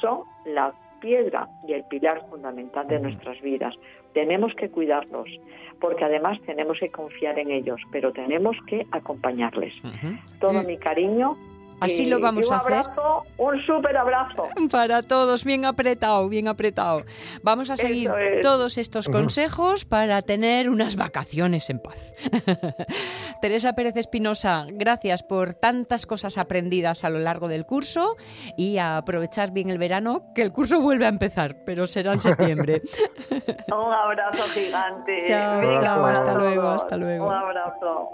son 0.00 0.22
la 0.44 0.72
piedra 1.00 1.48
y 1.66 1.72
el 1.72 1.84
pilar 1.84 2.26
fundamental 2.28 2.86
de 2.88 2.98
nuestras 2.98 3.40
vidas. 3.42 3.74
Tenemos 4.14 4.54
que 4.54 4.70
cuidarlos, 4.70 5.28
porque 5.80 6.04
además 6.04 6.40
tenemos 6.46 6.78
que 6.80 6.90
confiar 6.90 7.38
en 7.38 7.50
ellos, 7.50 7.80
pero 7.92 8.12
tenemos 8.12 8.56
que 8.66 8.86
acompañarles. 8.90 9.74
Todo 10.40 10.62
mi 10.62 10.78
cariño. 10.78 11.36
Así 11.80 12.04
y- 12.04 12.06
lo 12.06 12.20
vamos 12.20 12.44
y 12.44 12.48
un 12.48 12.54
a 12.54 12.58
hacer. 12.58 12.74
abrazo, 12.74 13.22
Un 13.38 13.60
súper 13.66 13.96
abrazo. 13.96 14.48
Para 14.70 15.02
todos, 15.02 15.44
bien 15.44 15.64
apretado, 15.64 16.28
bien 16.28 16.48
apretado. 16.48 17.02
Vamos 17.42 17.70
a 17.70 17.76
seguir 17.76 18.10
es. 18.10 18.40
todos 18.42 18.78
estos 18.78 19.08
consejos 19.08 19.84
para 19.84 20.22
tener 20.22 20.70
unas 20.70 20.96
vacaciones 20.96 21.68
en 21.70 21.78
paz. 21.80 22.14
Teresa 23.40 23.74
Pérez 23.74 23.96
Espinosa, 23.96 24.64
gracias 24.70 25.22
por 25.22 25.54
tantas 25.54 26.06
cosas 26.06 26.38
aprendidas 26.38 27.04
a 27.04 27.10
lo 27.10 27.18
largo 27.18 27.48
del 27.48 27.66
curso 27.66 28.16
y 28.56 28.78
a 28.78 28.96
aprovechar 28.96 29.52
bien 29.52 29.68
el 29.70 29.78
verano, 29.78 30.32
que 30.34 30.42
el 30.42 30.52
curso 30.52 30.80
vuelve 30.80 31.06
a 31.06 31.10
empezar, 31.10 31.56
pero 31.64 31.86
será 31.86 32.12
en 32.14 32.20
septiembre. 32.22 32.82
Un 33.68 33.92
abrazo 33.92 34.44
gigante. 34.54 35.18
Chao, 35.28 35.62
chao, 35.74 36.06
hasta 36.06 36.34
luego, 36.34 36.68
hasta 36.70 36.96
luego. 36.96 37.26
Un 37.26 37.34
abrazo. 37.34 38.08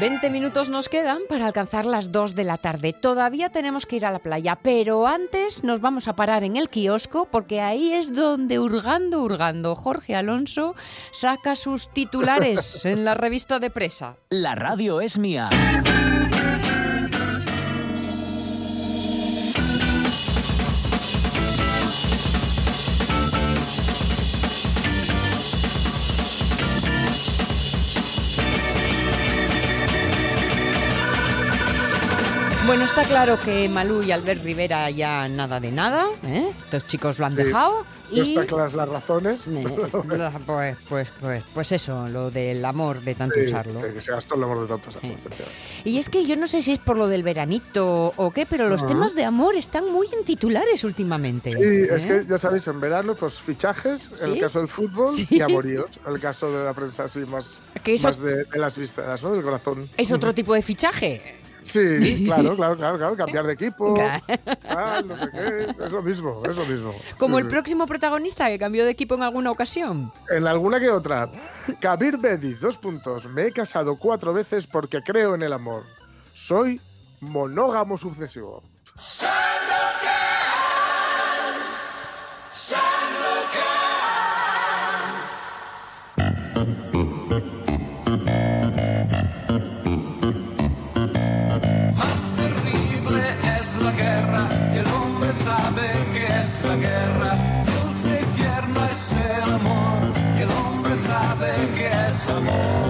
20 0.00 0.30
minutos 0.30 0.70
nos 0.70 0.88
quedan 0.88 1.18
para 1.28 1.44
alcanzar 1.44 1.84
las 1.84 2.10
2 2.10 2.34
de 2.34 2.44
la 2.44 2.56
tarde. 2.56 2.94
Todavía 2.94 3.50
tenemos 3.50 3.84
que 3.84 3.96
ir 3.96 4.06
a 4.06 4.10
la 4.10 4.18
playa, 4.18 4.56
pero 4.56 5.06
antes 5.06 5.62
nos 5.62 5.82
vamos 5.82 6.08
a 6.08 6.16
parar 6.16 6.42
en 6.42 6.56
el 6.56 6.70
kiosco 6.70 7.28
porque 7.30 7.60
ahí 7.60 7.92
es 7.92 8.14
donde 8.14 8.58
hurgando, 8.58 9.22
hurgando, 9.22 9.76
Jorge 9.76 10.16
Alonso 10.16 10.74
saca 11.10 11.54
sus 11.54 11.92
titulares 11.92 12.82
en 12.86 13.04
la 13.04 13.12
revista 13.12 13.58
de 13.58 13.68
presa. 13.68 14.16
La 14.30 14.54
radio 14.54 15.02
es 15.02 15.18
mía. 15.18 15.50
Bueno, 32.80 32.92
está 32.96 33.04
claro 33.06 33.38
que 33.44 33.68
Malú 33.68 34.02
y 34.02 34.10
Albert 34.10 34.42
Rivera 34.42 34.88
ya 34.88 35.28
nada 35.28 35.60
de 35.60 35.70
nada, 35.70 36.06
¿eh? 36.24 36.50
Estos 36.64 36.86
chicos 36.86 37.18
lo 37.18 37.26
han 37.26 37.32
Sí. 37.36 37.42
dejado 37.42 37.84
y... 38.10 38.20
están 38.30 38.46
claras 38.46 38.72
las 38.72 38.88
razones. 38.88 39.38
Eh, 39.50 40.34
Pues, 40.46 40.76
pues, 40.88 41.08
pues, 41.20 41.44
pues 41.52 41.72
eso, 41.72 42.08
lo 42.08 42.30
del 42.30 42.64
amor 42.64 43.02
de 43.02 43.14
tanto 43.14 43.34
Sí, 43.34 43.42
usarlo. 43.42 43.80
sí, 43.80 43.86
que 43.92 44.00
se 44.00 44.12
gastó 44.12 44.34
el 44.36 44.44
amor 44.44 44.66
de 44.66 44.74
Sí. 44.76 44.80
efectivamente. 44.94 45.28
Y 45.84 45.98
es 45.98 46.08
que 46.08 46.24
yo 46.24 46.36
no 46.36 46.48
sé 46.48 46.62
si 46.62 46.72
es 46.72 46.78
por 46.78 46.96
lo 46.96 47.06
del 47.08 47.22
veranito 47.22 48.14
o 48.16 48.30
qué, 48.30 48.46
pero 48.46 48.66
los 48.70 48.80
Ajá. 48.82 48.88
temas 48.88 49.14
de 49.14 49.24
amor 49.26 49.56
están 49.56 49.92
muy 49.92 50.06
en 50.18 50.24
titulares 50.24 50.82
últimamente. 50.82 51.52
Sí, 51.52 51.58
es 51.94 52.06
¿eh? 52.06 52.08
que 52.22 52.26
ya 52.30 52.38
sabéis, 52.38 52.66
en 52.66 52.80
verano, 52.80 53.14
pues 53.14 53.34
fichajes, 53.42 54.00
en 54.24 54.32
el 54.32 54.40
caso 54.40 54.58
del 54.60 54.68
fútbol, 54.68 55.14
y 55.28 55.42
amoríos, 55.42 55.90
en 56.06 56.14
el 56.14 56.18
caso 56.20 56.50
de 56.50 56.64
la 56.64 56.72
prensa 56.72 57.04
así 57.04 57.18
más, 57.26 57.60
más 58.02 58.18
de, 58.20 58.44
de 58.44 58.58
las 58.58 58.78
vistas, 58.78 59.22
¿no? 59.22 59.32
Del 59.34 59.42
corazón. 59.42 59.86
Es 59.98 60.10
otro 60.12 60.32
tipo 60.32 60.54
de 60.54 60.62
fichaje. 60.62 61.39
Sí, 61.72 62.24
claro, 62.26 62.56
claro, 62.56 62.76
claro, 62.76 62.98
claro, 62.98 63.16
cambiar 63.16 63.46
de 63.46 63.52
equipo, 63.54 63.94
Claro. 63.94 64.24
tal, 64.62 65.08
no 65.08 65.16
sé 65.16 65.30
qué, 65.32 65.84
es 65.84 65.92
lo 65.92 66.02
mismo, 66.02 66.42
es 66.44 66.56
lo 66.56 66.64
mismo. 66.66 66.94
Como 67.18 67.36
Sí, 67.36 67.40
el 67.40 67.44
sí. 67.44 67.50
próximo 67.50 67.86
protagonista 67.86 68.48
que 68.48 68.58
cambió 68.58 68.84
de 68.84 68.90
equipo 68.90 69.14
en 69.14 69.22
alguna 69.22 69.50
ocasión. 69.50 70.12
En 70.30 70.46
alguna 70.46 70.80
que 70.80 70.90
otra. 70.90 71.30
Kabir 71.80 72.16
Bedi, 72.18 72.54
dos 72.54 72.76
puntos. 72.76 73.26
Me 73.28 73.46
he 73.46 73.52
casado 73.52 73.96
cuatro 73.96 74.32
veces 74.32 74.66
porque 74.66 75.00
creo 75.02 75.34
en 75.34 75.42
el 75.42 75.52
amor. 75.52 75.84
Soy 76.34 76.80
monógamo 77.20 77.96
sucesivo. 77.98 78.62
Más 78.96 79.22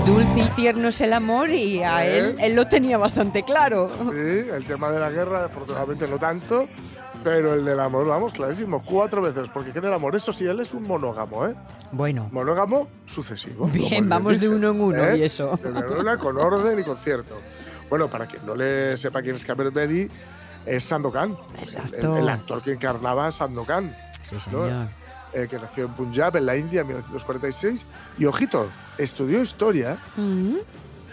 Dulce 0.07 0.41
y 0.41 0.49
tierno 0.57 0.88
es 0.88 1.01
el 1.01 1.12
amor 1.12 1.51
y 1.51 1.82
a 1.82 2.07
¿Eh? 2.07 2.18
él, 2.18 2.34
él 2.41 2.55
lo 2.57 2.66
tenía 2.66 2.99
bastante 2.99 3.43
claro. 3.43 3.88
Sí, 3.91 4.49
el 4.55 4.64
tema 4.64 4.91
de 4.91 5.01
la 5.01 5.11
guerra, 5.11 5.45
afortunadamente 5.45 6.07
no 6.09 6.18
tanto, 6.18 6.66
pero 7.22 7.55
el 7.55 7.64
del 7.64 7.78
amor, 7.80 8.07
vamos, 8.07 8.32
clarísimo, 8.32 8.82
cuatro 8.82 9.22
veces, 9.22 9.49
porque 9.53 9.70
en 9.78 9.84
el 9.84 9.93
amor. 9.93 10.16
Eso 10.16 10.32
sí, 10.32 10.45
él 10.47 10.61
es 10.61 10.72
un 10.74 10.84
monógamo, 10.84 11.47
¿eh? 11.47 11.55
Bueno, 11.93 12.28
Monógamo 12.32 12.88
sucesivo. 13.07 13.66
Bien, 13.66 14.09
vamos 14.09 14.41
de 14.41 14.49
uno 14.49 14.70
en 14.70 14.80
uno, 14.80 15.05
¿eh? 15.05 15.18
y 15.18 15.22
eso. 15.24 15.59
De 15.62 15.68
uno, 15.70 16.18
con 16.18 16.36
orden 16.38 16.78
y 16.78 16.82
concierto. 16.82 17.38
Bueno, 17.88 18.09
para 18.09 18.26
quien 18.26 18.45
no 18.47 18.55
le 18.55 18.97
sepa 18.97 19.20
quién 19.22 19.34
es 19.36 19.45
Kabir 19.45 19.70
Bedi, 19.70 20.09
es 20.66 20.84
Sandokan, 20.84 21.36
Exacto. 21.59 22.16
el, 22.16 22.22
el 22.22 22.28
actor 22.28 22.62
que 22.62 22.72
encarnaba 22.72 23.26
a 23.26 23.32
Sandokan. 23.32 23.95
sí, 24.22 24.36
¿no? 24.53 24.66
Eh, 25.33 25.47
que 25.49 25.59
nació 25.59 25.85
en 25.87 25.93
Punjab, 25.93 26.37
en 26.37 26.47
la 26.47 26.57
India, 26.57 26.81
en 26.83 26.89
1946. 26.89 27.85
Y 28.18 28.24
ojito, 28.24 28.68
estudió 28.99 29.41
historia 29.43 29.99
Mm, 30.16 30.57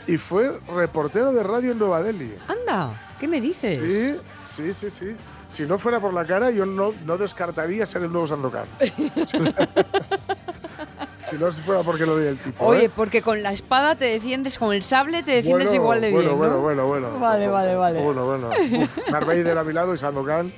y 0.07 0.17
fue 0.17 0.59
reportero 0.75 1.31
de 1.33 1.43
radio 1.43 1.71
en 1.71 1.79
Nueva 1.79 2.01
Delhi. 2.01 2.33
Anda, 2.47 2.93
¿qué 3.19 3.27
me 3.27 3.41
dices? 3.41 3.77
Sí, 3.77 4.15
sí, 4.45 4.73
sí, 4.73 4.89
sí. 4.89 5.15
Si 5.49 5.63
no 5.65 5.77
fuera 5.79 5.99
por 5.99 6.13
la 6.13 6.25
cara, 6.25 6.51
yo 6.51 6.65
no, 6.65 6.93
no 7.05 7.17
descartaría 7.17 7.85
ser 7.85 8.03
el 8.03 8.11
nuevo 8.11 8.27
Sandokan. 8.27 8.65
si 11.29 11.35
no 11.37 11.51
fuera 11.51 11.81
porque 11.83 12.05
lo 12.05 12.17
di 12.17 12.27
el 12.27 12.37
tipo. 12.37 12.65
Oye, 12.65 12.85
¿eh? 12.85 12.91
porque 12.95 13.21
con 13.21 13.41
la 13.43 13.51
espada 13.51 13.95
te 13.95 14.05
defiendes, 14.05 14.57
con 14.57 14.73
el 14.73 14.81
sable 14.81 15.23
te 15.23 15.31
defiendes 15.31 15.67
Bueno, 15.69 15.81
igual 15.83 16.01
de 16.01 16.11
bueno, 16.11 16.27
bien, 16.29 16.37
Bueno, 16.39 16.53
¿no? 16.55 16.61
bueno, 16.61 16.87
bueno. 16.87 17.19
Vale, 17.19 17.47
vale, 17.47 17.75
vale. 17.75 18.01
Bueno, 18.01 18.25
bueno. 18.25 18.49
Darth 19.11 19.27
Vader 19.27 19.57
a 19.57 19.63
mi 19.63 19.73
lado 19.73 19.93
y 19.93 19.97
Sandokan. 19.97 20.53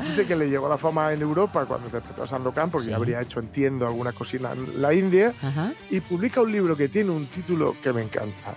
Dice 0.00 0.26
que 0.26 0.36
le 0.36 0.48
llegó 0.48 0.68
la 0.68 0.78
fama 0.78 1.12
en 1.12 1.22
Europa 1.22 1.64
cuando 1.66 1.86
interpretó 1.86 2.22
a 2.24 2.26
Sandokan, 2.26 2.70
porque 2.70 2.86
Sí. 2.88 2.92
habría 2.92 3.20
hecho, 3.20 3.40
entiendo, 3.40 3.86
alguna 3.86 4.12
cosina 4.12 4.52
en 4.52 4.80
la 4.82 4.92
India. 4.94 5.32
Ajá. 5.42 5.72
y 5.90 6.00
publica 6.00 6.40
un 6.40 6.50
libro 6.52 6.76
que 6.76 6.88
tiene 6.88 7.10
un 7.10 7.26
título 7.26 7.74
que 7.82 7.92
me 7.92 8.02
encanta. 8.02 8.54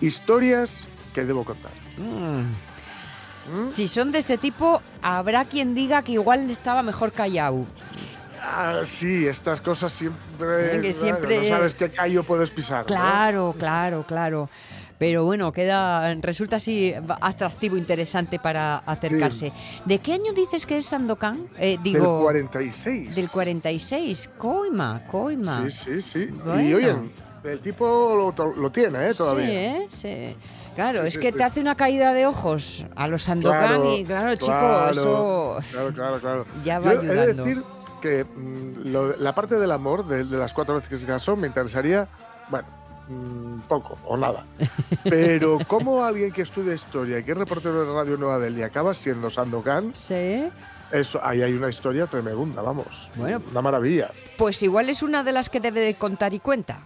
Historias 0.00 0.86
que 1.14 1.24
debo 1.24 1.44
contar. 1.44 1.72
Mm. 1.96 2.40
¿Mm? 3.52 3.70
Si 3.72 3.86
son 3.88 4.12
de 4.12 4.18
este 4.18 4.38
tipo, 4.38 4.80
habrá 5.02 5.44
quien 5.44 5.74
diga 5.74 6.02
que 6.02 6.12
igual 6.12 6.50
estaba 6.50 6.82
mejor 6.82 7.12
callado. 7.12 7.64
Ah, 8.48 8.82
sí, 8.84 9.26
estas 9.26 9.60
cosas 9.60 9.90
siempre... 9.92 10.80
Que 10.80 10.92
siempre- 10.92 11.42
No 11.42 11.48
sabes 11.48 11.74
qué 11.74 11.90
callo 11.90 12.22
puedes 12.22 12.50
pisar. 12.50 12.80
¿no? 12.80 12.86
Claro, 12.86 13.54
claro, 13.58 14.04
claro. 14.06 14.48
Pero 14.98 15.24
bueno, 15.24 15.52
queda 15.52 16.14
resulta 16.14 16.56
así 16.56 16.94
atractivo, 17.20 17.76
interesante 17.76 18.38
para 18.38 18.78
acercarse. 18.78 19.52
¿De 19.84 19.98
qué 19.98 20.14
año 20.14 20.32
dices 20.32 20.64
que 20.64 20.78
es 20.78 20.86
Sandokan? 20.86 21.48
Eh, 21.58 21.72
Del 21.72 21.82
digo, 21.82 22.20
46. 22.22 23.14
del 23.16 23.28
46. 23.28 24.30
Coima, 24.38 25.02
coima. 25.10 25.68
Sí, 25.68 25.70
sí, 25.70 26.00
sí. 26.00 26.18
Y 26.20 26.32
Bueno. 26.32 26.76
oye, 26.76 26.94
el 27.44 27.60
tipo 27.60 28.32
lo, 28.38 28.54
lo 28.54 28.70
tiene, 28.72 29.08
¿eh? 29.10 29.14
Todavía. 29.14 29.46
Sí, 29.46 29.52
¿eh? 29.52 29.88
Sí. 30.32 30.36
Claro, 30.76 31.02
Sí, 31.02 31.08
es 31.08 31.18
que 31.18 31.30
sí. 31.32 31.36
te 31.38 31.44
hace 31.44 31.60
una 31.60 31.74
caída 31.74 32.14
de 32.14 32.26
ojos 32.26 32.84
a 32.96 33.06
los 33.08 33.22
Sandokan 33.24 33.58
Claro, 33.66 33.96
y 33.96 34.04
claro, 34.04 34.34
chico, 34.36 34.46
claro, 34.46 34.90
eso 34.90 35.58
Claro, 35.72 35.92
claro, 35.92 36.20
claro. 36.20 36.46
ya 36.64 36.78
va 36.78 36.94
Yo 36.94 37.00
he 37.02 37.04
de 37.06 37.12
ayudando. 37.20 37.44
decir 37.44 37.62
que 38.06 38.24
mm, 38.24 38.88
lo- 38.92 39.16
la 39.16 39.34
parte 39.34 39.56
del 39.56 39.70
amor, 39.72 40.06
de, 40.06 40.24
de 40.24 40.36
las 40.38 40.52
cuatro 40.52 40.74
veces 40.76 40.88
que 40.88 40.98
se 40.98 41.06
casó, 41.06 41.36
me 41.36 41.46
interesaría, 41.48 42.06
bueno, 42.48 42.66
mm, 43.08 43.60
poco 43.68 43.98
o 44.04 44.16
nada. 44.16 44.44
Pero 45.04 45.58
como 45.66 46.04
alguien 46.04 46.32
que 46.32 46.42
estudia 46.42 46.74
historia 46.74 47.18
y 47.18 47.24
que 47.24 47.32
es 47.32 47.38
reportero 47.38 47.84
de 47.84 47.92
Radio 47.92 48.16
Nueva 48.16 48.38
Delhi 48.38 48.62
acaba 48.62 48.94
siendo 48.94 49.28
Sandokan, 49.30 49.90
Sí. 49.94 50.48
eso, 50.92 51.20
ahí 51.22 51.42
hay 51.42 51.52
una 51.54 51.68
historia 51.68 52.06
tremenda, 52.06 52.62
vamos. 52.62 53.10
Bueno. 53.16 53.40
Una 53.50 53.62
maravilla. 53.62 54.10
Pues 54.38 54.62
igual 54.62 54.88
es 54.90 55.02
una 55.02 55.22
de 55.24 55.32
las 55.32 55.50
que 55.50 55.60
debe 55.60 55.80
de 55.80 55.94
contar 55.96 56.32
y 56.34 56.38
cuenta. 56.40 56.80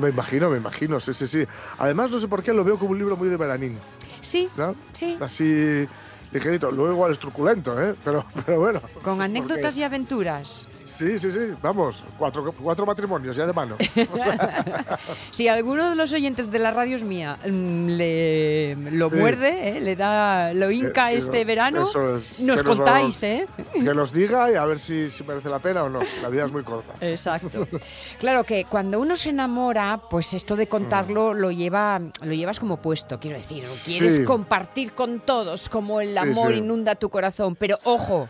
Me 0.00 0.08
imagino, 0.08 0.50
me 0.50 0.56
imagino, 0.56 0.98
sí, 0.98 1.14
sí, 1.14 1.28
sí. 1.28 1.46
Además, 1.78 2.10
no 2.10 2.18
sé 2.18 2.26
por 2.26 2.42
qué 2.42 2.52
lo 2.52 2.64
veo 2.64 2.78
como 2.80 2.90
un 2.92 2.98
libro 2.98 3.16
muy 3.16 3.28
de 3.28 3.36
veranín, 3.36 3.78
Sí, 4.20 4.48
¿no? 4.56 4.74
sí. 4.92 5.16
Así 5.20 5.86
ligerito. 6.32 6.70
Luego 6.70 6.92
igual 6.92 7.12
es 7.12 7.18
truculento, 7.18 7.80
¿eh? 7.82 7.94
Pero, 8.04 8.24
pero 8.46 8.60
bueno. 8.60 8.80
Con 9.02 9.20
anécdotas 9.22 9.58
porque- 9.74 9.80
y 9.80 9.82
aventuras. 9.82 10.66
Sí, 10.88 11.18
sí, 11.18 11.30
sí. 11.30 11.38
Vamos, 11.62 12.02
cuatro, 12.18 12.52
cuatro 12.60 12.84
matrimonios 12.86 13.36
ya 13.36 13.46
de 13.46 13.52
mano. 13.52 13.76
Si 15.30 15.48
alguno 15.48 15.90
de 15.90 15.96
los 15.96 16.12
oyentes 16.12 16.50
de 16.50 16.58
la 16.58 16.70
radio 16.70 16.96
es 16.96 17.02
mía 17.04 17.36
mm, 17.46 17.86
le 17.88 18.74
lo 18.92 19.10
Sí. 19.10 19.16
muerde, 19.16 19.68
¿eh? 19.76 19.80
le 19.80 19.96
da 19.96 20.52
lo 20.52 20.70
hinca 20.70 21.08
Eh, 21.08 21.10
sí, 21.12 21.16
este 21.26 21.40
no, 21.40 21.46
verano, 21.46 21.88
es, 22.16 22.40
nos 22.40 22.62
contáis, 22.62 23.22
¿eh? 23.22 23.46
Que 23.72 23.94
nos 23.94 24.12
diga 24.12 24.50
y 24.50 24.54
a 24.54 24.64
ver 24.64 24.78
si, 24.78 25.08
si 25.08 25.22
merece 25.24 25.48
la 25.48 25.58
pena 25.58 25.84
o 25.84 25.88
no. 25.88 26.00
La 26.22 26.28
vida 26.28 26.44
es 26.44 26.52
muy 26.52 26.62
corta. 26.62 26.94
Exacto. 27.00 27.66
Claro 28.18 28.44
que 28.44 28.64
cuando 28.64 28.98
uno 29.00 29.16
se 29.16 29.30
enamora, 29.30 30.00
pues 30.10 30.34
esto 30.34 30.56
de 30.56 30.66
contarlo 30.66 31.34
lo 31.34 31.50
lleva 31.50 32.00
lo 32.22 32.32
llevas 32.32 32.58
como 32.60 32.78
puesto, 32.78 33.18
quiero 33.20 33.36
decir, 33.38 33.62
lo 33.64 33.70
quieres 33.84 34.16
Sí. 34.16 34.24
compartir 34.24 34.92
con 34.92 35.20
todos 35.20 35.68
como 35.68 36.00
el 36.00 36.16
amor 36.18 36.52
inunda 36.54 36.94
tu 36.94 37.08
corazón, 37.10 37.54
pero 37.56 37.78
ojo, 37.84 38.28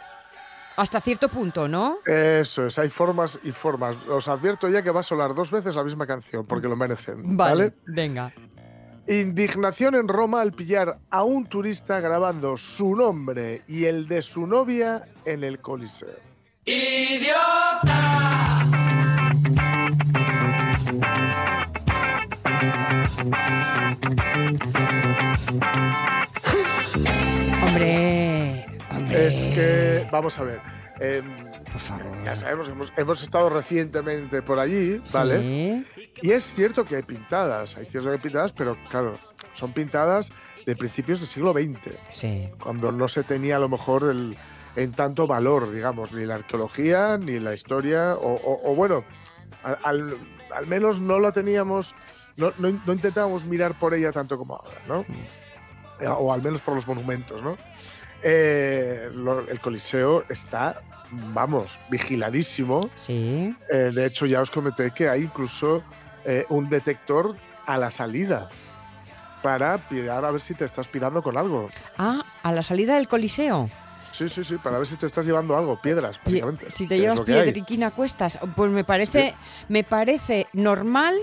hasta 0.78 1.00
cierto 1.00 1.28
punto, 1.28 1.66
¿no? 1.66 1.98
Eso 2.06 2.66
es, 2.66 2.78
hay 2.78 2.88
formas 2.88 3.40
y 3.42 3.50
formas. 3.50 3.96
Os 4.08 4.28
advierto 4.28 4.68
ya 4.68 4.80
que 4.80 4.92
va 4.92 5.00
a 5.00 5.02
sonar 5.02 5.34
dos 5.34 5.50
veces 5.50 5.74
la 5.74 5.82
misma 5.82 6.06
canción, 6.06 6.46
porque 6.46 6.68
lo 6.68 6.76
merecen. 6.76 7.36
¿Vale? 7.36 7.74
venga. 7.86 8.32
Indignación 9.08 9.96
en 9.96 10.06
Roma 10.06 10.40
al 10.40 10.52
pillar 10.52 10.98
a 11.10 11.24
un 11.24 11.46
turista 11.46 11.98
grabando 11.98 12.56
su 12.56 12.94
nombre 12.94 13.62
y 13.66 13.86
el 13.86 14.06
de 14.06 14.22
su 14.22 14.46
novia 14.46 15.02
en 15.24 15.42
el 15.42 15.58
Coliseo. 15.58 16.08
Hombre, 27.66 28.67
hombre. 29.08 29.26
Es 29.26 29.34
que, 29.34 30.08
vamos 30.10 30.38
a 30.38 30.44
ver. 30.44 30.60
em, 31.00 31.24
por 31.70 31.80
favor. 31.80 32.06
ya 32.24 32.34
sabemos, 32.34 32.68
hemos, 32.68 32.92
hemos 32.96 33.22
estado 33.22 33.48
recientemente 33.50 34.42
por 34.42 34.58
allí, 34.58 35.00
¿vale? 35.12 35.40
Sí. 35.40 35.86
Y 36.22 36.30
es 36.32 36.50
cierto 36.52 36.84
que 36.84 36.96
hay 36.96 37.02
pintadas, 37.02 37.76
hay 37.76 37.86
cierto 37.86 38.08
que 38.08 38.16
hay 38.16 38.22
pintadas, 38.22 38.52
pero 38.52 38.76
claro, 38.90 39.14
son 39.52 39.72
pintadas 39.72 40.32
de 40.66 40.74
principios 40.74 41.20
del 41.20 41.28
siglo 41.28 41.52
XX, 41.52 41.78
Sí. 42.08 42.48
cuando 42.60 42.90
no 42.90 43.06
se 43.06 43.22
tenía 43.22 43.56
a 43.56 43.58
lo 43.60 43.68
mejor 43.68 44.04
el, 44.10 44.36
en 44.76 44.90
tanto 44.92 45.26
valor, 45.28 45.70
digamos, 45.72 46.12
ni 46.12 46.24
la 46.26 46.36
arqueología, 46.36 47.16
ni 47.18 47.38
la 47.38 47.54
historia, 47.54 48.14
o, 48.14 48.34
o- 48.34 48.72
o 48.72 48.74
bueno, 48.74 49.04
al, 49.62 50.18
menos 50.66 51.00
no 51.00 51.20
la 51.20 51.30
teníamos, 51.32 51.94
no, 52.36 52.52
no, 52.58 52.70
no 52.86 52.92
intentábamos 52.92 53.44
mirar 53.44 53.78
por 53.78 53.94
ella 53.94 54.10
tanto 54.12 54.36
como 54.38 54.56
ahora, 54.56 54.80
¿no? 54.88 55.00
Eh, 56.00 56.06
O 56.08 56.32
al 56.32 56.42
menos 56.42 56.60
por 56.60 56.74
los 56.74 56.86
monumentos, 56.86 57.42
¿no? 57.42 57.56
Eh, 58.22 59.10
lo- 59.14 59.48
el 59.48 59.60
Coliseo 59.60 60.24
está, 60.28 60.80
vamos, 61.10 61.78
vigiladísimo. 61.88 62.80
Sí. 62.96 63.54
Eh, 63.70 63.92
de 63.94 64.06
hecho, 64.06 64.26
ya 64.26 64.40
os 64.40 64.50
comenté 64.50 64.90
que 64.90 65.08
hay 65.08 65.22
incluso 65.22 65.82
eh, 66.24 66.44
un 66.48 66.68
detector 66.68 67.36
a 67.66 67.78
la 67.78 67.90
salida 67.90 68.48
para 69.42 69.80
mirar 69.90 70.24
a 70.24 70.30
ver 70.32 70.40
si 70.40 70.54
te 70.54 70.64
estás 70.64 70.88
pirando 70.88 71.22
con 71.22 71.36
algo. 71.38 71.70
Ah, 71.96 72.24
a 72.42 72.52
la 72.52 72.62
salida 72.62 72.96
del 72.96 73.06
Coliseo. 73.08 73.70
Sí, 74.18 74.28
sí, 74.28 74.42
sí, 74.42 74.56
para 74.56 74.78
ver 74.78 74.86
si 74.88 74.96
te 74.96 75.06
estás 75.06 75.24
llevando 75.24 75.56
algo, 75.56 75.80
piedras, 75.80 76.18
básicamente. 76.24 76.68
Si 76.70 76.88
te 76.88 76.98
llevas 76.98 77.20
piedriquina 77.20 77.92
cuestas, 77.92 78.36
pues 78.56 78.68
me 78.70 78.82
parece, 78.82 79.34
me 79.68 79.84
parece 79.84 80.48
normal, 80.52 81.14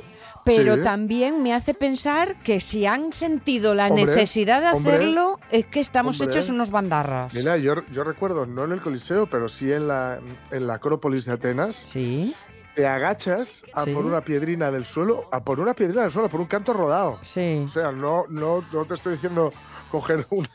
pero 0.45 0.75
Sí. 0.75 0.81
también 0.83 1.43
me 1.43 1.53
hace 1.53 1.73
pensar 1.73 2.41
que 2.41 2.61
si 2.61 2.85
han 2.85 3.11
sentido 3.11 3.73
la 3.75 3.87
Hombre, 3.87 4.05
necesidad 4.05 4.61
de 4.61 4.69
hombre, 4.77 4.93
hacerlo, 4.95 5.39
es 5.51 5.65
que 5.65 5.81
estamos 5.81 6.21
hombre. 6.21 6.37
hechos 6.37 6.49
unos 6.49 6.71
bandarras. 6.71 7.33
Mira, 7.33 7.57
yo, 7.57 7.73
yo 7.91 8.05
recuerdo, 8.05 8.45
no 8.45 8.63
en 8.63 8.71
el 8.71 8.79
Coliseo, 8.81 9.27
pero 9.27 9.49
sí 9.49 9.73
en 9.73 9.89
la, 9.89 10.19
en 10.51 10.65
la 10.67 10.75
Acrópolis 10.75 11.25
de 11.25 11.33
Atenas, 11.33 11.75
Sí, 11.75 12.33
te 12.75 12.87
agachas 12.87 13.63
a 13.73 13.83
Sí. 13.83 13.93
por 13.93 14.05
una 14.05 14.21
piedrina 14.21 14.71
del 14.71 14.85
suelo, 14.85 15.27
a 15.31 15.43
por 15.43 15.59
una 15.59 15.73
piedrina 15.73 16.03
del 16.03 16.11
suelo, 16.11 16.29
por 16.29 16.39
un 16.39 16.47
canto 16.47 16.71
rodado. 16.71 17.19
sí. 17.23 17.63
O 17.65 17.69
sea, 17.69 17.91
no, 17.91 18.23
no, 18.29 18.63
no 18.71 18.85
te 18.85 18.93
estoy 18.93 19.13
diciendo 19.15 19.51
coger 19.91 20.27
un, 20.29 20.47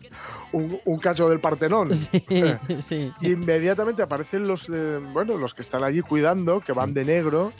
un, 0.84 0.98
cacho 0.98 1.28
del 1.28 1.40
Partenón. 1.40 1.94
Sí, 1.94 2.24
o 2.28 2.34
sea, 2.34 2.60
sí. 2.80 3.12
Inmediatamente 3.20 4.02
aparecen 4.02 4.46
los, 4.46 4.68
bueno, 5.12 5.36
los 5.36 5.54
que 5.54 5.62
están 5.62 5.84
allí 5.84 6.02
cuidando, 6.02 6.60
que 6.60 6.72
van 6.72 6.94
de 6.94 7.04
negro, 7.04 7.52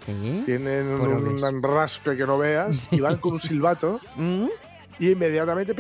tienen 0.45 0.89
un, 0.89 1.63
raspe 1.63 2.17
que 2.17 2.27
no 2.27 2.39
veas, 2.39 2.89
y 2.93 3.01
van 3.01 3.19
con 3.19 3.35
un 3.35 3.41
silbato. 3.41 4.01
Y 4.99 5.11
inmediatamente, 5.13 5.75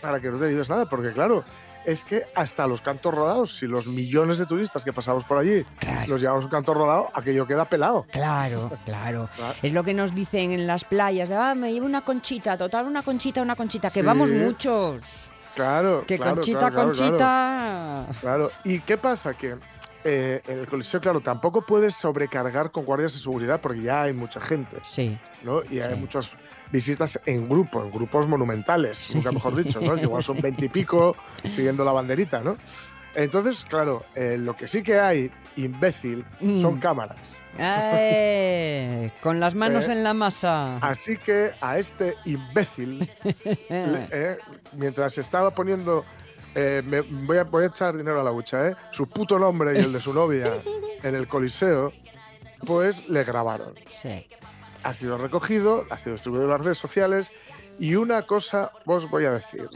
para 0.00 0.20
que 0.20 0.30
no 0.30 0.38
te 0.38 0.46
digas 0.48 0.68
nada, 0.68 0.88
porque 0.88 1.12
claro, 1.12 1.44
es 1.86 2.04
que 2.04 2.24
hasta 2.34 2.66
los 2.66 2.80
cantos 2.80 3.12
rodados, 3.14 3.56
si 3.56 3.66
los 3.66 3.86
millones 3.86 4.38
de 4.38 4.46
turistas 4.46 4.84
que 4.84 4.92
pasamos 4.92 5.24
por 5.24 5.38
allí 5.38 5.64
Claro. 5.78 6.06
los 6.12 6.20
llevamos 6.20 6.44
un 6.44 6.50
canto 6.50 6.74
rodado, 6.74 7.08
aquello 7.14 7.46
queda 7.46 7.64
pelado. 7.66 8.06
Claro, 8.12 8.70
claro. 8.84 9.28
Claro. 9.36 9.54
Es 9.62 9.72
lo 9.72 9.82
que 9.84 9.94
nos 9.94 10.14
dicen 10.14 10.52
en 10.52 10.66
las 10.66 10.84
playas, 10.84 11.28
de, 11.28 11.34
ah, 11.36 11.54
me 11.54 11.72
llevo 11.72 11.86
una 11.86 12.02
conchita, 12.02 12.56
total, 12.56 12.86
una 12.86 13.02
conchita, 13.02 13.42
una 13.42 13.56
conchita, 13.56 13.88
que 13.88 14.00
Sí. 14.00 14.02
vamos 14.02 14.30
muchos. 14.30 15.26
Claro, 15.54 16.04
Que 16.06 16.16
claro, 16.16 16.36
conchita, 16.36 16.70
conchita. 16.70 18.06
Claro, 18.20 18.50
¿y 18.64 18.80
qué 18.80 18.96
pasa? 18.96 19.34
Que 19.34 19.56
eh, 20.04 20.42
en 20.46 20.58
el 20.60 20.66
Coliseo, 20.66 21.00
claro, 21.00 21.20
tampoco 21.20 21.62
puedes 21.62 21.94
sobrecargar 21.94 22.70
con 22.70 22.84
guardias 22.84 23.12
de 23.14 23.20
seguridad 23.20 23.60
porque 23.60 23.82
ya 23.82 24.02
hay 24.02 24.12
mucha 24.12 24.40
gente, 24.40 24.76
Sí. 24.82 25.16
¿no? 25.42 25.62
Y 25.70 25.80
hay 25.80 25.94
Sí. 25.94 26.00
muchas 26.00 26.30
visitas 26.70 27.20
en 27.26 27.48
grupo, 27.48 27.82
en 27.84 27.90
grupos 27.90 28.26
monumentales, 28.26 28.98
Sí. 28.98 29.14
nunca 29.16 29.30
mejor 29.32 29.54
dicho, 29.62 29.80
¿no? 29.80 29.94
Que 29.94 30.02
igual 30.02 30.22
son 30.22 30.36
Sí. 30.38 30.42
veintipico 30.42 31.14
siguiendo 31.44 31.84
la 31.84 31.92
banderita, 31.92 32.40
¿no? 32.40 32.56
Entonces, 33.14 33.64
claro, 33.64 34.04
eh, 34.14 34.36
lo 34.38 34.56
que 34.56 34.66
sí 34.66 34.82
que 34.82 34.98
hay, 34.98 35.30
imbécil, 35.56 36.24
son 36.58 36.76
Mm. 36.76 36.80
cámaras. 36.80 37.36
Eh, 37.58 39.10
con 39.22 39.38
las 39.40 39.54
manos 39.54 39.86
Eh, 39.88 39.92
en 39.92 40.02
la 40.04 40.14
masa. 40.14 40.78
Así 40.78 41.16
que 41.18 41.52
a 41.60 41.78
este 41.78 42.14
imbécil, 42.24 43.10
le- 43.68 44.38
mientras 44.72 45.18
estaba 45.18 45.50
poniendo, 45.54 46.04
eh, 46.54 46.82
me- 46.84 47.00
voy, 47.00 47.38
a, 47.38 47.44
voy 47.44 47.64
a 47.64 47.66
echar 47.68 47.96
dinero 47.96 48.20
a 48.20 48.24
la 48.24 48.32
hucha, 48.32 48.68
¿eh? 48.68 48.76
su 48.90 49.08
puto 49.08 49.38
nombre 49.38 49.74
y 49.78 49.82
el 49.82 49.92
de 49.92 50.00
su 50.00 50.12
novia 50.12 50.62
en 51.02 51.14
el 51.14 51.26
Coliseo, 51.28 51.92
pues 52.66 53.08
le 53.08 53.24
grabaron. 53.24 53.74
Sí. 53.88 54.26
Ha 54.84 54.94
sido 54.94 55.16
recogido, 55.18 55.86
ha 55.90 55.98
sido 55.98 56.14
distribuido 56.14 56.44
en 56.44 56.50
las 56.50 56.60
redes 56.60 56.78
sociales 56.78 57.32
y 57.78 57.94
una 57.94 58.22
cosa 58.22 58.72
os 58.86 59.08
voy 59.08 59.24
a 59.24 59.32
decir. 59.32 59.68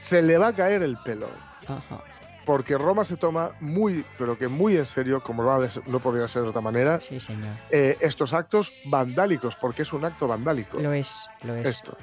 Se 0.00 0.22
le 0.22 0.38
va 0.38 0.48
a 0.48 0.52
caer 0.52 0.82
el 0.82 0.96
pelo, 0.98 1.28
Ajá. 1.66 2.02
porque 2.44 2.78
Roma 2.78 3.04
se 3.04 3.16
toma 3.16 3.52
muy, 3.60 4.04
pero 4.18 4.38
que 4.38 4.46
muy 4.48 4.76
en 4.76 4.86
serio, 4.86 5.22
como 5.22 5.42
no, 5.42 5.58
no 5.86 5.98
podría 6.00 6.28
ser 6.28 6.42
de 6.42 6.48
otra 6.50 6.60
manera, 6.60 7.00
Sí, 7.00 7.18
señor. 7.18 7.54
eh, 7.70 7.96
estos 8.00 8.32
actos 8.34 8.70
vandálicos, 8.84 9.56
porque 9.56 9.82
es 9.82 9.92
un 9.92 10.04
acto 10.04 10.28
vandálico 10.28 10.78
Lo 10.78 10.92
es, 10.92 11.26
lo 11.42 11.54
es. 11.56 11.66
esto. 11.70 11.96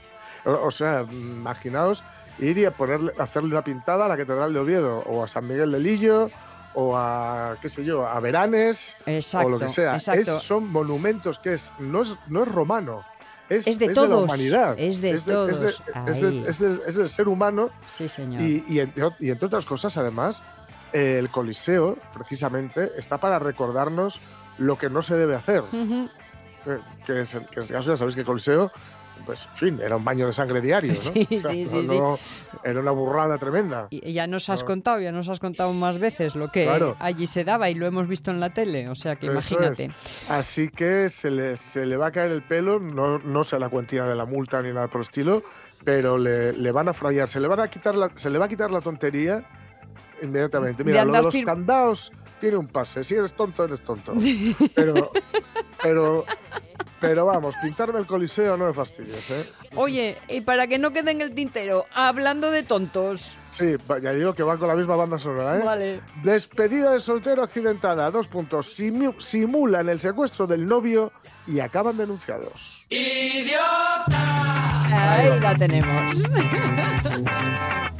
O, 0.45 0.51
o 0.68 0.72
sea, 0.72 1.03
imaginaos 1.09 2.03
ir 2.39 2.57
y 2.57 2.65
a 2.65 2.71
ponerle, 2.71 3.13
hacerle 3.19 3.49
una 3.49 3.63
pintada 3.63 4.05
a 4.05 4.07
la 4.07 4.17
Catedral 4.17 4.53
de 4.53 4.59
Oviedo, 4.59 4.99
o 5.05 5.23
a 5.23 5.27
San 5.27 5.47
Miguel 5.47 5.71
de 5.71 5.79
Lillo, 5.79 6.29
o 6.75 6.97
a, 6.97 7.55
qué 7.61 7.69
sé 7.69 7.84
yo, 7.86 8.07
a 8.07 8.19
Veranes, 8.19 8.97
Exacto. 9.05 9.47
o 9.47 9.51
lo 9.51 9.59
que 9.59 9.69
sea. 9.69 9.95
Es- 9.95 10.25
son 10.43 10.67
monumentos 10.71 11.38
que 11.39 11.53
es 11.53 11.71
no, 11.79 12.01
es, 12.01 12.15
no 12.27 12.43
es 12.43 12.49
romano, 12.49 13.03
es, 13.49 13.67
Es 13.67 13.77
de 13.77 13.88
la 13.88 13.93
todos, 13.93 14.23
humanidad. 14.23 14.75
es 14.79 14.99
de 15.01 15.11
es 15.11 15.25
todos. 15.25 15.51
es 15.51 15.59
de- 15.59 15.73
Ahí. 15.93 16.45
es 16.47 16.95
del- 16.97 17.09
ser 17.09 17.27
humano 17.27 17.69
Sí, 17.86 18.07
señor. 18.09 18.41
y, 18.41 18.63
y 18.67 18.79
entre, 18.79 19.09
y 19.19 19.29
entre 19.29 19.45
otras 19.45 19.65
cosas, 19.67 19.95
además, 19.97 20.41
eh, 20.93 21.17
el 21.19 21.29
Coliseo, 21.29 21.97
precisamente, 22.13 22.91
está 22.97 23.19
para 23.19 23.38
recordarnos 23.38 24.19
lo 24.57 24.77
que 24.77 24.89
no 24.89 25.03
se 25.03 25.15
debe 25.15 25.36
hacer. 25.36 25.61
Ujú. 25.61 26.09
Eh, 26.65 26.79
que, 27.05 27.21
es, 27.21 27.34
el- 27.36 27.45
que 27.47 27.55
en 27.57 27.61
este 27.63 27.73
caso 27.73 27.91
ya 27.91 27.97
sabéis 27.97 28.15
que 28.15 28.21
el 28.21 28.25
Coliseo, 28.27 28.71
pues, 29.26 29.47
en 29.53 29.57
fin, 29.57 29.80
era 29.84 29.95
un 29.95 30.03
baño 30.05 30.28
de 30.28 30.34
sangre 30.34 30.61
diario, 30.61 30.91
¿no? 30.93 30.97
Sí, 31.13 31.28
sí, 31.30 31.41
sí, 31.41 31.65
sí. 31.65 31.99
no- 31.99 32.17
Era 32.63 32.80
una 32.80 32.91
burrada 32.91 33.38
tremenda. 33.38 33.88
Y 33.89 34.13
ya 34.13 34.28
nos 34.28 34.49
has 34.49 34.61
No. 34.61 34.67
contado, 34.67 34.99
ya 34.99 35.11
nos 35.11 35.28
has 35.30 35.39
contado 35.39 35.74
más 35.74 35.97
veces 35.99 36.36
lo 36.36 36.51
que 36.51 36.63
Claro. 36.65 36.95
allí 36.99 37.26
se 37.28 37.43
daba 37.43 37.69
y 37.69 37.76
lo 37.76 37.86
hemos 37.86 38.07
visto 38.07 38.32
en 38.32 38.39
la 38.39 38.51
tele. 38.51 38.88
O 38.89 38.95
sea 38.95 39.15
que 39.15 39.26
Eso 39.28 39.34
imagínate. 39.34 39.91
Así 40.30 40.69
que 40.69 41.09
se 41.09 41.30
le, 41.32 41.57
se 41.57 41.86
le 41.86 41.97
va 41.97 42.07
a 42.07 42.11
caer 42.11 42.32
el 42.32 42.41
pelo, 42.43 42.80
no, 42.80 43.19
no 43.19 43.43
sé 43.43 43.59
la 43.59 43.69
cuantía 43.69 44.03
de 44.05 44.15
la 44.15 44.26
multa 44.26 44.61
ni 44.61 44.71
nada 44.71 44.88
por 44.88 45.01
el 45.01 45.03
estilo, 45.03 45.43
pero 45.84 46.17
le, 46.17 46.53
le 46.53 46.71
van 46.71 46.88
a 46.89 46.93
frayar, 46.93 47.28
se 47.28 47.39
le, 47.39 47.47
van 47.47 47.59
a 47.59 47.67
quitar 47.67 47.95
la, 47.95 48.09
se 48.15 48.30
le 48.30 48.38
va 48.39 48.45
a 48.45 48.49
quitar 48.49 48.71
la 48.71 48.80
tontería 48.82 49.43
inmediatamente. 50.21 50.84
De 50.84 50.91
Mira, 50.91 51.03
lo 51.03 51.11
de 51.11 51.17
andar 51.17 51.34
los 51.34 51.43
candados 51.45 52.11
tiene 52.39 52.57
un 52.57 52.67
pase, 52.67 53.03
si 53.03 53.15
eres 53.15 53.34
tonto, 53.34 53.63
eres 53.65 53.82
tonto. 53.82 54.13
Pero, 54.76 55.11
pero, 55.82 56.26
pero 56.99 57.25
vamos, 57.25 57.55
pintarme 57.61 57.99
el 57.99 58.05
coliseo 58.07 58.55
no 58.57 58.67
me 58.67 58.73
fastidies, 58.73 59.29
¿eh? 59.31 59.49
Oye, 59.75 60.17
y 60.27 60.41
para 60.41 60.67
que 60.67 60.77
no 60.77 60.91
quede 60.91 61.11
en 61.11 61.21
el 61.21 61.34
tintero, 61.36 61.86
hablando 61.93 62.49
de 62.51 62.63
tontos. 62.63 63.31
Sí, 63.49 63.75
va- 63.89 63.99
ya 63.99 64.11
digo 64.13 64.34
que 64.34 64.43
va 64.43 64.57
con 64.57 64.67
la 64.67 64.75
misma 64.75 64.95
banda 64.95 65.19
sonora, 65.19 65.57
¿eh? 65.59 65.61
Vale. 65.63 66.01
Despedida 66.23 66.91
de 66.91 66.99
soltero 66.99 67.43
accidentada, 67.43 68.09
dos 68.11 68.27
puntos. 68.27 68.79
Simu- 68.79 69.19
simulan 69.19 69.89
el 69.89 69.99
secuestro 69.99 70.47
del 70.47 70.65
novio 70.65 71.11
y 71.45 71.59
acaban 71.59 71.97
denunciados. 71.97 72.86
Ahí 74.91 75.39
la 75.39 75.55
tenemos. 75.55 76.23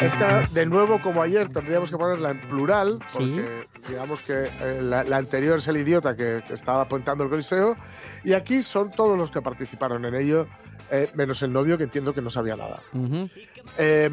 Esta, 0.00 0.42
de 0.52 0.64
nuevo, 0.66 1.00
como 1.00 1.22
ayer, 1.22 1.48
tendríamos 1.48 1.90
que 1.90 1.96
ponerla 1.96 2.30
en 2.30 2.40
plural, 2.42 2.98
Sí. 3.08 3.18
porque 3.36 3.68
digamos 3.88 4.22
que 4.22 4.46
eh, 4.46 4.78
la, 4.80 5.02
la 5.02 5.16
anterior 5.16 5.58
es 5.58 5.66
el 5.66 5.76
idiota 5.78 6.14
que, 6.14 6.42
que 6.46 6.54
estaba 6.54 6.82
apuntando 6.82 7.24
el 7.24 7.30
coliseo, 7.30 7.76
y 8.22 8.32
aquí 8.34 8.62
son 8.62 8.92
todos 8.92 9.18
los 9.18 9.30
que 9.30 9.42
participaron 9.42 10.04
en 10.04 10.14
ello, 10.14 10.46
eh, 10.90 11.10
menos 11.14 11.42
el 11.42 11.52
novio, 11.52 11.76
que 11.76 11.84
entiendo 11.84 12.14
que 12.14 12.22
no 12.22 12.30
sabía 12.30 12.54
nada. 12.56 12.80
Ujú. 12.92 13.28
Eh, 13.76 14.10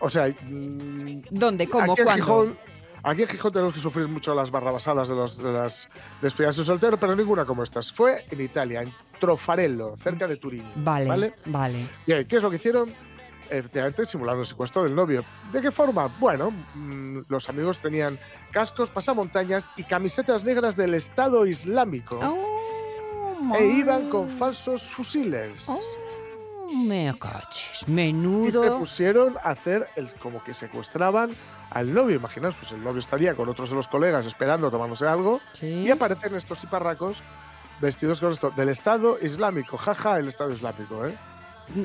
o 0.00 0.10
sea, 0.10 0.26
mm, 0.28 1.22
¿Dónde? 1.30 1.68
¿Cómo? 1.68 1.92
aquí 1.92 2.00
en 2.00 2.06
¿Cuándo? 2.06 2.24
Gijón, 2.24 2.58
aquí 3.04 3.22
en 3.22 3.28
Gijón 3.28 3.52
tenemos 3.52 3.74
que 3.74 3.80
sufrir 3.80 4.08
mucho 4.08 4.34
las 4.34 4.50
barrabasadas 4.50 5.08
de, 5.08 5.14
los, 5.14 5.38
de 5.38 5.52
las 5.52 5.88
despedidas 6.20 6.56
de 6.56 6.64
soltero, 6.64 6.98
pero 6.98 7.14
ninguna 7.14 7.44
como 7.44 7.62
estas. 7.62 7.92
Fue 7.92 8.24
en 8.30 8.40
Italia, 8.40 8.82
en 8.82 8.92
Trofarello, 9.20 9.96
cerca 9.98 10.26
de 10.26 10.36
Turín. 10.36 10.64
Vale, 10.76 11.06
¿vale? 11.06 11.34
vale. 11.46 11.86
Bien, 12.06 12.26
¿qué 12.26 12.36
es 12.38 12.42
lo 12.42 12.50
que 12.50 12.56
hicieron? 12.56 12.92
Efectivamente, 13.50 14.04
simularon 14.06 14.40
el 14.40 14.46
secuestro 14.46 14.82
del 14.84 14.94
novio. 14.94 15.24
¿De 15.52 15.60
qué 15.60 15.70
forma? 15.70 16.08
Bueno, 16.18 16.50
mm, 16.74 17.20
los 17.28 17.48
amigos 17.48 17.80
tenían 17.80 18.18
cascos, 18.50 18.90
pasamontañas 18.90 19.70
y 19.76 19.84
camisetas 19.84 20.44
negras 20.44 20.76
del 20.76 20.94
Estado 20.94 21.46
Islámico 21.46 22.18
Oh, 22.22 23.54
e 23.56 23.64
iban 23.66 24.10
con 24.10 24.28
falsos 24.28 24.82
fusiles. 24.82 25.66
Oh, 25.68 26.74
me 26.74 27.14
cachis. 27.18 27.82
Y 27.82 27.84
se 27.84 27.90
Menudo. 27.90 28.78
pusieron 28.78 29.36
a 29.42 29.50
hacer 29.50 29.88
el, 29.96 30.12
como 30.16 30.42
que 30.44 30.52
secuestraban 30.54 31.34
al 31.70 31.92
novio. 31.94 32.16
Imaginaos, 32.16 32.54
pues 32.56 32.72
el 32.72 32.82
novio 32.84 32.98
estaría 32.98 33.34
con 33.34 33.48
otros 33.48 33.70
de 33.70 33.76
los 33.76 33.88
colegas 33.88 34.26
esperando, 34.26 34.70
tomándose 34.70 35.06
algo, 35.06 35.40
Sí. 35.52 35.66
y 35.66 35.90
aparecen 35.90 36.34
estos 36.34 36.62
hiparracos 36.64 37.22
vestidos 37.80 38.20
con 38.20 38.32
esto 38.32 38.50
del 38.50 38.68
Estado 38.68 39.18
Islámico. 39.22 39.76
Jaja, 39.78 40.18
el 40.18 40.28
Estado 40.28 40.50
Islámico, 40.52 41.06
¿eh? 41.06 41.16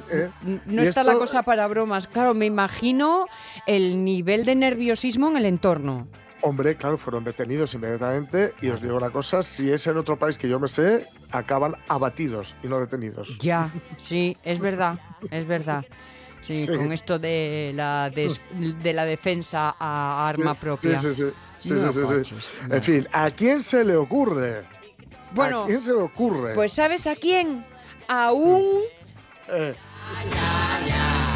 ¿Eh? 0.10 0.30
No 0.66 0.82
está 0.82 1.04
la 1.04 1.14
cosa 1.16 1.44
para 1.44 1.68
bromas. 1.68 2.08
Claro, 2.08 2.34
me 2.34 2.46
imagino 2.46 3.28
el 3.68 4.04
nivel 4.04 4.46
de 4.46 4.56
nerviosismo 4.56 5.28
en 5.30 5.38
el 5.38 5.46
entorno. 5.46 6.08
Hombre, 6.42 6.76
claro, 6.76 6.98
fueron 6.98 7.24
detenidos 7.24 7.74
inmediatamente 7.74 8.54
y 8.62 8.68
os 8.70 8.82
digo 8.82 8.98
una 8.98 9.12
cosa, 9.12 9.42
si 9.44 9.72
es 9.72 9.88
en 9.88 9.96
otro 9.98 10.20
país 10.20 10.38
que 10.38 10.50
yo 10.50 10.60
me 10.60 10.68
sé, 10.68 11.08
acaban 11.32 11.76
abatidos 11.88 12.56
y 12.64 12.68
no 12.68 12.80
detenidos. 12.82 13.38
Ya, 13.40 13.72
sí, 13.98 14.36
es 14.44 14.60
verdad, 14.60 15.00
es 15.32 15.46
verdad. 15.46 15.86
Sí, 16.42 16.66
Sí. 16.66 16.76
con 16.76 16.92
esto 16.92 17.18
de 17.20 17.72
la, 17.74 18.10
des- 18.10 18.42
de 18.52 18.92
la 18.92 19.06
defensa 19.06 19.74
a 19.80 20.28
arma 20.28 20.52
Sí, 20.54 20.58
propia. 20.60 21.00
Sí, 21.00 21.14
sí, 21.14 21.24
sí. 21.60 21.74
No 21.74 21.92
no. 21.94 22.76
En 22.76 22.82
fin, 22.84 23.08
¿a 23.14 23.32
quién 23.32 23.62
se 23.62 23.86
le 23.86 23.96
ocurre? 23.96 24.64
Bueno, 25.32 25.64
¿A 25.64 25.68
quién 25.68 25.82
se 25.82 25.94
le 25.94 26.00
ocurre? 26.02 26.54
Pues 26.54 26.74
¿sabes 26.74 27.08
a 27.08 27.16
quién? 27.16 27.66
A 28.10 28.34
un... 28.34 28.66
Eh, 29.50 29.76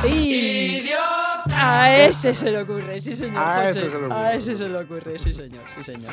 ¡Ih! 0.09 0.83
A 1.59 1.91
ese 2.05 2.33
se 2.33 2.51
le 2.51 2.61
ocurre, 2.61 2.99
sí 3.01 3.15
señor. 3.15 3.37
A 3.37 3.67
José. 3.67 3.69
ese 3.69 3.79
se 3.79 3.87
le 3.89 4.05
ocurre. 4.05 4.13
A 4.15 4.33
ese 4.33 4.55
se 4.55 4.69
le 4.69 4.77
ocurre, 4.77 5.19
sí 5.19 5.33
señor, 5.33 5.63
sí 5.73 5.83
señor. 5.83 6.11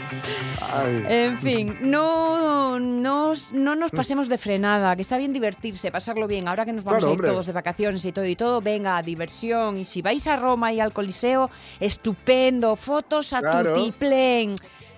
ay. 0.63 1.05
En 1.09 1.39
fin, 1.39 1.77
no, 1.83 2.79
no, 2.81 3.33
no 3.53 3.75
nos 3.75 3.91
pasemos 3.91 4.29
de 4.29 4.39
frenada, 4.39 4.95
que 4.97 5.03
está 5.03 5.19
bien 5.19 5.33
divertirse, 5.33 5.91
pasarlo 5.91 6.27
bien. 6.27 6.49
Ahora 6.49 6.65
que 6.65 6.73
nos 6.73 6.85
vamos 6.85 7.01
Claro, 7.01 7.11
a 7.11 7.15
ir 7.15 7.19
hombre. 7.19 7.31
todos 7.31 7.47
de 7.47 7.53
vacaciones 7.53 8.05
y 8.05 8.13
todo 8.13 8.25
y 8.25 8.37
todo, 8.37 8.61
venga, 8.61 9.03
diversión. 9.03 9.77
Y 9.77 9.85
si 9.85 10.01
vais 10.03 10.27
a 10.27 10.37
Roma 10.37 10.73
y 10.73 10.81
al 10.81 10.93
Coliseo, 10.93 11.51
estupendo, 11.81 12.77
fotos 12.77 13.33
a 13.33 13.41
Claro. 13.41 13.75
tutiplén. 13.75 14.55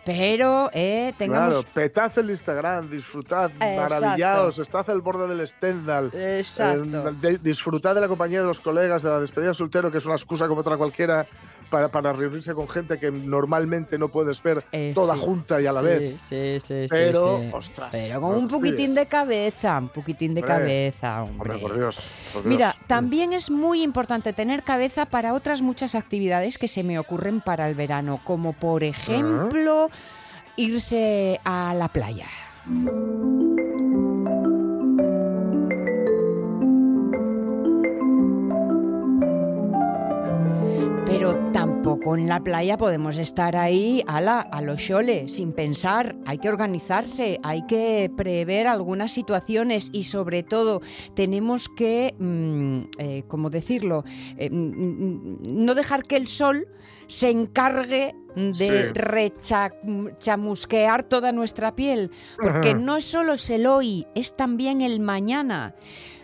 Pero, 0.06 0.70
eh, 0.72 1.12
tengamos... 1.18 1.54
Claro, 1.64 1.68
petad 1.74 2.12
el 2.16 2.30
Instagram, 2.30 2.88
disfrutad, 2.88 3.50
Exacto. 3.60 3.76
maravillaos, 4.00 4.58
estad 4.60 4.88
al 4.88 5.00
borde 5.00 5.26
del 5.26 5.44
Stendhal. 5.46 6.12
Exacto. 6.14 7.08
Eh, 7.08 7.12
de- 7.20 7.38
disfrutad 7.38 7.92
de 7.96 8.02
la 8.02 8.06
compañía 8.06 8.40
de 8.40 8.46
los 8.46 8.60
colegas, 8.60 9.02
de 9.02 9.10
la 9.10 9.18
despedida 9.18 9.48
de 9.48 9.54
soltero, 9.54 9.90
que 9.90 9.98
es 9.98 10.06
una 10.06 10.14
excusa 10.14 10.46
como 10.46 10.60
otra 10.60 10.76
cualquiera 10.76 11.26
para, 11.70 11.88
para 11.88 12.12
reunirse 12.12 12.52
con 12.54 12.68
gente 12.68 12.98
que 12.98 13.10
normalmente 13.10 13.98
no 13.98 14.08
puedes 14.08 14.42
ver 14.42 14.64
Eh, 14.72 14.92
toda 14.94 15.14
sí, 15.14 15.20
junta 15.20 15.60
y 15.60 15.66
a 15.66 15.72
la 15.72 15.80
sí, 15.80 15.86
vez. 15.86 16.22
Sí, 16.22 16.56
sí, 16.60 16.86
sí, 16.86 16.86
Pero, 16.88 17.38
sí. 17.40 17.50
ostras, 17.52 17.88
Pero 17.92 18.20
con 18.20 18.34
un 18.36 18.48
poquitín 18.48 18.94
de 18.94 19.06
cabeza, 19.06 19.78
un 19.78 19.88
poquitín 19.88 20.34
de 20.34 20.40
Hombre, 20.40 20.54
cabeza, 20.56 21.22
hombre. 21.22 21.52
Hombre, 21.54 21.58
por 21.68 21.76
Dios. 21.76 21.96
por 22.32 22.42
Dios. 22.42 22.46
Mira, 22.46 22.74
también 22.86 23.32
es 23.32 23.50
muy 23.50 23.82
importante 23.82 24.32
tener 24.32 24.62
cabeza 24.62 25.06
para 25.06 25.34
otras 25.34 25.62
muchas 25.62 25.94
actividades 25.94 26.58
que 26.58 26.68
se 26.68 26.82
me 26.82 26.98
ocurren 26.98 27.40
para 27.40 27.68
el 27.68 27.74
verano, 27.74 28.20
como 28.24 28.52
por 28.52 28.82
ejemplo 28.84 29.90
irse 30.56 31.40
a 31.44 31.74
la 31.74 31.88
playa. 31.88 32.26
Pero 41.06 41.36
tampoco 41.52 42.16
en 42.16 42.28
la 42.28 42.40
playa 42.40 42.76
podemos 42.76 43.16
estar 43.16 43.56
ahí 43.56 44.02
a, 44.06 44.20
la, 44.20 44.40
a 44.40 44.60
los 44.60 44.82
chole, 44.82 45.28
sin 45.28 45.52
pensar. 45.52 46.16
Hay 46.26 46.38
que 46.38 46.48
organizarse, 46.48 47.38
hay 47.42 47.64
que 47.66 48.10
prever 48.14 48.66
algunas 48.66 49.12
situaciones 49.12 49.88
y 49.92 50.02
sobre 50.04 50.42
todo 50.42 50.82
tenemos 51.14 51.68
que, 51.68 52.14
mm, 52.18 52.80
eh, 52.98 53.22
¿cómo 53.28 53.50
decirlo? 53.50 54.04
Eh, 54.36 54.48
no 54.50 55.74
dejar 55.74 56.02
que 56.02 56.16
el 56.16 56.26
sol 56.26 56.66
se 57.06 57.30
encargue 57.30 58.14
de 58.34 58.52
Sí. 58.52 58.68
rechamusquear 58.92 61.04
toda 61.04 61.32
nuestra 61.32 61.74
piel, 61.76 62.10
porque 62.42 62.74
no 62.74 62.96
es 62.96 63.04
solo 63.04 63.34
es 63.34 63.48
el 63.48 63.66
hoy, 63.66 64.06
es 64.14 64.36
también 64.36 64.82
el 64.82 65.00
mañana. 65.00 65.74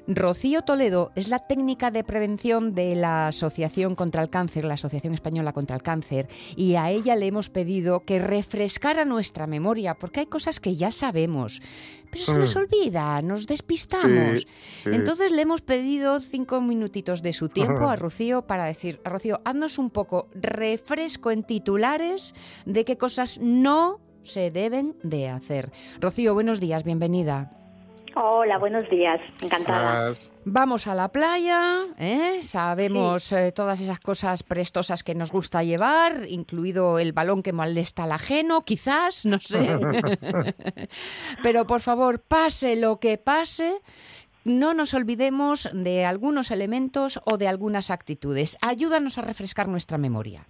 Rocío 0.09 0.63
Toledo 0.63 1.13
es 1.15 1.29
la 1.29 1.39
técnica 1.47 1.91
de 1.93 2.03
prevención 2.03 2.75
de 2.75 2.97
la 2.97 3.29
Asociación 3.29 3.95
contra 3.95 4.21
el 4.23 4.31
Cáncer, 4.31 4.65
la 4.65 4.75
Asociación 4.75 5.15
Española 5.15 5.53
contra 5.53 5.77
el 5.77 5.83
Cáncer, 5.83 6.29
y 6.57 6.75
a 6.75 6.91
ella 6.91 7.15
le 7.15 7.27
hemos 7.29 7.51
pedido 7.51 8.01
que 8.01 8.19
refrescara 8.19 9.05
nuestra 9.05 9.47
memoria, 9.47 9.95
porque 9.95 10.21
hay 10.21 10.27
cosas 10.27 10.59
que 10.59 10.75
ya 10.75 10.91
sabemos, 10.91 11.61
pero 12.11 12.25
se 12.25 12.37
nos 12.37 12.55
Mm. 12.57 12.59
olvida, 12.59 13.23
nos 13.23 13.47
despistamos. 13.47 14.41
Sí, 14.41 14.47
sí. 14.75 14.91
Entonces 14.93 15.31
le 15.31 15.43
hemos 15.43 15.61
pedido 15.61 16.19
cinco 16.19 16.61
minutitos 16.61 17.23
de 17.23 17.33
su 17.33 17.49
tiempo 17.49 17.89
a 17.89 17.97
Rocío 17.97 18.43
para 18.43 18.65
decir, 18.65 19.01
a 19.05 19.09
Rocío, 19.09 19.41
haznos 19.45 19.79
un 19.79 19.91
poco 19.91 20.29
refresco 20.35 21.31
en 21.31 21.45
titulares 21.45 22.35
de 22.67 22.85
qué 22.85 22.99
cosas 22.99 23.39
no 23.41 24.01
se 24.23 24.51
deben 24.51 24.97
de 25.05 25.29
hacer. 25.29 25.71
Rocío, 26.01 26.35
buenos 26.35 26.59
días, 26.61 26.83
bienvenida. 26.85 27.53
Hola, 28.15 28.59
buenos 28.59 28.89
días. 28.91 29.21
Encantada. 29.43 30.11
Vamos 30.45 30.87
a 30.87 30.95
la 30.95 31.09
playa, 31.09 31.85
¿eh? 31.99 32.43
sabemos 32.43 33.33
eh, 33.33 33.53
todas 33.53 33.81
esas 33.81 34.01
cosas 34.01 34.43
prestosas 34.43 35.03
que 35.03 35.15
nos 35.15 35.33
gusta 35.33 35.63
llevar, 35.63 36.27
incluido 36.29 36.99
el 36.99 37.13
balón 37.13 37.43
que 37.43 37.53
molesta 37.53 38.05
al 38.05 38.13
ajeno, 38.13 38.65
quizás, 38.65 39.25
no 39.25 39.39
sé. 39.39 39.79
Pero 41.43 41.67
por 41.67 41.81
favor, 41.81 42.21
pase 42.21 42.77
lo 42.77 43.01
que 43.01 43.17
pase, 43.17 43.81
no 44.45 44.75
nos 44.75 44.93
olvidemos 44.93 45.71
de 45.73 46.05
algunos 46.05 46.51
elementos 46.51 47.21
o 47.25 47.39
de 47.39 47.49
algunas 47.49 47.91
actitudes. 47.91 48.59
Ayúdanos 48.61 49.17
a 49.17 49.23
refrescar 49.23 49.69
nuestra 49.69 49.97
memoria. 49.97 50.47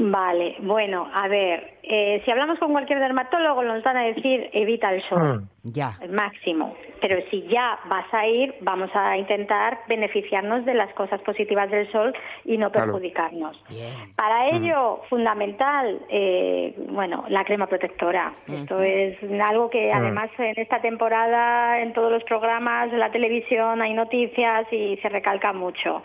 Vale, 0.00 0.56
bueno, 0.60 1.08
a 1.12 1.26
ver, 1.26 1.77
eh, 1.88 2.22
si 2.24 2.30
hablamos 2.30 2.58
con 2.58 2.72
cualquier 2.72 2.98
dermatólogo 3.00 3.62
nos 3.62 3.82
van 3.82 3.96
a 3.96 4.02
decir 4.04 4.50
evita 4.52 4.92
el 4.92 5.02
sol, 5.02 5.42
Mm. 5.42 5.72
Ya. 5.74 5.96
el 6.00 6.12
máximo. 6.12 6.74
Pero 7.00 7.16
si 7.30 7.42
ya 7.48 7.78
vas 7.88 8.06
a 8.12 8.26
ir, 8.26 8.54
vamos 8.62 8.90
a 8.94 9.16
intentar 9.16 9.78
beneficiarnos 9.88 10.64
de 10.64 10.74
las 10.74 10.92
cosas 10.94 11.20
positivas 11.20 11.70
del 11.70 11.90
sol 11.92 12.12
y 12.44 12.56
no 12.56 12.72
perjudicarnos. 12.72 13.62
Bien. 13.68 13.92
Para 14.16 14.48
ello, 14.48 15.02
fundamental, 15.08 16.00
eh, 16.08 16.74
bueno, 16.90 17.24
la 17.28 17.44
crema 17.44 17.66
protectora. 17.66 18.32
Esto 18.48 18.82
es 18.82 19.16
algo 19.40 19.70
que 19.70 19.92
además 19.92 20.30
en 20.38 20.54
esta 20.56 20.80
temporada, 20.80 21.80
en 21.80 21.92
todos 21.92 22.10
los 22.10 22.24
programas, 22.24 22.92
en 22.92 22.98
la 22.98 23.10
televisión, 23.12 23.80
hay 23.80 23.94
noticias 23.94 24.66
y 24.72 24.96
se 24.96 25.08
recalca 25.08 25.52
mucho. 25.52 26.02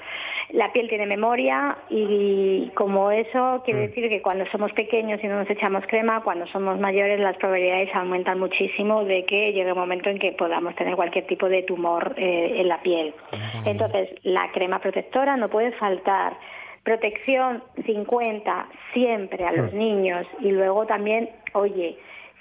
La 0.51 0.71
piel 0.71 0.89
tiene 0.89 1.07
memoria 1.07 1.77
y 1.89 2.69
como 2.75 3.11
eso 3.11 3.61
quiere 3.65 3.87
decir 3.87 4.09
que 4.09 4.21
cuando 4.21 4.45
somos 4.51 4.71
pequeños 4.73 5.23
y 5.23 5.27
no 5.27 5.37
nos 5.37 5.49
echamos 5.49 5.72
crema, 5.81 6.21
cuando 6.21 6.47
somos 6.47 6.79
mayores 6.79 7.19
las 7.19 7.37
probabilidades 7.37 7.93
aumentan 7.95 8.39
muchísimo 8.39 9.03
de 9.03 9.25
que 9.25 9.53
llegue 9.53 9.71
un 9.71 9.77
momento 9.77 10.09
en 10.09 10.19
que 10.19 10.31
podamos 10.31 10.75
tener 10.75 10.95
cualquier 10.95 11.27
tipo 11.27 11.49
de 11.49 11.63
tumor 11.63 12.13
eh, 12.17 12.55
en 12.57 12.67
la 12.67 12.81
piel. 12.81 13.13
Entonces, 13.65 14.09
la 14.23 14.51
crema 14.51 14.79
protectora 14.79 15.37
no 15.37 15.49
puede 15.49 15.71
faltar. 15.73 16.37
Protección 16.83 17.63
50 17.85 18.67
siempre 18.93 19.45
a 19.45 19.51
los 19.53 19.73
niños 19.73 20.27
y 20.41 20.51
luego 20.51 20.85
también, 20.85 21.29
oye, 21.53 21.97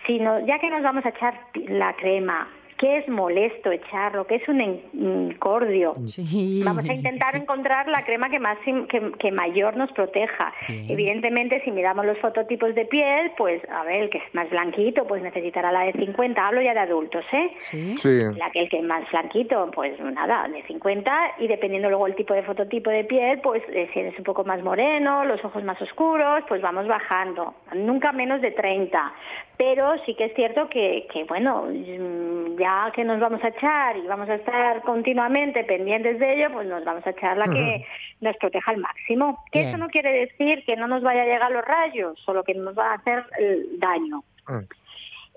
si 0.07 0.19
no, 0.19 0.41
ya 0.41 0.59
que 0.59 0.69
nos 0.69 0.83
vamos 0.83 1.05
a 1.07 1.11
echar 1.11 1.35
la 1.69 1.95
crema, 1.95 2.49
que 2.83 2.97
es 2.97 3.09
molesto 3.09 3.71
echarlo, 3.71 4.27
que 4.27 4.35
es 4.35 4.49
un 4.49 4.61
incordio, 4.93 5.95
Sí. 6.05 6.63
Vamos 6.65 6.89
a 6.89 6.93
intentar 6.93 7.37
encontrar 7.37 7.87
la 7.87 8.05
crema 8.05 8.29
que, 8.29 8.41
más, 8.41 8.59
que, 8.65 9.13
que 9.21 9.31
mayor 9.31 9.77
nos 9.77 9.93
proteja. 9.93 10.53
Bien. 10.67 10.91
Evidentemente, 10.91 11.63
si 11.65 11.71
miramos 11.71 12.05
los 12.05 12.19
fototipos 12.19 12.75
de 12.75 12.85
piel, 12.87 13.31
pues 13.39 13.63
a 13.71 13.85
ver, 13.85 14.03
el 14.03 14.11
que 14.11 14.19
es 14.19 14.35
más 14.35 14.51
blanquito, 14.51 15.07
pues 15.07 15.23
necesitará 15.23 15.71
la 15.71 15.85
de 15.85 15.93
50. 15.93 16.45
Hablo 16.45 16.61
ya 16.61 16.75
de 16.75 16.81
adultos, 16.81 17.25
¿eh? 17.33 17.53
Sí. 17.61 17.97
Sí. 17.97 18.23
La 18.37 18.51
que 18.51 18.63
el 18.63 18.69
que 18.69 18.79
es 18.79 18.85
más 18.85 19.09
blanquito, 19.13 19.71
pues 19.73 19.97
nada, 20.01 20.49
de 20.49 20.65
50 20.65 21.35
y 21.39 21.47
dependiendo 21.47 21.89
luego 21.89 22.09
el 22.09 22.17
tipo 22.17 22.35
de 22.35 22.43
fototipo 22.43 22.91
de 22.91 23.05
piel, 23.05 23.39
pues 23.43 23.63
eh, 23.69 23.91
si 23.93 24.01
eres 24.01 24.19
un 24.19 24.25
poco 24.25 24.43
más 24.43 24.61
moreno, 24.65 25.25
los 25.25 25.45
ojos 25.45 25.63
más 25.63 25.81
oscuros, 25.81 26.43
pues 26.49 26.61
vamos 26.61 26.89
bajando, 26.89 27.55
nunca 27.77 28.11
menos 28.11 28.41
de 28.41 28.51
30. 28.51 29.13
Pero 29.57 29.95
sí 30.05 30.15
que 30.15 30.25
es 30.25 30.35
cierto 30.35 30.69
que, 30.69 31.07
que 31.13 31.25
bueno, 31.25 31.67
mm, 31.69 32.59
ya 32.59 32.91
que 32.95 33.05
nos 33.05 33.21
vamos 33.21 33.43
a 33.45 33.49
echar 33.49 33.97
y 33.97 34.07
vamos 34.07 34.29
a 34.29 34.35
estar 34.35 34.83
continuamente 34.83 35.65
pendientes 35.65 36.19
de 36.19 36.35
ello, 36.35 36.53
pues 36.53 36.67
nos 36.67 36.85
vamos 36.85 37.07
a 37.07 37.11
echar 37.11 37.37
la 37.37 37.47
que 37.49 37.85
nos 38.21 38.37
proteja 38.39 38.71
al 38.71 38.79
máximo. 38.79 39.45
Que 39.53 39.61
Bien. 39.61 39.69
eso 39.71 39.79
no 39.79 39.89
quiere 39.89 40.13
decir 40.13 40.65
que 40.65 40.77
no 40.77 40.89
nos 40.89 41.03
vaya 41.03 41.23
a 41.23 41.27
llegar 41.27 41.51
los 41.51 41.65
rayos, 41.65 42.19
solo 42.25 42.43
que 42.45 42.55
nos 42.55 42.77
va 42.77 42.93
a 42.93 42.95
hacer 42.95 43.25
eh, 43.39 43.67
daño. 43.79 44.25
Mm. 44.49 44.59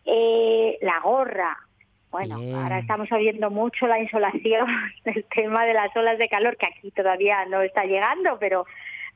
Eh, 0.06 0.78
la 0.82 1.00
gorra. 1.02 1.58
Bueno, 2.12 2.40
Bien. 2.40 2.56
ahora 2.56 2.80
estamos 2.80 3.12
oyendo 3.12 3.50
mucho 3.50 3.88
la 3.88 4.00
insolación, 4.00 4.68
el 5.06 5.26
tema 5.26 5.66
de 5.66 5.74
las 5.74 5.96
olas 5.96 6.18
de 6.18 6.30
calor, 6.30 6.56
que 6.58 6.68
aquí 6.68 6.92
todavía 6.92 7.46
no 7.46 7.62
está 7.62 7.84
llegando, 7.84 8.38
pero 8.40 8.66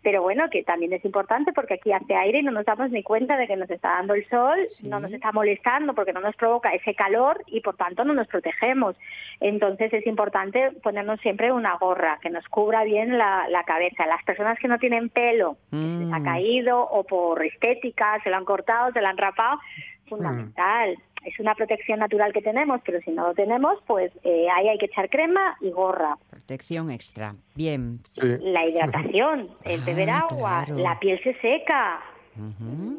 pero 0.02 0.22
bueno, 0.22 0.50
que 0.50 0.64
también 0.64 0.94
es 0.94 1.04
importante 1.04 1.52
porque 1.52 1.74
aquí 1.76 1.92
hace 1.92 2.16
aire 2.16 2.40
y 2.40 2.44
no 2.44 2.52
nos 2.52 2.66
damos 2.66 2.90
ni 2.90 3.04
cuenta 3.04 3.36
de 3.38 3.48
que 3.48 3.58
nos 3.58 3.70
está 3.70 3.90
dando 3.90 4.14
el 4.14 4.28
sol, 4.30 4.58
no 4.84 5.00
nos 5.00 5.12
está 5.12 5.32
molestando 5.32 5.94
porque 5.94 6.14
no 6.14 6.22
nos 6.22 6.36
provoca 6.38 6.70
ese 6.74 6.96
calor 6.96 7.44
y 7.48 7.60
por 7.62 7.76
tanto 7.76 8.06
no 8.06 8.14
nos 8.14 8.28
protegemos. 8.28 8.96
Entonces 9.42 9.92
es 9.94 10.08
importante 10.08 10.72
ponernos 10.84 11.20
siempre 11.20 11.52
una 11.52 11.76
gorra 11.78 12.18
que 12.22 12.30
nos 12.30 12.48
cubra 12.48 12.84
bien 12.84 13.18
la, 13.18 13.48
la 13.50 13.64
cabeza. 13.64 14.06
Las 14.06 14.24
personas 14.24 14.58
que 14.60 14.68
no 14.70 14.78
tienen 14.80 15.10
pelo, 15.10 15.58
que 15.70 15.78
se 15.78 16.06
les 16.06 16.14
ha 16.14 16.20
Mm. 16.20 16.24
caído 16.24 16.82
o 16.82 17.04
por 17.04 17.44
estética, 17.44 18.20
se 18.24 18.30
lo 18.30 18.38
han 18.38 18.46
cortado, 18.46 18.92
se 18.94 19.02
lo 19.02 19.08
han 19.08 19.18
rapado, 19.18 19.60
fundamental. 20.08 20.98
Es 21.26 21.38
una 21.40 21.54
protección 21.54 22.00
natural 22.00 22.32
que 22.32 22.42
tenemos, 22.42 22.80
pero 22.86 23.00
si 23.02 23.12
no 23.12 23.28
lo 23.28 23.34
tenemos, 23.34 23.78
pues 23.86 24.12
eh, 24.24 24.48
ahí 24.56 24.70
hay 24.70 24.78
que 24.78 24.86
echar 24.86 25.10
crema 25.10 25.58
y 25.62 25.70
gorra. 25.72 26.18
Protección 26.54 26.90
extra. 26.90 27.36
Bien. 27.54 28.00
Sí. 28.14 28.22
La 28.42 28.66
hidratación, 28.66 29.50
el 29.66 29.82
Ah, 29.82 29.86
beber 29.86 30.10
agua, 30.10 30.64
claro. 30.66 30.78
la 30.82 30.98
piel 31.00 31.22
se 31.22 31.36
seca. 31.42 32.00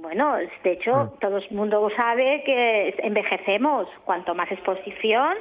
Bueno, 0.02 0.36
de 0.36 0.72
hecho, 0.72 1.14
todo 1.20 1.38
el 1.38 1.44
mundo 1.50 1.88
sabe 1.96 2.44
que 2.46 2.94
envejecemos. 3.02 3.88
Cuanto 4.04 4.36
más 4.36 4.52
exposición, 4.52 5.34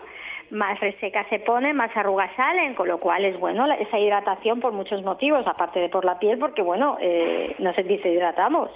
más 0.50 0.80
reseca 0.80 1.24
se 1.30 1.38
pone, 1.38 1.72
más 1.76 1.96
arrugas 1.96 2.32
salen, 2.36 2.74
con 2.74 2.88
lo 2.88 3.00
cual 3.00 3.26
es 3.26 3.38
bueno 3.40 3.68
la- 3.68 3.76
esa 3.76 4.00
hidratación 4.00 4.60
por 4.60 4.72
muchos 4.74 5.04
motivos, 5.04 5.46
aparte 5.46 5.80
de 5.80 5.90
por 5.90 6.04
la 6.04 6.18
piel, 6.18 6.40
porque 6.40 6.64
bueno, 6.64 6.98
eh, 7.00 7.56
nos 7.60 7.76
deshidratamos. 7.76 8.72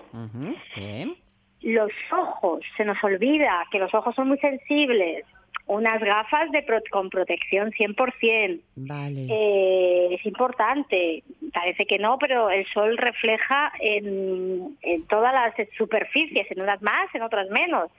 Bien. 0.75 1.15
Los 1.61 1.91
ojos, 2.11 2.59
se 2.77 2.85
nos 2.85 3.03
olvida 3.03 3.65
que 3.71 3.79
los 3.79 3.91
ojos 3.95 4.13
son 4.13 4.27
muy 4.27 4.37
sensibles. 4.37 5.25
Unas 5.65 6.01
gafas 6.01 6.51
de 6.51 6.61
pro- 6.61 6.81
con 6.91 7.09
protección 7.09 7.71
100%. 7.71 8.59
Vale. 8.75 9.27
Eh, 9.29 10.15
es 10.15 10.25
importante, 10.25 11.23
parece 11.53 11.85
que 11.85 11.97
no, 11.99 12.17
pero 12.17 12.49
el 12.49 12.65
sol 12.73 12.97
refleja 12.97 13.71
en, 13.79 14.77
en 14.81 15.07
todas 15.07 15.33
las 15.33 15.53
superficies, 15.77 16.51
en 16.51 16.61
unas 16.61 16.81
más, 16.81 17.13
en 17.15 17.21
otras 17.21 17.49
menos. 17.49 17.89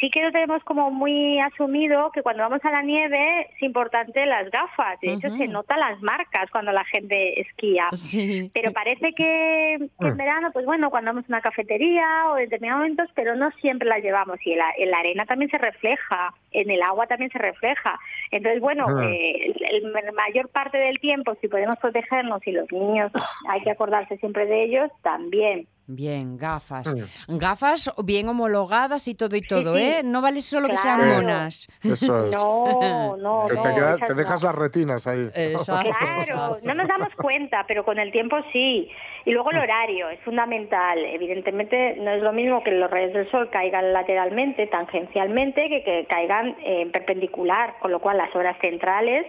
Sí 0.00 0.08
que 0.10 0.22
lo 0.22 0.32
tenemos 0.32 0.64
como 0.64 0.90
muy 0.90 1.38
asumido 1.38 2.10
que 2.10 2.22
cuando 2.22 2.42
vamos 2.42 2.64
a 2.64 2.70
la 2.70 2.80
nieve 2.80 3.42
es 3.54 3.62
importante 3.62 4.24
las 4.24 4.50
gafas. 4.50 4.98
De 5.00 5.12
hecho, 5.12 5.28
se 5.36 5.48
notan 5.48 5.80
las 5.80 6.00
marcas 6.00 6.50
cuando 6.50 6.72
la 6.72 6.84
gente 6.84 7.38
esquía. 7.42 7.88
Sí. 7.92 8.50
Pero 8.54 8.72
parece 8.72 9.12
que, 9.12 9.74
en 10.00 10.16
verano, 10.16 10.50
pues 10.54 10.64
bueno, 10.64 10.88
cuando 10.88 11.10
vamos 11.10 11.24
a 11.24 11.28
una 11.28 11.42
cafetería 11.42 12.30
o 12.30 12.38
en 12.38 12.44
determinados 12.44 12.80
momentos, 12.80 13.10
pero 13.14 13.36
no 13.36 13.50
siempre 13.60 13.86
las 13.86 14.02
llevamos. 14.02 14.38
Y 14.46 14.54
la, 14.54 14.70
en 14.78 14.90
la 14.90 14.98
arena 15.00 15.26
también 15.26 15.50
se 15.50 15.58
refleja 15.58 16.32
en 16.52 16.70
el 16.70 16.80
agua 16.88 17.06
también 17.06 17.30
se 17.30 17.38
refleja. 17.38 17.98
Entonces, 18.30 18.60
bueno, 18.60 18.86
Ah. 18.88 19.04
eh, 19.10 19.52
el 19.70 19.92
mayor 20.12 20.48
parte 20.48 20.78
del 20.78 20.98
tiempo, 20.98 21.36
si 21.40 21.48
podemos 21.48 21.78
protegernos 21.78 22.46
y 22.46 22.52
los 22.52 22.70
niños 22.72 23.12
hay 23.48 23.62
que 23.62 23.70
acordarse 23.70 24.16
siempre 24.18 24.46
de 24.46 24.64
ellos, 24.64 24.90
también. 25.02 25.66
Bien, 25.88 26.36
gafas. 26.36 26.94
Mm. 27.28 27.38
Gafas 27.38 27.92
bien 28.04 28.28
homologadas 28.28 29.06
y 29.06 29.14
todo 29.14 29.36
y 29.36 29.42
todo, 29.42 29.76
sí. 29.76 29.82
¿eh? 29.82 30.00
No 30.04 30.20
vale 30.20 30.40
solo 30.42 30.68
que 30.68 30.76
sean 30.76 31.08
monas. 31.08 31.68
Eso 31.82 32.26
es. 32.26 32.32
No, 32.36 33.16
no, 33.16 33.46
Que 33.48 33.54
no. 33.54 33.62
te, 33.62 33.74
queda- 33.74 33.94
esas 33.94 34.08
te 34.08 34.14
no. 34.14 34.18
dejas 34.20 34.42
las 34.42 34.54
retinas 34.54 35.06
ahí. 35.06 35.30
Exacto. 35.34 35.92
Claro, 36.26 36.58
no 36.62 36.74
nos 36.74 36.88
damos 36.88 37.14
cuenta, 37.16 37.64
pero 37.68 37.84
con 37.84 37.98
el 37.98 38.10
tiempo 38.10 38.36
sí. 38.52 38.90
Y 39.24 39.30
luego 39.30 39.50
el 39.52 39.58
horario 39.58 40.08
es 40.10 40.20
fundamental. 40.20 40.98
Evidentemente 41.04 41.96
no 42.00 42.10
es 42.10 42.22
lo 42.22 42.32
mismo 42.32 42.62
que 42.64 42.72
los 42.72 42.90
rayos 42.90 43.12
del 43.12 43.30
sol 43.30 43.48
caigan 43.50 43.92
lateralmente, 43.92 44.66
tangencialmente, 44.66 45.68
que 45.68 45.84
que 45.84 46.06
caigan 46.08 46.56
en 46.64 46.90
perpendicular, 46.90 47.74
con 47.80 47.92
lo 47.92 48.00
cual 48.00 48.18
las 48.18 48.34
horas 48.34 48.56
centrales 48.60 49.24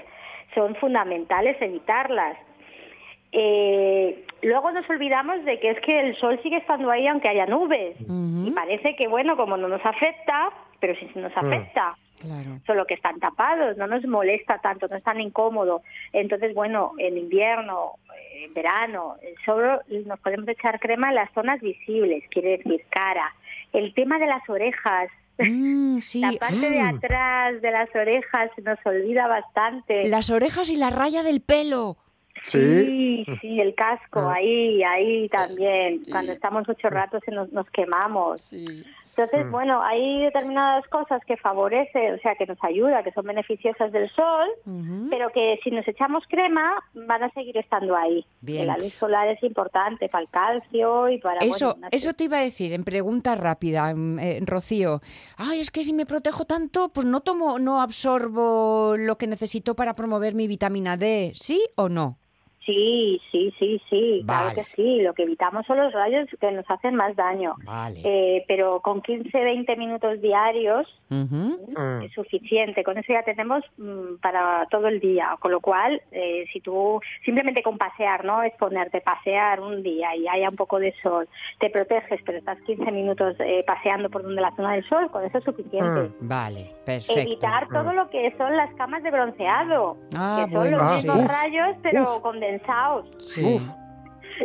son 0.55 0.75
fundamentales 0.75 1.55
evitarlas. 1.61 2.37
Eh, 3.31 4.25
luego 4.41 4.71
nos 4.71 4.89
olvidamos 4.89 5.43
de 5.45 5.59
que 5.59 5.71
es 5.71 5.79
que 5.81 5.99
el 5.99 6.15
sol 6.17 6.39
sigue 6.43 6.57
estando 6.57 6.89
ahí 6.89 7.07
aunque 7.07 7.29
haya 7.29 7.45
nubes. 7.45 7.95
Y 7.99 8.51
parece 8.51 8.95
que, 8.95 9.07
bueno, 9.07 9.35
como 9.35 9.57
no 9.57 9.67
nos 9.67 9.85
afecta, 9.85 10.49
pero 10.79 10.95
sí 10.95 11.09
nos 11.15 11.35
afecta 11.35 11.95
Claro. 12.19 12.59
solo 12.65 12.85
que 12.85 12.95
están 12.95 13.19
tapados, 13.19 13.77
no 13.77 13.85
nos 13.85 14.03
molesta 14.05 14.57
tanto, 14.59 14.87
no 14.87 14.95
es 14.95 15.03
tan 15.03 15.19
incómodo. 15.21 15.81
Entonces, 16.13 16.53
bueno, 16.55 16.93
en 16.97 17.17
invierno, 17.17 17.91
eh, 18.15 18.45
en 18.45 18.53
verano, 18.55 19.17
eh, 19.21 19.35
solo 19.45 19.81
nos 20.05 20.19
podemos 20.21 20.47
echar 20.47 20.79
crema 20.79 21.09
en 21.09 21.15
las 21.15 21.31
zonas 21.33 21.59
visibles, 21.61 22.23
quiere 22.31 22.57
decir 22.57 22.83
cara. 22.89 23.33
El 23.73 23.93
tema 23.93 24.17
de 24.19 24.27
las 24.27 24.47
orejas, 24.49 25.09
Mm, 25.39 25.99
sí. 26.01 26.19
la 26.21 26.31
parte 26.39 26.67
de 26.71 26.81
Mm. 26.81 26.95
atrás 26.95 27.61
de 27.61 27.69
las 27.71 27.93
orejas 27.95 28.49
se 28.55 28.63
nos 28.63 28.79
olvida 28.83 29.27
bastante. 29.27 30.07
Las 30.07 30.31
orejas 30.31 30.71
y 30.71 30.77
la 30.77 30.89
raya 30.89 31.21
del 31.21 31.41
pelo. 31.41 31.97
Sí. 32.43 33.23
Sí, 33.25 33.25
sí, 33.41 33.59
el 33.61 33.73
casco, 33.75 34.19
Ah. 34.21 34.35
ahí, 34.35 34.83
ahí 34.83 35.29
también. 35.29 36.03
Cuando 36.09 36.31
estamos 36.31 36.67
mucho 36.67 36.89
rato 36.89 37.19
se 37.25 37.31
nos, 37.31 37.51
nos 37.51 37.69
quemamos. 37.71 38.51
Entonces, 38.53 39.47
Mm. 39.47 39.51
bueno, 39.51 39.81
hay 39.81 40.21
determinadas 40.25 40.87
cosas 40.89 41.25
que 41.25 41.37
favorecen, 41.37 42.13
o 42.13 42.17
sea, 42.19 42.35
que 42.35 42.45
nos 42.45 42.63
ayuda, 42.63 43.01
que 43.01 43.11
son 43.13 43.25
beneficiosas 43.25 43.91
del 43.91 44.07
sol, 44.11 44.47
pero 45.09 45.31
que 45.31 45.59
si 45.63 45.71
nos 45.71 45.87
echamos 45.87 46.23
crema 46.29 46.75
van 46.93 47.23
a 47.23 47.29
seguir 47.31 47.57
estando 47.57 47.95
ahí. 47.95 48.23
Bien. 48.41 48.59
Que 48.61 48.65
La 48.67 48.77
luz 48.77 48.93
solar 48.93 49.27
es 49.29 49.41
importante 49.41 50.07
para 50.07 50.21
el 50.23 50.29
calcio 50.29 51.09
y 51.09 51.17
para... 51.17 51.39
Eso, 51.39 51.71
bueno, 51.73 51.87
eso 51.91 52.13
te 52.13 52.25
iba 52.25 52.37
a 52.37 52.41
decir 52.41 52.73
en 52.73 52.83
pregunta 52.83 53.33
rápida, 53.33 53.91
mm, 53.95 54.19
eh, 54.19 54.39
Rocío. 54.45 55.01
Ay, 55.35 55.61
es 55.61 55.71
que 55.71 55.81
si 55.81 55.93
me 55.93 56.05
protejo 56.05 56.45
tanto, 56.45 56.89
pues 56.89 57.07
no 57.07 57.21
tomo, 57.21 57.57
no 57.57 57.81
absorbo 57.81 58.95
lo 58.97 59.17
que 59.17 59.25
necesito 59.25 59.75
para 59.75 59.95
promover 59.95 60.35
mi 60.35 60.47
vitamina 60.47 60.95
D, 60.95 61.31
¿sí 61.33 61.59
o 61.75 61.89
no? 61.89 62.19
Sí, 62.67 63.21
sí, 63.31 63.53
sí, 63.57 63.81
sí, 63.89 64.23
claro 64.25 64.49
que 64.53 64.63
sí. 64.75 65.01
Lo 65.01 65.13
que 65.13 65.23
evitamos 65.23 65.65
son 65.65 65.77
los 65.77 65.93
rayos 65.93 66.27
que 66.39 66.51
nos 66.51 66.69
hacen 66.69 66.95
más 66.95 67.15
daño. 67.15 67.55
Vale. 67.63 68.01
Eh, 68.03 68.43
pero 68.45 68.81
con 68.81 69.01
15, 69.01 69.31
20 69.41 69.75
minutos 69.77 70.21
diarios. 70.21 70.85
Mm. 71.09 72.01
es 72.03 72.11
suficiente. 72.11 72.83
Con 72.83 72.97
eso 72.97 73.13
ya 73.13 73.23
tenemos 73.23 73.63
mm, 73.77 74.17
para 74.21 74.67
todo 74.69 74.89
el 74.89 74.99
día. 74.99 75.37
Con 75.39 75.51
lo 75.51 75.61
cual, 75.61 76.01
eh, 76.11 76.43
si 76.51 76.59
tú 76.59 76.99
simplemente 77.23 77.63
con 77.63 77.77
pasear, 77.77 78.25
¿no? 78.25 78.43
Es 78.43 78.53
ponerte 78.55 78.99
pasear 78.99 79.61
un 79.61 79.81
día 79.81 80.13
y 80.17 80.27
haya 80.27 80.49
un 80.49 80.57
poco 80.57 80.79
de 80.79 80.93
sol, 81.01 81.29
te 81.59 81.69
proteges, 81.69 82.19
pero 82.25 82.39
estás 82.39 82.59
15 82.63 82.91
minutos 82.91 83.35
eh, 83.39 83.63
paseando 83.65 84.09
por 84.09 84.23
donde 84.23 84.41
la 84.41 84.53
zona 84.57 84.73
del 84.73 84.83
sol, 84.89 85.09
con 85.09 85.23
eso 85.23 85.37
es 85.37 85.43
suficiente. 85.45 86.11
Vale, 86.19 86.69
perfecto. 86.85 87.21
Evitar 87.21 87.69
todo 87.69 87.93
lo 87.93 88.09
que 88.09 88.35
son 88.37 88.57
las 88.57 88.73
camas 88.75 89.01
de 89.03 89.11
bronceado, 89.11 89.95
Ah, 90.13 90.43
que 90.45 90.51
son 90.51 90.61
bueno, 90.61 90.77
los 90.77 90.91
Ah, 90.91 90.95
mismos 90.95 91.27
rayos, 91.29 91.77
pero 91.81 92.17
uf. 92.17 92.21
Condensados. 92.59 93.09
Sí. 93.19 93.43
Uf. 93.55 93.61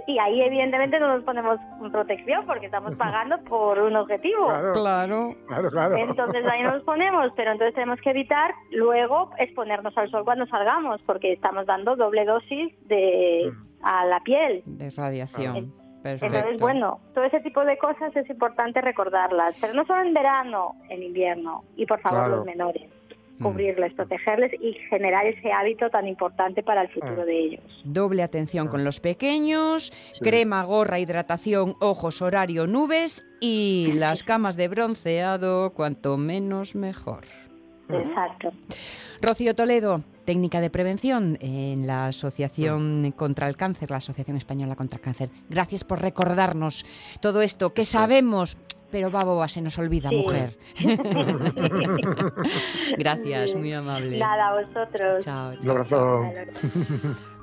Y 0.06 0.18
ahí, 0.18 0.40
evidentemente, 0.40 0.98
no 0.98 1.08
nos 1.08 1.22
ponemos 1.22 1.58
protección 1.90 2.46
porque 2.46 2.64
estamos 2.66 2.94
pagando 2.96 3.38
por 3.44 3.78
un 3.78 3.94
objetivo. 3.96 4.46
Claro, 4.46 4.72
Claro. 4.72 5.34
claro, 5.46 5.70
claro. 5.70 5.96
Entonces 5.96 6.46
ahí 6.46 6.62
nos 6.62 6.82
ponemos, 6.84 7.30
pero 7.36 7.52
entonces 7.52 7.74
tenemos 7.74 8.00
que 8.00 8.10
evitar 8.10 8.54
luego 8.70 9.30
exponernos 9.38 9.96
al 9.98 10.10
sol 10.10 10.24
cuando 10.24 10.46
salgamos, 10.46 11.02
porque 11.02 11.32
estamos 11.34 11.66
dando 11.66 11.94
doble 11.96 12.24
dosis 12.24 12.72
de 12.88 13.52
a 13.82 14.06
la 14.06 14.20
piel. 14.20 14.62
De 14.64 14.88
radiación. 14.90 15.74
Perfecto. 16.02 16.36
Entonces, 16.36 16.60
bueno, 16.60 16.98
todo 17.14 17.24
ese 17.24 17.40
tipo 17.40 17.64
de 17.64 17.76
cosas 17.78 18.16
es 18.16 18.28
importante 18.30 18.80
recordarlas, 18.80 19.56
pero 19.60 19.74
no 19.74 19.84
solo 19.84 20.02
en 20.02 20.14
verano, 20.14 20.74
en 20.88 21.02
invierno, 21.02 21.62
y 21.76 21.84
por 21.86 22.00
favor 22.00 22.20
Claro. 22.20 22.36
los 22.36 22.46
menores, 22.46 22.82
Mm. 22.88 23.01
Cubrirles, 23.42 23.92
protegerles 23.94 24.52
y 24.60 24.74
generar 24.88 25.26
ese 25.26 25.52
hábito 25.52 25.90
tan 25.90 26.06
importante 26.06 26.62
para 26.62 26.82
el 26.82 26.88
futuro 26.88 27.22
Ah. 27.22 27.24
de 27.24 27.38
ellos. 27.38 27.82
Doble 27.84 28.22
atención 28.22 28.68
con 28.68 28.84
los 28.84 29.00
pequeños, 29.00 29.92
Sí. 30.12 30.20
crema, 30.24 30.62
gorra, 30.64 30.98
hidratación, 30.98 31.74
ojos, 31.80 32.22
horario, 32.22 32.66
nubes 32.66 33.24
y 33.40 33.92
las 33.94 34.22
camas 34.22 34.56
de 34.56 34.68
bronceado, 34.68 35.70
cuanto 35.74 36.16
menos 36.16 36.74
mejor. 36.74 37.24
Exacto. 37.88 38.52
Rocío 39.20 39.54
Toledo, 39.54 40.00
técnica 40.24 40.60
de 40.60 40.70
prevención 40.70 41.36
en 41.40 41.86
la 41.86 42.06
Asociación 42.06 43.12
contra 43.16 43.48
el 43.48 43.56
Cáncer, 43.56 43.90
la 43.90 43.98
Asociación 43.98 44.36
Española 44.36 44.76
contra 44.76 44.96
el 44.96 45.02
Cáncer. 45.02 45.28
Gracias 45.50 45.84
por 45.84 46.00
recordarnos 46.00 46.86
todo 47.20 47.42
esto 47.42 47.74
que 47.74 47.84
sabemos, 47.84 48.56
pero 48.92 49.10
va 49.10 49.24
boba, 49.24 49.48
se 49.48 49.60
nos 49.60 49.76
olvida, 49.78 50.08
Sí. 50.10 50.16
mujer. 50.16 50.56
Gracias, 52.98 53.54
muy 53.56 53.72
amable. 53.72 54.18
Nada, 54.18 54.48
a 54.48 54.62
vosotros. 54.62 55.24
Chao, 55.24 55.50
Un 55.50 55.60
chao. 55.60 55.70
abrazo. 56.24 56.58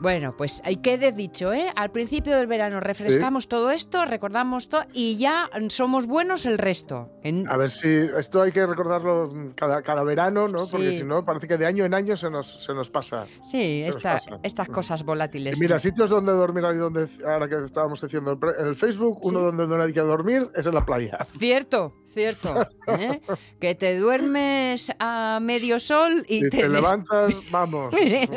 Bueno, 0.01 0.31
pues 0.37 0.61
hay 0.63 0.77
que 0.77 0.97
de 0.97 1.11
dicho, 1.11 1.51
¿eh? 1.51 1.67
Al 1.75 1.91
principio 1.91 2.37
del 2.37 2.47
verano 2.47 2.79
refrescamos 2.79 3.47
todo 3.49 3.69
esto, 3.69 4.05
recordamos 4.05 4.69
todo 4.69 4.83
y 4.93 5.17
ya 5.17 5.49
somos 5.69 6.05
buenos 6.07 6.45
el 6.45 6.57
resto. 6.57 7.09
En- 7.21 7.49
A 7.49 7.57
ver 7.57 7.69
si 7.69 7.87
esto 8.17 8.41
hay 8.41 8.51
que 8.53 8.65
recordarlo 8.65 9.29
cada, 9.55 9.81
cada 9.81 10.03
verano, 10.03 10.47
¿no? 10.47 10.59
Porque 10.71 10.93
si 10.93 11.03
no, 11.03 11.25
parece 11.25 11.47
que 11.49 11.57
de 11.57 11.65
año 11.65 11.83
en 11.85 11.93
año 11.93 12.15
se 12.15 12.29
nos, 12.29 12.63
se 12.63 12.73
nos 12.73 12.89
pasa. 12.89 13.25
Sí, 13.43 13.81
se 13.81 13.87
nos 13.87 13.97
esta- 13.97 14.13
pasa. 14.13 14.39
estas 14.43 14.67
cosas 14.69 15.01
Y 15.01 15.03
volátiles. 15.03 15.59
mira, 15.59 15.77
sitios 15.79 16.09
donde 16.09 16.31
dormir, 16.31 16.63
ahí 16.65 16.77
donde, 16.77 17.07
ahora 17.25 17.49
que 17.49 17.65
estábamos 17.65 17.99
diciendo 18.01 18.31
el, 18.31 18.39
pre- 18.39 18.53
el 18.57 18.75
Facebook, 18.75 19.19
uno 19.23 19.39
Sí. 19.39 19.45
donde 19.57 19.67
no 19.67 19.83
hay 19.83 19.91
que 19.91 19.99
dormir 19.99 20.47
es 20.55 20.65
en 20.65 20.75
la 20.75 20.85
playa. 20.85 21.17
Cierto, 21.37 21.93
cierto. 22.09 22.67
¿eh? 22.87 23.21
Que 23.59 23.75
te 23.75 23.97
duermes 23.97 24.91
a 24.99 25.39
medio 25.41 25.79
sol 25.79 26.25
y 26.27 26.35
Si 26.41 26.49
te, 26.49 26.49
te, 26.49 26.57
des- 26.63 26.71
levantas, 26.71 27.33
vamos, 27.51 27.93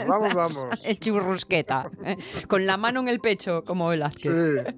vamos, 0.06 0.34
vamos. 0.34 0.64
Churrusqueta, 1.00 1.90
¿eh? 2.04 2.16
con 2.48 2.66
la 2.66 2.76
mano 2.76 3.00
en 3.00 3.08
el 3.08 3.20
pecho, 3.20 3.64
como 3.64 3.92
el 3.92 4.02
Sí, 4.16 4.28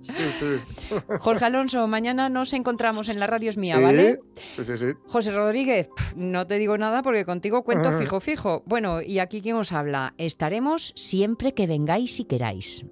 sí, 0.03 0.13
sí. 0.39 0.97
Jorge 1.19 1.45
Alonso, 1.45 1.87
mañana 1.87 2.29
nos 2.29 2.53
encontramos 2.53 3.09
en 3.09 3.19
la 3.21 3.27
radio 3.27 3.51
es 3.51 3.57
mía, 3.57 3.77
Sí, 3.77 3.83
¿vale? 3.83 4.21
Sí, 4.35 4.65
sí, 4.65 4.77
sí. 4.79 4.87
José 5.07 5.33
Rodríguez, 5.33 5.89
no 6.17 6.47
te 6.47 6.57
digo 6.59 6.77
nada 6.79 7.03
porque 7.03 7.25
contigo 7.25 7.63
cuento 7.65 7.89
Ajá. 7.89 7.99
fijo, 7.99 8.21
fijo. 8.21 8.63
Bueno, 8.67 9.01
y 9.03 9.19
aquí 9.19 9.41
quién 9.41 9.57
os 9.57 9.73
habla, 9.73 10.15
estaremos 10.19 10.93
siempre 10.97 11.53
que 11.55 11.67
vengáis 11.67 12.19
y 12.21 12.25
queráis. 12.25 12.83